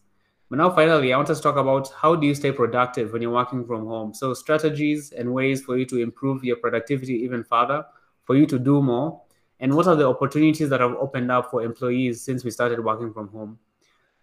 But 0.48 0.56
now, 0.58 0.70
finally, 0.70 1.12
I 1.12 1.16
want 1.16 1.30
us 1.30 1.38
to 1.38 1.42
talk 1.44 1.56
about 1.56 1.92
how 1.92 2.16
do 2.16 2.26
you 2.26 2.34
stay 2.34 2.50
productive 2.50 3.12
when 3.12 3.22
you're 3.22 3.30
working 3.30 3.64
from 3.64 3.86
home. 3.86 4.12
So, 4.12 4.34
strategies 4.34 5.12
and 5.12 5.32
ways 5.32 5.62
for 5.62 5.78
you 5.78 5.86
to 5.86 5.98
improve 5.98 6.42
your 6.42 6.56
productivity 6.56 7.14
even 7.22 7.44
further, 7.44 7.84
for 8.24 8.34
you 8.34 8.46
to 8.46 8.58
do 8.58 8.82
more, 8.82 9.22
and 9.60 9.76
what 9.76 9.86
are 9.86 9.94
the 9.94 10.08
opportunities 10.08 10.68
that 10.70 10.80
have 10.80 10.94
opened 10.94 11.30
up 11.30 11.52
for 11.52 11.62
employees 11.62 12.22
since 12.22 12.42
we 12.42 12.50
started 12.50 12.84
working 12.84 13.12
from 13.12 13.28
home. 13.28 13.60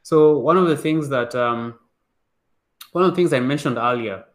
So 0.03 0.37
one 0.37 0.57
of 0.57 0.67
the 0.67 0.75
things 0.75 1.07
that 1.09 1.33
um, 1.33 1.75
one 2.91 3.05
of 3.05 3.11
the 3.11 3.15
things 3.15 3.31
I 3.31 3.39
mentioned 3.39 3.77
earlier, 3.77 4.25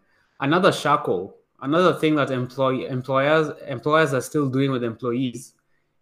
another 0.40 0.72
shackle, 0.72 1.36
another 1.62 1.94
thing 1.94 2.14
that 2.16 2.30
employ, 2.30 2.86
employers 2.86 3.50
employers 3.66 4.12
are 4.12 4.20
still 4.20 4.48
doing 4.48 4.70
with 4.70 4.84
employees 4.84 5.54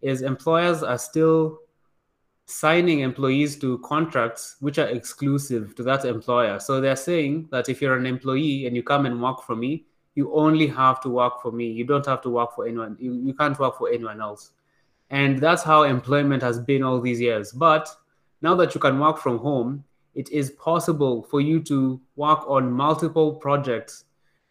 is 0.03 0.23
employers 0.23 0.83
are 0.83 0.99
still 0.99 1.59
signing 2.47 3.01
employees 3.01 3.57
to 3.57 3.79
contracts 3.79 4.57
which 4.61 4.79
are 4.79 4.89
exclusive 4.89 5.75
to 5.77 5.83
that 5.85 6.05
employer. 6.05 6.59
So 6.59 6.81
they're 6.81 6.97
saying 6.97 7.49
that 7.53 7.69
if 7.69 7.81
you're 7.81 7.97
an 7.97 8.07
employee 8.07 8.67
and 8.67 8.75
you 8.75 8.83
come 8.83 9.07
and 9.07 9.23
work 9.23 9.43
for 9.43 9.55
me, 9.55 9.87
you 10.17 10.35
only 10.35 10.67
have 10.67 11.01
to 11.03 11.09
work 11.09 11.41
for 11.41 11.53
me. 11.53 11.71
You 11.71 11.85
don't 11.85 12.07
have 12.07 12.23
to 12.23 12.31
work 12.31 12.55
for 12.57 12.67
anyone. 12.67 12.97
You, 12.99 13.13
you 13.15 13.35
can't 13.35 13.59
work 13.59 13.79
for 13.79 13.89
anyone 13.89 14.21
else. 14.21 14.51
And 15.11 15.39
that's 15.39 15.63
how 15.63 15.85
employment 15.85 16.43
has 16.43 16.59
been 16.59 16.83
all 16.83 17.01
these 17.01 17.21
years. 17.21 17.53
But 17.53 17.89
now 18.43 18.55
that 18.57 18.75
you 18.75 18.81
can 18.81 18.99
work 18.99 19.19
from 19.19 19.39
home, 19.39 19.85
it 20.15 20.29
is 20.31 20.51
possible 20.51 21.23
for 21.23 21.41
you 21.41 21.61
to 21.65 22.01
work 22.17 22.41
on 22.49 22.73
multiple 22.73 23.35
projects 23.35 24.07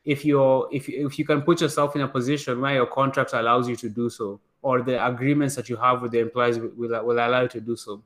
if 0.10 0.26
you're 0.26 0.68
if, 0.72 0.90
if 0.90 1.20
you 1.20 1.26
can 1.26 1.42
put 1.44 1.62
yourself 1.62 1.96
in 1.96 2.02
a 2.02 2.08
position 2.08 2.60
where 2.60 2.74
your 2.74 2.88
contract 2.88 3.34
allows 3.34 3.70
you 3.70 3.76
to 3.76 3.90
do 3.90 4.10
so 4.10 4.40
or 4.64 4.82
the 4.82 4.96
agreements 5.06 5.56
that 5.56 5.70
you 5.70 5.76
have 5.76 6.02
with 6.02 6.12
the 6.12 6.20
employees 6.20 6.58
will, 6.58 6.72
will 7.06 7.20
allow 7.26 7.42
you 7.44 7.48
to 7.48 7.62
do 7.62 7.76
so. 7.76 8.02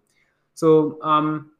So, 0.54 1.02
um, 1.02 1.52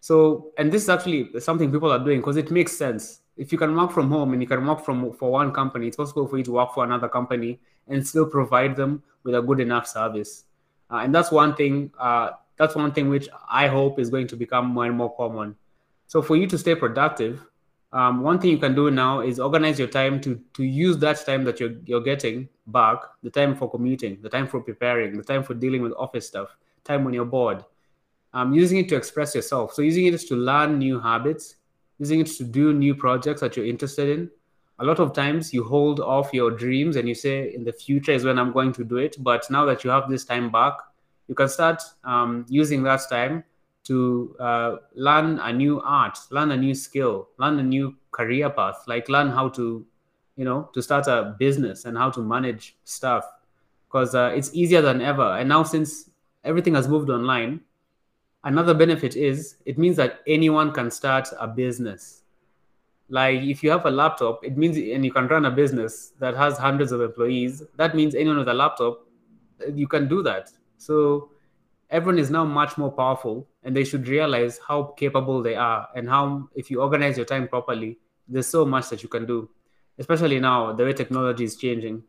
so, 0.00 0.52
and 0.56 0.72
this 0.72 0.82
is 0.82 0.88
actually 0.88 1.38
something 1.40 1.70
people 1.70 1.92
are 1.92 1.98
doing 1.98 2.20
because 2.20 2.38
it 2.38 2.50
makes 2.50 2.72
sense. 2.72 3.20
If 3.36 3.52
you 3.52 3.58
can 3.58 3.76
work 3.76 3.92
from 3.92 4.10
home 4.10 4.32
and 4.32 4.40
you 4.40 4.48
can 4.48 4.66
work 4.66 4.82
from 4.82 5.12
for 5.12 5.30
one 5.30 5.52
company, 5.52 5.88
it's 5.88 5.96
possible 5.96 6.26
for 6.26 6.38
you 6.38 6.44
to 6.44 6.52
work 6.52 6.72
for 6.72 6.82
another 6.84 7.08
company 7.08 7.60
and 7.88 8.06
still 8.06 8.26
provide 8.26 8.76
them 8.76 9.02
with 9.24 9.34
a 9.34 9.42
good 9.42 9.60
enough 9.60 9.86
service. 9.86 10.44
Uh, 10.90 11.00
and 11.04 11.14
that's 11.14 11.30
one 11.30 11.54
thing. 11.54 11.90
Uh, 11.98 12.30
that's 12.56 12.74
one 12.74 12.92
thing 12.92 13.10
which 13.10 13.28
I 13.50 13.66
hope 13.66 13.98
is 13.98 14.08
going 14.08 14.26
to 14.28 14.36
become 14.36 14.66
more 14.68 14.86
and 14.86 14.96
more 14.96 15.14
common. 15.14 15.56
So 16.06 16.22
for 16.22 16.36
you 16.36 16.46
to 16.46 16.58
stay 16.58 16.74
productive, 16.74 17.46
um, 17.92 18.22
one 18.22 18.38
thing 18.38 18.50
you 18.50 18.58
can 18.58 18.74
do 18.74 18.90
now 18.90 19.20
is 19.20 19.38
organize 19.38 19.78
your 19.78 19.88
time 19.88 20.20
to 20.22 20.40
to 20.54 20.64
use 20.64 20.96
that 20.98 21.24
time 21.26 21.44
that 21.44 21.60
you're 21.60 21.74
you're 21.84 22.00
getting 22.00 22.48
back, 22.66 22.98
the 23.22 23.30
time 23.30 23.54
for 23.54 23.70
commuting, 23.70 24.20
the 24.22 24.30
time 24.30 24.46
for 24.46 24.60
preparing, 24.60 25.16
the 25.16 25.22
time 25.22 25.42
for 25.42 25.54
dealing 25.54 25.82
with 25.82 25.92
office 25.98 26.26
stuff, 26.26 26.56
time 26.84 27.04
when 27.04 27.12
you're 27.12 27.26
bored. 27.26 27.64
Um, 28.34 28.54
using 28.54 28.78
it 28.78 28.88
to 28.88 28.96
express 28.96 29.34
yourself. 29.34 29.74
So 29.74 29.82
using 29.82 30.06
it 30.06 30.18
to 30.20 30.34
learn 30.34 30.78
new 30.78 30.98
habits, 30.98 31.56
using 31.98 32.20
it 32.20 32.28
to 32.28 32.44
do 32.44 32.72
new 32.72 32.94
projects 32.94 33.42
that 33.42 33.56
you're 33.56 33.66
interested 33.66 34.08
in. 34.08 34.30
A 34.78 34.84
lot 34.84 34.98
of 34.98 35.12
times 35.12 35.52
you 35.52 35.62
hold 35.62 36.00
off 36.00 36.32
your 36.32 36.50
dreams 36.50 36.96
and 36.96 37.06
you 37.06 37.14
say, 37.14 37.54
in 37.54 37.62
the 37.62 37.74
future 37.74 38.12
is 38.12 38.24
when 38.24 38.38
I'm 38.38 38.52
going 38.52 38.72
to 38.72 38.84
do 38.84 38.96
it. 38.96 39.16
But 39.18 39.50
now 39.50 39.66
that 39.66 39.84
you 39.84 39.90
have 39.90 40.08
this 40.08 40.24
time 40.24 40.50
back, 40.50 40.72
you 41.28 41.34
can 41.34 41.48
start 41.48 41.82
um, 42.04 42.46
using 42.48 42.82
that 42.84 43.02
time 43.10 43.44
to 43.84 44.36
uh, 44.38 44.76
learn 44.94 45.38
a 45.40 45.52
new 45.52 45.80
art, 45.80 46.18
learn 46.30 46.50
a 46.52 46.56
new 46.56 46.74
skill, 46.74 47.28
learn 47.38 47.58
a 47.58 47.62
new 47.62 47.96
career 48.10 48.50
path, 48.50 48.82
like 48.86 49.08
learn 49.08 49.28
how 49.28 49.48
to, 49.50 49.84
you 50.36 50.44
know, 50.44 50.70
to 50.74 50.82
start 50.82 51.06
a 51.06 51.34
business 51.38 51.84
and 51.84 51.96
how 51.96 52.10
to 52.10 52.20
manage 52.20 52.76
stuff 52.84 53.24
because 53.86 54.14
uh, 54.14 54.32
it's 54.34 54.54
easier 54.54 54.80
than 54.80 55.00
ever. 55.00 55.36
And 55.36 55.48
now, 55.48 55.62
since 55.62 56.10
everything 56.44 56.74
has 56.74 56.88
moved 56.88 57.10
online, 57.10 57.60
another 58.44 58.74
benefit 58.74 59.16
is 59.16 59.56
it 59.66 59.78
means 59.78 59.96
that 59.96 60.20
anyone 60.26 60.72
can 60.72 60.90
start 60.90 61.28
a 61.38 61.46
business. 61.48 62.22
Like 63.08 63.42
if 63.42 63.62
you 63.62 63.70
have 63.70 63.84
a 63.84 63.90
laptop, 63.90 64.44
it 64.44 64.56
means 64.56 64.76
and 64.76 65.04
you 65.04 65.12
can 65.12 65.28
run 65.28 65.44
a 65.44 65.50
business 65.50 66.12
that 66.18 66.34
has 66.36 66.56
hundreds 66.56 66.92
of 66.92 67.00
employees. 67.02 67.62
That 67.76 67.94
means 67.94 68.14
anyone 68.14 68.38
with 68.38 68.48
a 68.48 68.54
laptop, 68.54 69.06
you 69.74 69.86
can 69.86 70.08
do 70.08 70.22
that. 70.22 70.50
So 70.78 71.30
everyone 71.92 72.18
is 72.18 72.30
now 72.30 72.44
much 72.44 72.76
more 72.76 72.90
powerful 72.90 73.46
and 73.62 73.76
they 73.76 73.84
should 73.84 74.08
realize 74.08 74.58
how 74.66 74.82
capable 74.98 75.42
they 75.42 75.54
are 75.54 75.86
and 75.94 76.08
how 76.08 76.48
if 76.54 76.70
you 76.70 76.80
organize 76.80 77.16
your 77.16 77.26
time 77.26 77.46
properly 77.46 77.98
there's 78.28 78.48
so 78.48 78.64
much 78.64 78.88
that 78.88 79.02
you 79.02 79.08
can 79.08 79.26
do 79.26 79.48
especially 79.98 80.40
now 80.40 80.72
the 80.72 80.84
way 80.84 80.92
technology 80.92 81.44
is 81.44 81.56
changing. 81.56 82.02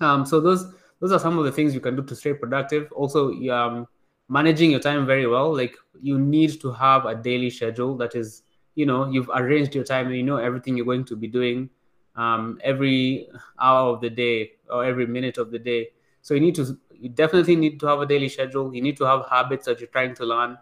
Um, 0.00 0.26
so 0.26 0.40
those 0.40 0.72
those 1.00 1.12
are 1.12 1.18
some 1.18 1.38
of 1.38 1.44
the 1.44 1.52
things 1.52 1.74
you 1.74 1.80
can 1.80 1.96
do 1.96 2.02
to 2.02 2.14
stay 2.14 2.34
productive. 2.34 2.90
Also 2.92 3.32
um, 3.50 3.86
managing 4.28 4.70
your 4.70 4.80
time 4.80 5.06
very 5.06 5.26
well 5.26 5.54
like 5.54 5.76
you 6.00 6.18
need 6.18 6.60
to 6.60 6.72
have 6.72 7.06
a 7.06 7.14
daily 7.14 7.50
schedule 7.50 7.96
that 7.96 8.14
is 8.14 8.42
you 8.74 8.86
know 8.86 9.10
you've 9.10 9.30
arranged 9.34 9.74
your 9.74 9.84
time 9.84 10.06
and 10.06 10.16
you 10.16 10.22
know 10.22 10.36
everything 10.36 10.76
you're 10.76 10.86
going 10.86 11.04
to 11.04 11.16
be 11.16 11.26
doing 11.26 11.68
um, 12.16 12.58
every 12.62 13.28
hour 13.60 13.94
of 13.94 14.00
the 14.00 14.10
day 14.10 14.52
or 14.70 14.84
every 14.84 15.06
minute 15.06 15.38
of 15.38 15.50
the 15.50 15.58
day. 15.58 15.88
So 16.22 16.34
you 16.34 16.40
need 16.40 16.54
to 16.54 16.78
you 17.02 17.08
definitely 17.08 17.56
need 17.56 17.80
to 17.80 17.86
have 17.86 18.00
a 18.00 18.06
daily 18.06 18.28
schedule. 18.28 18.72
You 18.72 18.80
need 18.80 18.96
to 18.98 19.04
have 19.04 19.26
habits 19.28 19.66
that 19.66 19.80
you're 19.80 19.88
trying 19.88 20.14
to 20.14 20.24
learn. 20.24 20.56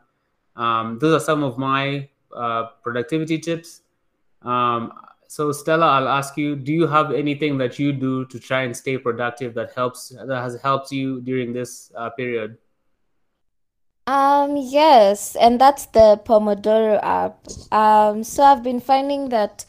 Um, 0.56 0.98
those 0.98 1.20
are 1.20 1.24
some 1.24 1.42
of 1.42 1.58
my 1.58 2.08
uh, 2.34 2.68
productivity 2.82 3.38
tips. 3.38 3.82
Um, 4.42 4.92
so 5.28 5.52
Stella, 5.52 5.86
I'll 5.86 6.08
ask 6.08 6.38
you: 6.38 6.56
Do 6.56 6.72
you 6.72 6.86
have 6.86 7.12
anything 7.12 7.58
that 7.58 7.78
you 7.78 7.92
do 7.92 8.24
to 8.24 8.38
try 8.40 8.62
and 8.62 8.74
stay 8.74 8.96
productive 8.96 9.52
that 9.54 9.74
helps 9.74 10.08
that 10.08 10.40
has 10.42 10.60
helped 10.62 10.90
you 10.90 11.20
during 11.20 11.52
this 11.52 11.92
uh, 11.94 12.08
period? 12.10 12.56
Um, 14.06 14.56
yes, 14.56 15.36
and 15.36 15.60
that's 15.60 15.86
the 15.86 16.20
Pomodoro 16.24 16.98
app. 17.02 17.46
Um, 17.70 18.24
so 18.24 18.42
I've 18.42 18.62
been 18.62 18.80
finding 18.80 19.28
that 19.28 19.64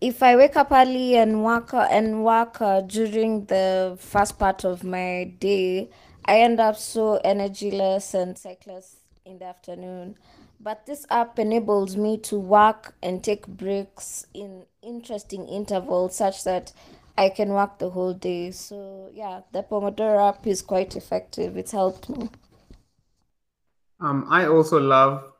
if 0.00 0.22
I 0.22 0.36
wake 0.36 0.56
up 0.56 0.72
early 0.72 1.16
and 1.16 1.44
work 1.44 1.72
and 1.72 2.24
work 2.24 2.60
uh, 2.60 2.80
during 2.80 3.46
the 3.46 3.96
first 4.00 4.38
part 4.38 4.64
of 4.64 4.82
my 4.82 5.32
day, 5.38 5.88
I 6.28 6.40
end 6.40 6.60
up 6.60 6.76
so 6.76 7.20
energyless 7.24 8.14
and 8.14 8.36
sightless 8.36 8.96
in 9.24 9.38
the 9.38 9.44
afternoon. 9.46 10.16
But 10.60 10.86
this 10.86 11.06
app 11.10 11.38
enables 11.38 11.96
me 11.96 12.18
to 12.18 12.38
work 12.38 12.94
and 13.02 13.22
take 13.22 13.46
breaks 13.46 14.26
in 14.32 14.64
interesting 14.82 15.46
intervals 15.48 16.16
such 16.16 16.44
that 16.44 16.72
I 17.18 17.28
can 17.28 17.50
work 17.50 17.78
the 17.78 17.90
whole 17.90 18.14
day. 18.14 18.50
So 18.50 19.10
yeah, 19.12 19.42
the 19.52 19.62
Pomodoro 19.62 20.28
app 20.28 20.46
is 20.46 20.62
quite 20.62 20.96
effective. 20.96 21.56
It's 21.56 21.72
helped 21.72 22.08
me. 22.08 22.30
Um, 24.00 24.26
I 24.28 24.46
also 24.46 24.78
love 24.78 25.32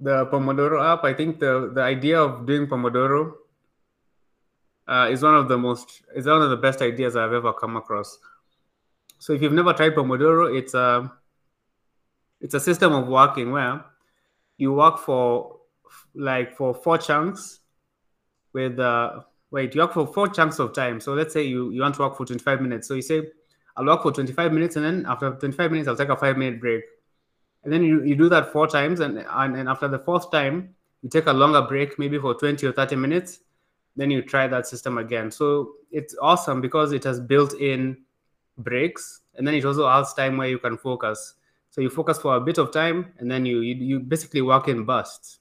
the 0.00 0.26
Pomodoro 0.26 0.82
app. 0.82 1.04
I 1.04 1.14
think 1.14 1.38
the 1.38 1.70
the 1.74 1.82
idea 1.82 2.20
of 2.20 2.46
doing 2.46 2.66
Pomodoro 2.66 3.32
uh, 4.88 5.08
is 5.10 5.22
one 5.22 5.34
of 5.34 5.48
the 5.48 5.58
most 5.58 6.02
is 6.14 6.26
one 6.26 6.42
of 6.42 6.50
the 6.50 6.56
best 6.56 6.82
ideas 6.82 7.16
I've 7.16 7.32
ever 7.32 7.52
come 7.52 7.76
across. 7.76 8.18
So 9.22 9.32
if 9.32 9.40
you've 9.40 9.52
never 9.52 9.72
tried 9.72 9.94
Pomodoro, 9.94 10.52
it's 10.52 10.74
a 10.74 11.12
it's 12.40 12.54
a 12.54 12.58
system 12.58 12.92
of 12.92 13.06
working 13.06 13.52
where 13.52 13.84
you 14.58 14.72
work 14.72 14.98
for 14.98 15.60
like 16.12 16.56
for 16.56 16.74
four 16.74 16.98
chunks 16.98 17.60
with 18.52 18.80
uh 18.80 19.20
wait 19.52 19.76
you 19.76 19.80
work 19.80 19.92
for 19.92 20.08
four 20.08 20.26
chunks 20.26 20.58
of 20.58 20.72
time. 20.74 20.98
So 20.98 21.14
let's 21.14 21.32
say 21.32 21.44
you, 21.44 21.70
you 21.70 21.82
want 21.82 21.94
to 21.94 22.00
work 22.02 22.16
for 22.16 22.26
25 22.26 22.60
minutes. 22.60 22.88
So 22.88 22.94
you 22.94 23.02
say 23.02 23.28
i'll 23.76 23.86
work 23.86 24.02
for 24.02 24.10
25 24.10 24.52
minutes 24.52 24.74
and 24.74 24.84
then 24.84 25.06
after 25.06 25.30
25 25.30 25.70
minutes 25.70 25.88
i'll 25.88 25.96
take 25.96 26.08
a 26.08 26.16
five 26.16 26.36
minute 26.36 26.60
break. 26.60 26.82
And 27.62 27.72
then 27.72 27.84
you, 27.84 28.02
you 28.02 28.16
do 28.16 28.28
that 28.28 28.50
four 28.52 28.66
times 28.66 28.98
and, 28.98 29.18
and 29.18 29.56
and 29.56 29.68
after 29.68 29.86
the 29.86 30.00
fourth 30.00 30.32
time 30.32 30.74
you 31.02 31.08
take 31.08 31.26
a 31.26 31.32
longer 31.32 31.62
break 31.62 31.96
maybe 31.96 32.18
for 32.18 32.34
20 32.34 32.66
or 32.66 32.72
30 32.72 32.96
minutes 32.96 33.38
then 33.94 34.10
you 34.10 34.20
try 34.20 34.48
that 34.48 34.66
system 34.66 34.98
again. 34.98 35.30
So 35.30 35.74
it's 35.92 36.16
awesome 36.20 36.60
because 36.60 36.90
it 36.90 37.04
has 37.04 37.20
built 37.20 37.54
in 37.54 37.98
breaks 38.58 39.20
and 39.34 39.46
then 39.46 39.54
it 39.54 39.64
also 39.64 39.88
has 39.88 40.12
time 40.14 40.36
where 40.36 40.48
you 40.48 40.58
can 40.58 40.76
focus. 40.76 41.34
So 41.70 41.80
you 41.80 41.88
focus 41.88 42.18
for 42.18 42.36
a 42.36 42.40
bit 42.40 42.58
of 42.58 42.70
time 42.70 43.12
and 43.18 43.30
then 43.30 43.46
you 43.46 43.60
you, 43.60 43.74
you 43.74 44.00
basically 44.00 44.42
work 44.42 44.68
in 44.68 44.84
bursts. 44.84 45.38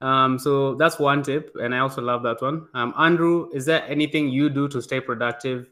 Um, 0.00 0.38
so 0.38 0.74
that's 0.74 0.98
one 0.98 1.22
tip 1.22 1.56
and 1.58 1.74
i 1.74 1.78
also 1.78 2.02
love 2.02 2.22
that 2.24 2.42
one. 2.42 2.68
Um, 2.74 2.92
andrew 2.98 3.48
is 3.54 3.64
there 3.64 3.82
anything 3.88 4.28
you 4.28 4.50
do 4.50 4.68
to 4.68 4.82
stay 4.82 5.00
productive? 5.00 5.66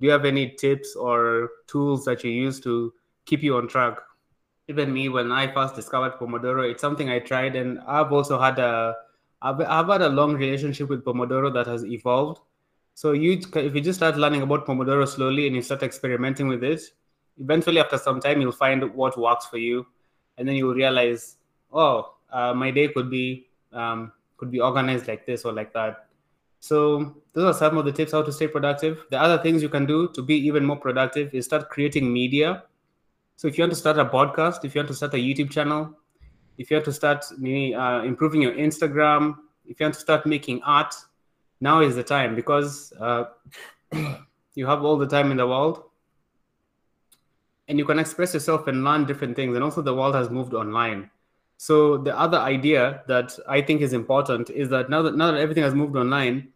Do 0.00 0.06
you 0.06 0.12
have 0.12 0.24
any 0.24 0.50
tips 0.50 0.96
or 0.96 1.50
tools 1.66 2.04
that 2.04 2.24
you 2.24 2.30
use 2.30 2.60
to 2.60 2.92
keep 3.24 3.42
you 3.42 3.56
on 3.56 3.68
track? 3.68 3.98
Even 4.68 4.92
me 4.92 5.08
when 5.08 5.32
i 5.32 5.50
first 5.52 5.74
discovered 5.74 6.12
pomodoro 6.18 6.70
it's 6.70 6.80
something 6.80 7.08
i 7.08 7.18
tried 7.18 7.56
and 7.56 7.80
i've 7.86 8.12
also 8.12 8.38
had 8.38 8.58
a 8.58 8.94
I've, 9.42 9.60
I've 9.60 9.86
had 9.88 10.02
a 10.02 10.08
long 10.08 10.34
relationship 10.34 10.90
with 10.90 11.04
pomodoro 11.04 11.52
that 11.54 11.66
has 11.66 11.84
evolved 11.84 12.42
so 13.00 13.12
you, 13.12 13.40
if 13.54 13.74
you 13.74 13.80
just 13.80 13.98
start 13.98 14.18
learning 14.18 14.42
about 14.42 14.66
Pomodoro 14.66 15.08
slowly 15.08 15.46
and 15.46 15.56
you 15.56 15.62
start 15.62 15.82
experimenting 15.82 16.48
with 16.48 16.62
it, 16.62 16.82
eventually 17.40 17.80
after 17.80 17.96
some 17.96 18.20
time 18.20 18.42
you'll 18.42 18.52
find 18.52 18.84
what 18.92 19.18
works 19.18 19.46
for 19.46 19.56
you, 19.56 19.86
and 20.36 20.46
then 20.46 20.54
you'll 20.54 20.74
realize, 20.74 21.38
oh, 21.72 22.12
uh, 22.30 22.52
my 22.52 22.70
day 22.70 22.88
could 22.88 23.08
be 23.08 23.46
um, 23.72 24.12
could 24.36 24.50
be 24.50 24.60
organized 24.60 25.08
like 25.08 25.24
this 25.24 25.46
or 25.46 25.52
like 25.54 25.72
that. 25.72 26.08
So 26.58 27.16
those 27.32 27.46
are 27.46 27.58
some 27.58 27.78
of 27.78 27.86
the 27.86 27.92
tips 27.92 28.12
how 28.12 28.20
to 28.20 28.30
stay 28.30 28.48
productive. 28.48 29.06
The 29.10 29.18
other 29.18 29.42
things 29.42 29.62
you 29.62 29.70
can 29.70 29.86
do 29.86 30.08
to 30.08 30.20
be 30.20 30.34
even 30.34 30.66
more 30.66 30.76
productive 30.76 31.32
is 31.32 31.46
start 31.46 31.70
creating 31.70 32.12
media. 32.12 32.64
So 33.36 33.48
if 33.48 33.56
you 33.56 33.62
want 33.62 33.72
to 33.72 33.78
start 33.78 33.96
a 33.96 34.04
podcast, 34.04 34.62
if 34.62 34.74
you 34.74 34.80
want 34.80 34.88
to 34.88 34.94
start 34.94 35.14
a 35.14 35.16
YouTube 35.16 35.50
channel, 35.50 35.96
if 36.58 36.70
you 36.70 36.76
want 36.76 36.84
to 36.84 36.92
start 36.92 37.24
uh, 37.32 38.02
improving 38.04 38.42
your 38.42 38.52
Instagram, 38.52 39.36
if 39.64 39.80
you 39.80 39.86
want 39.86 39.94
to 39.94 40.00
start 40.00 40.26
making 40.26 40.60
art, 40.64 40.94
now 41.60 41.80
is 41.80 41.94
the 41.94 42.02
time 42.02 42.34
because 42.34 42.92
uh, 43.00 43.24
you 44.54 44.66
have 44.66 44.84
all 44.84 44.96
the 44.96 45.06
time 45.06 45.30
in 45.30 45.36
the 45.36 45.46
world 45.46 45.84
and 47.70 47.78
you 47.78 47.84
can 47.84 48.00
express 48.00 48.34
yourself 48.34 48.66
and 48.66 48.82
learn 48.82 49.06
different 49.06 49.36
things. 49.36 49.54
And 49.54 49.62
also, 49.62 49.80
the 49.80 49.94
world 49.94 50.16
has 50.16 50.28
moved 50.28 50.54
online. 50.54 51.08
So 51.56 51.98
the 51.98 52.18
other 52.18 52.38
idea 52.38 53.02
that 53.06 53.38
I 53.48 53.60
think 53.60 53.80
is 53.80 53.92
important 53.92 54.50
is 54.50 54.68
that 54.70 54.90
now 54.90 55.02
that 55.02 55.16
now 55.16 55.30
that 55.30 55.40
everything 55.40 55.62
has 55.62 55.74
moved 55.74 55.94
online, 55.94 56.48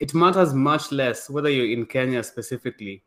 it 0.00 0.14
matters 0.14 0.54
much 0.54 0.92
less 0.92 1.28
whether 1.28 1.50
you're 1.50 1.78
in 1.78 1.84
Kenya 1.84 2.22
specifically. 2.22 3.02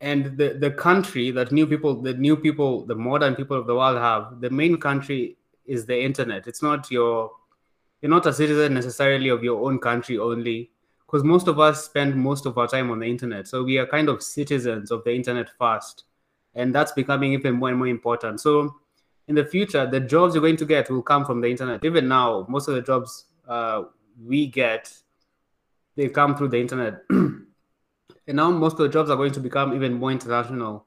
And 0.00 0.36
the, 0.36 0.54
the 0.54 0.72
country 0.72 1.30
that 1.30 1.52
new 1.52 1.66
people, 1.68 2.02
the 2.02 2.14
new 2.14 2.36
people, 2.36 2.84
the 2.84 2.96
modern 2.96 3.36
people 3.36 3.56
of 3.56 3.68
the 3.68 3.74
world 3.76 3.98
have, 3.98 4.40
the 4.40 4.50
main 4.50 4.76
country 4.78 5.36
is 5.64 5.86
the 5.86 6.02
internet. 6.02 6.48
It's 6.48 6.62
not 6.62 6.90
your 6.90 7.30
you're 8.02 8.10
not 8.10 8.26
a 8.26 8.32
citizen 8.32 8.74
necessarily 8.74 9.28
of 9.28 9.42
your 9.42 9.64
own 9.64 9.78
country 9.78 10.18
only. 10.18 10.70
Because 11.06 11.24
most 11.24 11.46
of 11.46 11.60
us 11.60 11.84
spend 11.84 12.16
most 12.16 12.46
of 12.46 12.58
our 12.58 12.66
time 12.66 12.90
on 12.90 12.98
the 12.98 13.06
internet. 13.06 13.46
So 13.46 13.62
we 13.62 13.78
are 13.78 13.86
kind 13.86 14.08
of 14.08 14.22
citizens 14.22 14.90
of 14.90 15.04
the 15.04 15.14
internet 15.14 15.48
first. 15.58 16.04
And 16.54 16.74
that's 16.74 16.92
becoming 16.92 17.32
even 17.32 17.54
more 17.54 17.68
and 17.68 17.78
more 17.78 17.86
important. 17.86 18.40
So 18.40 18.74
in 19.28 19.36
the 19.36 19.44
future, 19.44 19.86
the 19.86 20.00
jobs 20.00 20.34
you're 20.34 20.42
going 20.42 20.56
to 20.56 20.64
get 20.64 20.90
will 20.90 21.02
come 21.02 21.24
from 21.24 21.40
the 21.40 21.48
internet. 21.48 21.84
Even 21.84 22.08
now, 22.08 22.44
most 22.48 22.66
of 22.68 22.74
the 22.74 22.82
jobs 22.82 23.26
uh, 23.46 23.84
we 24.22 24.46
get, 24.46 24.92
they 25.96 26.08
come 26.08 26.36
through 26.36 26.48
the 26.48 26.60
internet. 26.60 27.02
and 27.10 27.46
now 28.26 28.50
most 28.50 28.72
of 28.72 28.78
the 28.78 28.88
jobs 28.88 29.10
are 29.10 29.16
going 29.16 29.32
to 29.32 29.40
become 29.40 29.74
even 29.74 29.94
more 29.94 30.10
international. 30.10 30.86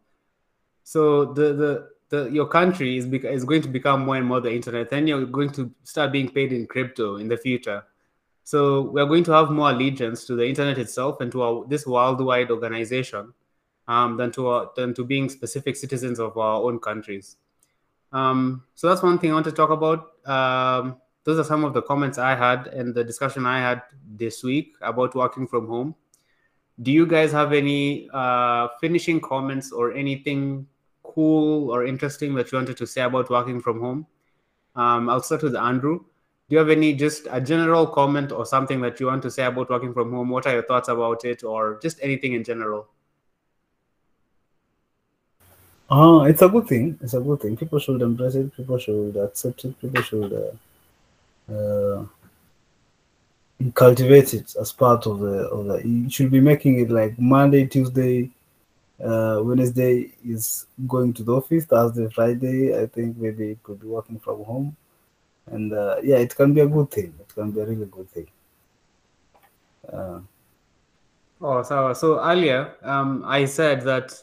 So 0.83 1.33
the 1.33 1.53
the, 1.53 1.89
the 2.15 2.29
your 2.31 2.47
country 2.47 2.97
is 2.97 3.05
is 3.05 3.45
going 3.45 3.61
to 3.61 3.67
become 3.67 4.05
more 4.05 4.15
and 4.15 4.25
more 4.25 4.41
the 4.41 4.53
internet. 4.53 4.89
Then 4.89 5.07
you're 5.07 5.25
going 5.25 5.51
to 5.51 5.71
start 5.83 6.11
being 6.11 6.29
paid 6.29 6.51
in 6.53 6.67
crypto 6.67 7.17
in 7.17 7.27
the 7.27 7.37
future. 7.37 7.83
So 8.43 8.81
we're 8.93 9.07
going 9.07 9.23
to 9.25 9.31
have 9.31 9.49
more 9.49 9.71
allegiance 9.71 10.25
to 10.25 10.35
the 10.35 10.47
internet 10.47 10.77
itself 10.77 11.19
and 11.19 11.31
to 11.31 11.41
our, 11.41 11.65
this 11.67 11.87
worldwide 11.87 12.51
organization 12.51 13.33
um, 13.87 14.17
than 14.17 14.31
to 14.33 14.47
our, 14.47 14.69
than 14.75 14.93
to 14.93 15.03
being 15.03 15.29
specific 15.29 15.75
citizens 15.75 16.19
of 16.19 16.37
our 16.37 16.61
own 16.61 16.79
countries. 16.79 17.37
Um, 18.11 18.63
so 18.75 18.87
that's 18.87 19.01
one 19.01 19.17
thing 19.17 19.31
I 19.31 19.33
want 19.33 19.45
to 19.45 19.51
talk 19.51 19.71
about. 19.71 19.99
Um, 20.29 20.97
those 21.23 21.39
are 21.39 21.43
some 21.43 21.63
of 21.63 21.73
the 21.73 21.81
comments 21.81 22.19
I 22.19 22.35
had 22.35 22.67
and 22.67 22.93
the 22.93 23.03
discussion 23.03 23.47
I 23.47 23.59
had 23.59 23.81
this 24.07 24.43
week 24.43 24.75
about 24.81 25.15
working 25.15 25.47
from 25.47 25.67
home. 25.67 25.95
Do 26.83 26.91
you 26.91 27.07
guys 27.07 27.31
have 27.31 27.51
any 27.51 28.09
uh, 28.13 28.67
finishing 28.79 29.19
comments 29.21 29.71
or 29.71 29.93
anything 29.93 30.67
cool 31.15 31.71
or 31.71 31.85
interesting 31.85 32.35
that 32.35 32.51
you 32.51 32.57
wanted 32.57 32.77
to 32.77 32.85
say 32.85 33.01
about 33.01 33.29
working 33.29 33.61
from 33.61 33.79
home? 33.79 34.05
Um, 34.75 35.09
I'll 35.09 35.23
start 35.23 35.43
with 35.43 35.55
Andrew. 35.55 35.99
Do 36.47 36.53
you 36.53 36.59
have 36.59 36.69
any 36.69 36.93
just 36.93 37.27
a 37.31 37.41
general 37.41 37.87
comment 37.87 38.31
or 38.31 38.45
something 38.45 38.81
that 38.81 38.99
you 38.99 39.07
want 39.07 39.23
to 39.23 39.31
say 39.31 39.45
about 39.45 39.69
working 39.69 39.93
from 39.93 40.11
home? 40.11 40.29
What 40.29 40.45
are 40.45 40.53
your 40.53 40.63
thoughts 40.63 40.89
about 40.89 41.25
it, 41.25 41.43
or 41.43 41.79
just 41.81 41.97
anything 42.03 42.33
in 42.33 42.43
general? 42.43 42.87
Uh, 45.89 46.25
it's 46.27 46.41
a 46.41 46.49
good 46.49 46.67
thing. 46.67 46.99
It's 47.01 47.13
a 47.13 47.19
good 47.19 47.41
thing. 47.41 47.57
People 47.57 47.79
should 47.79 48.01
embrace 48.01 48.35
it. 48.35 48.55
People 48.55 48.77
should 48.77 49.15
accept 49.17 49.65
it. 49.65 49.79
People 49.79 50.01
should 50.01 50.33
uh, 51.49 51.53
uh, 51.53 52.05
cultivate 53.73 54.33
it 54.33 54.55
as 54.59 54.71
part 54.71 55.07
of 55.07 55.19
the 55.19 55.47
of 55.49 55.65
the. 55.65 55.87
You 55.87 56.09
should 56.09 56.31
be 56.31 56.41
making 56.41 56.79
it 56.79 56.89
like 56.89 57.17
Monday, 57.17 57.65
Tuesday, 57.65 58.29
uh, 59.03 59.39
Wednesday 59.43 60.13
is 60.25 60.67
going 60.87 61.13
to 61.13 61.23
the 61.23 61.33
office. 61.33 61.65
Thursday, 61.65 62.07
Friday, 62.13 62.79
I 62.79 62.87
think 62.87 63.17
maybe 63.17 63.51
it 63.51 63.63
could 63.63 63.79
be 63.79 63.87
working 63.87 64.19
from 64.19 64.43
home, 64.43 64.75
and 65.47 65.73
uh, 65.73 65.97
yeah, 66.03 66.17
it 66.17 66.35
can 66.35 66.53
be 66.53 66.61
a 66.61 66.67
good 66.67 66.91
thing. 66.91 67.13
It 67.19 67.33
can 67.33 67.51
be 67.51 67.61
a 67.61 67.65
really 67.65 67.85
good 67.85 68.09
thing. 68.09 68.27
Uh, 69.91 70.19
oh, 71.41 71.63
so 71.63 71.93
so 71.93 72.19
earlier, 72.19 72.75
um, 72.83 73.23
I 73.25 73.45
said 73.45 73.81
that 73.81 74.13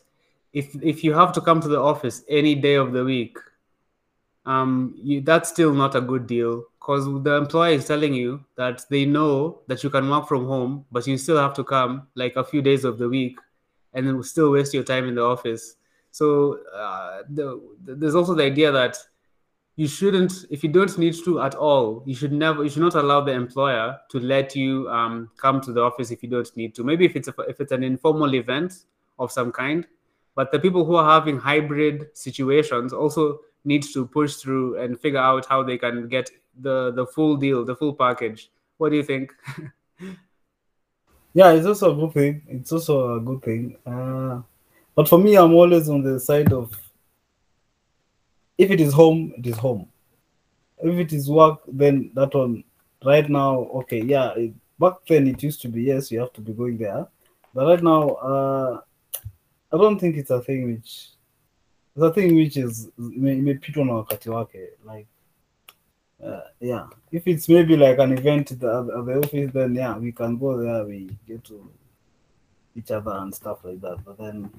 if 0.53 0.75
if 0.83 1.05
you 1.05 1.13
have 1.13 1.33
to 1.35 1.41
come 1.41 1.61
to 1.61 1.69
the 1.69 1.81
office 1.81 2.25
any 2.29 2.55
day 2.55 2.75
of 2.75 2.93
the 2.93 3.05
week, 3.05 3.39
um, 4.47 4.95
you, 4.97 5.21
that's 5.21 5.51
still 5.51 5.73
not 5.73 5.95
a 5.95 6.01
good 6.01 6.27
deal 6.27 6.65
because 6.83 7.05
the 7.23 7.37
employer 7.37 7.75
is 7.75 7.87
telling 7.87 8.13
you 8.13 8.45
that 8.57 8.83
they 8.91 9.05
know 9.05 9.61
that 9.69 9.85
you 9.85 9.91
can 9.91 10.09
work 10.11 10.27
from 10.27 10.47
home, 10.47 10.85
but 10.91 11.07
you 11.07 11.17
still 11.17 11.39
have 11.39 11.55
to 11.55 11.63
come 11.63 12.09
like 12.17 12.35
a 12.37 12.43
few 12.43 12.61
days 12.61 12.85
of 12.85 12.99
the 12.99 13.09
week, 13.09 13.39
and 13.95 14.07
then 14.07 14.23
still 14.23 14.51
waste 14.51 14.75
your 14.75 14.85
time 14.85 15.09
in 15.09 15.15
the 15.15 15.23
office. 15.23 15.77
So 16.11 16.59
uh, 16.75 17.23
the, 17.29 17.61
the, 17.85 17.95
there's 17.95 18.15
also 18.15 18.35
the 18.35 18.45
idea 18.45 18.71
that 18.73 18.97
you 19.77 19.89
shouldn't, 19.89 20.45
if 20.51 20.63
you 20.63 20.71
don't 20.71 20.97
need 20.99 21.15
to 21.25 21.41
at 21.41 21.55
all, 21.55 22.03
you 22.07 22.15
should 22.15 22.33
never, 22.33 22.63
you 22.63 22.71
should 22.71 22.83
not 22.83 22.95
allow 22.95 23.23
the 23.23 23.33
employer 23.33 23.99
to 24.11 24.21
let 24.21 24.55
you 24.55 24.89
um, 24.91 25.31
come 25.39 25.61
to 25.63 25.73
the 25.73 25.81
office 25.81 26.11
if 26.11 26.23
you 26.23 26.29
don't 26.29 26.55
need 26.57 26.75
to. 26.75 26.85
Maybe 26.85 27.07
if 27.07 27.17
it's 27.17 27.29
a, 27.29 27.35
if 27.49 27.61
it's 27.61 27.73
an 27.73 27.83
informal 27.83 28.35
event 28.35 28.85
of 29.19 29.33
some 29.33 29.51
kind, 29.51 29.87
but 30.35 30.53
the 30.53 30.59
people 30.59 30.85
who 30.85 30.97
are 30.97 31.09
having 31.09 31.39
hybrid 31.39 32.17
situations 32.17 32.93
also 32.93 33.41
need 33.65 33.83
to 33.83 34.07
push 34.07 34.35
through 34.37 34.79
and 34.79 34.99
figure 35.01 35.19
out 35.19 35.47
how 35.47 35.63
they 35.63 35.79
can 35.79 36.09
get 36.09 36.31
the 36.61 36.93
the 36.93 37.07
full 37.07 37.37
deal 37.37 37.65
the 37.65 37.75
full 37.75 37.95
package 37.95 38.51
what 38.79 38.91
do 38.91 38.97
you 38.97 39.03
think 39.03 39.33
yeah 41.35 41.53
it's 41.53 41.67
also 41.67 41.93
a 41.93 41.95
good 41.95 42.13
thing. 42.15 42.43
It's 42.49 42.73
also 42.73 43.17
a 43.17 43.21
good 43.21 43.43
thing. 43.43 43.77
Uh, 43.87 44.43
but 44.95 45.09
for 45.09 45.19
me 45.19 45.37
i'm 45.37 45.55
always 45.55 45.89
on 45.89 46.03
the 46.03 46.21
side 46.21 46.53
of 46.53 46.79
if 48.59 48.71
it 48.71 48.81
is 48.81 48.93
home 48.93 49.33
it 49.37 49.47
is 49.47 49.57
home. 49.57 49.89
If 50.83 50.99
it 50.99 51.13
is 51.13 51.31
work 51.31 51.61
then 51.67 52.11
that 52.15 52.35
one 52.35 52.65
right 53.05 53.29
now 53.29 53.59
okay 53.81 54.03
yeah 54.03 54.33
it, 54.35 54.53
back 54.79 54.95
then 55.09 55.27
it 55.29 55.43
used 55.43 55.63
to 55.63 55.69
be 55.69 55.83
yes 55.83 56.11
you 56.11 56.21
have 56.21 56.33
to 56.35 56.41
be 56.41 56.53
going 56.53 56.79
there. 56.79 57.07
But 57.55 57.67
right 57.67 57.83
now 57.83 58.09
uh 58.11 58.81
I 59.73 59.79
don't 59.79 59.99
think 59.99 60.17
it's 60.17 60.31
a 60.31 60.41
thing 60.41 60.67
which 60.67 61.09
it's 61.95 62.05
a 62.05 62.13
thing 62.13 62.35
which 62.37 62.57
is 62.57 62.91
imepitwa 62.99 63.85
na 63.87 63.95
wakati 63.95 64.31
like 64.85 65.07
uh, 66.25 66.41
yeah 66.61 66.87
if 67.11 67.27
it's 67.27 67.49
maybe 67.49 67.77
like 67.77 67.99
an 67.99 68.13
event 68.13 68.53
at 68.53 68.61
the, 68.61 68.69
at 68.69 69.07
the 69.07 69.19
office 69.19 69.51
then 69.53 69.75
yeah 69.75 69.97
we 69.97 70.13
can 70.13 70.39
go 70.39 70.57
there 70.57 70.85
we 70.85 71.11
get 71.27 71.43
to 71.45 71.71
each 72.75 72.91
other 72.91 73.13
and 73.13 73.35
stuff 73.35 73.59
like 73.65 73.81
that 73.81 73.99
but 74.05 74.17
then 74.19 74.51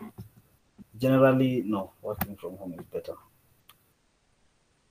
generally 0.97 1.63
no 1.65 1.91
working 2.01 2.35
from 2.35 2.55
home 2.57 2.73
is 2.73 2.85
better 2.85 3.15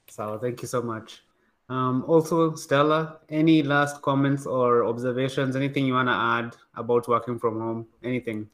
so 0.09 0.39
thank 0.39 0.61
you 0.63 0.69
so 0.69 0.83
much 0.83 1.23
um, 1.69 2.05
also 2.07 2.55
stella 2.55 3.19
any 3.29 3.63
last 3.63 4.03
comments 4.03 4.47
or 4.47 4.85
observations 4.85 5.55
anything 5.57 5.87
you 5.87 5.95
want 5.95 6.09
to 6.09 6.15
add 6.15 6.57
about 6.77 7.07
working 7.09 7.39
from 7.39 7.61
home 7.61 7.87
anything 8.03 8.49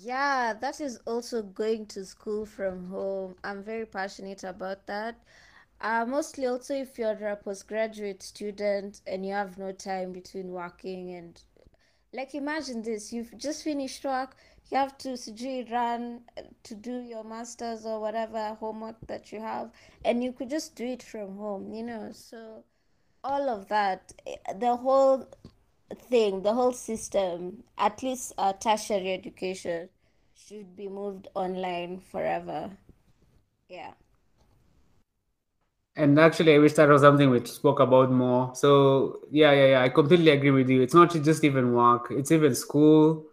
yeah, 0.00 0.54
that 0.54 0.80
is 0.80 0.98
also 1.06 1.42
going 1.42 1.86
to 1.86 2.04
school 2.04 2.44
from 2.44 2.88
home. 2.88 3.36
I'm 3.44 3.62
very 3.62 3.86
passionate 3.86 4.42
about 4.42 4.86
that. 4.86 5.16
Uh, 5.80 6.04
mostly 6.06 6.46
also 6.46 6.74
if 6.74 6.98
you're 6.98 7.28
a 7.28 7.36
postgraduate 7.36 8.22
student 8.22 9.00
and 9.06 9.24
you 9.24 9.32
have 9.32 9.58
no 9.58 9.70
time 9.70 10.12
between 10.12 10.48
working 10.48 11.14
and 11.14 11.40
like 12.12 12.34
imagine 12.34 12.82
this, 12.82 13.12
you've 13.12 13.36
just 13.38 13.62
finished 13.62 14.04
work, 14.04 14.36
you 14.70 14.76
have 14.76 14.96
to 14.98 15.10
sijui 15.10 15.70
run 15.70 16.22
to 16.62 16.74
do 16.74 17.00
your 17.00 17.22
masters 17.22 17.86
or 17.86 18.00
whatever 18.00 18.56
homework 18.60 18.96
that 19.06 19.30
you 19.30 19.40
have 19.40 19.70
and 20.04 20.24
you 20.24 20.32
could 20.32 20.50
just 20.50 20.74
do 20.74 20.84
it 20.84 21.02
from 21.02 21.36
home, 21.36 21.72
you 21.72 21.82
know. 21.82 22.10
So 22.12 22.64
all 23.22 23.48
of 23.48 23.68
that, 23.68 24.12
eh, 24.26 24.36
the 24.54 24.76
whole 24.76 25.28
thing, 25.94 26.42
the 26.42 26.54
whole 26.54 26.72
system, 26.72 27.62
at 27.76 28.02
least 28.02 28.32
uh, 28.38 28.52
tertiary 28.54 29.12
education, 29.12 29.88
should 30.34 30.74
be 30.76 30.88
moved 30.88 31.28
online 31.34 32.00
forever. 32.00 32.70
Yeah. 33.68 33.92
And 35.98 36.18
actually, 36.20 36.54
I 36.54 36.58
wish 36.58 36.74
that 36.74 36.88
was 36.88 37.02
something 37.02 37.28
we 37.28 37.44
spoke 37.44 37.80
about 37.80 38.10
more. 38.12 38.54
So 38.54 39.20
yeah, 39.32 39.52
yeah, 39.52 39.66
yeah. 39.66 39.82
I 39.82 39.88
completely 39.88 40.30
agree 40.30 40.52
with 40.52 40.68
you. 40.70 40.80
It's 40.80 40.94
not 40.94 41.12
just 41.12 41.42
even 41.44 41.74
work; 41.74 42.06
it's 42.10 42.30
even 42.30 42.54
school. 42.54 43.24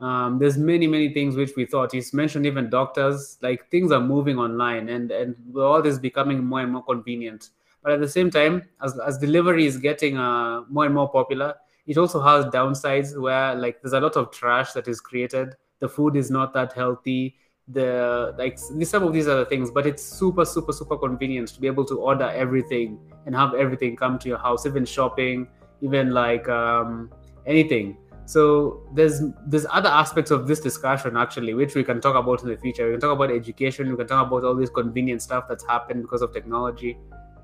Um, 0.00 0.38
there's 0.38 0.58
many, 0.58 0.86
many 0.86 1.12
things 1.14 1.34
which 1.36 1.52
we 1.56 1.64
thought. 1.64 1.94
You 1.94 2.02
mentioned 2.12 2.44
even 2.46 2.68
doctors. 2.68 3.38
Like 3.40 3.70
things 3.70 3.90
are 3.90 4.00
moving 4.00 4.38
online, 4.38 4.90
and 4.90 5.10
and 5.10 5.34
all 5.56 5.80
this 5.80 5.98
becoming 5.98 6.44
more 6.44 6.60
and 6.60 6.72
more 6.72 6.84
convenient. 6.84 7.48
But 7.82 7.92
at 7.92 8.00
the 8.00 8.08
same 8.08 8.30
time, 8.30 8.68
as 8.82 8.98
as 9.00 9.18
delivery 9.18 9.66
is 9.66 9.78
getting 9.78 10.18
uh, 10.18 10.62
more 10.68 10.84
and 10.84 10.94
more 10.94 11.08
popular, 11.10 11.54
it 11.86 11.96
also 11.96 12.20
has 12.20 12.44
downsides 12.46 13.18
where 13.18 13.54
like 13.54 13.80
there's 13.80 13.94
a 13.94 14.00
lot 14.00 14.16
of 14.16 14.30
trash 14.30 14.72
that 14.74 14.88
is 14.88 15.00
created 15.00 15.56
the 15.80 15.88
food 15.88 16.14
is 16.14 16.30
not 16.30 16.52
that 16.52 16.74
healthy 16.74 17.36
the 17.72 18.34
like 18.36 18.58
some 18.58 19.02
of 19.02 19.12
these 19.12 19.28
other 19.28 19.44
things 19.44 19.70
but 19.70 19.86
it's 19.86 20.02
super 20.02 20.44
super 20.44 20.72
super 20.72 20.96
convenient 20.96 21.48
to 21.48 21.60
be 21.60 21.66
able 21.66 21.84
to 21.84 21.98
order 21.98 22.28
everything 22.30 22.98
and 23.26 23.34
have 23.34 23.54
everything 23.54 23.94
come 23.94 24.18
to 24.18 24.28
your 24.28 24.38
house 24.38 24.66
even 24.66 24.84
shopping 24.84 25.46
even 25.80 26.10
like 26.10 26.48
um, 26.48 27.10
anything. 27.46 27.96
So 28.26 28.82
there's 28.94 29.22
there's 29.46 29.66
other 29.70 29.88
aspects 29.88 30.30
of 30.30 30.46
this 30.46 30.60
discussion 30.60 31.16
actually 31.16 31.54
which 31.54 31.74
we 31.74 31.82
can 31.82 32.00
talk 32.00 32.14
about 32.14 32.42
in 32.42 32.48
the 32.48 32.56
future. 32.56 32.86
We 32.86 32.92
can 32.92 33.00
talk 33.00 33.12
about 33.12 33.30
education 33.30 33.90
we 33.90 33.96
can 33.96 34.06
talk 34.06 34.26
about 34.26 34.44
all 34.44 34.54
this 34.54 34.70
convenient 34.70 35.22
stuff 35.22 35.46
that's 35.48 35.64
happened 35.64 36.02
because 36.02 36.22
of 36.22 36.32
technology. 36.32 36.96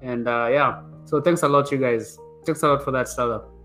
And 0.03 0.29
uh, 0.29 0.49
yeah. 0.51 0.83
So 1.05 1.21
thanks 1.21 1.43
a 1.43 1.49
lot 1.49 1.73
you 1.73 1.79
guys. 1.79 2.19
Thanks 2.45 2.63
a 2.63 2.69
lot 2.69 2.85
for 2.85 2.93
that 2.93 3.09
stella 3.09 3.56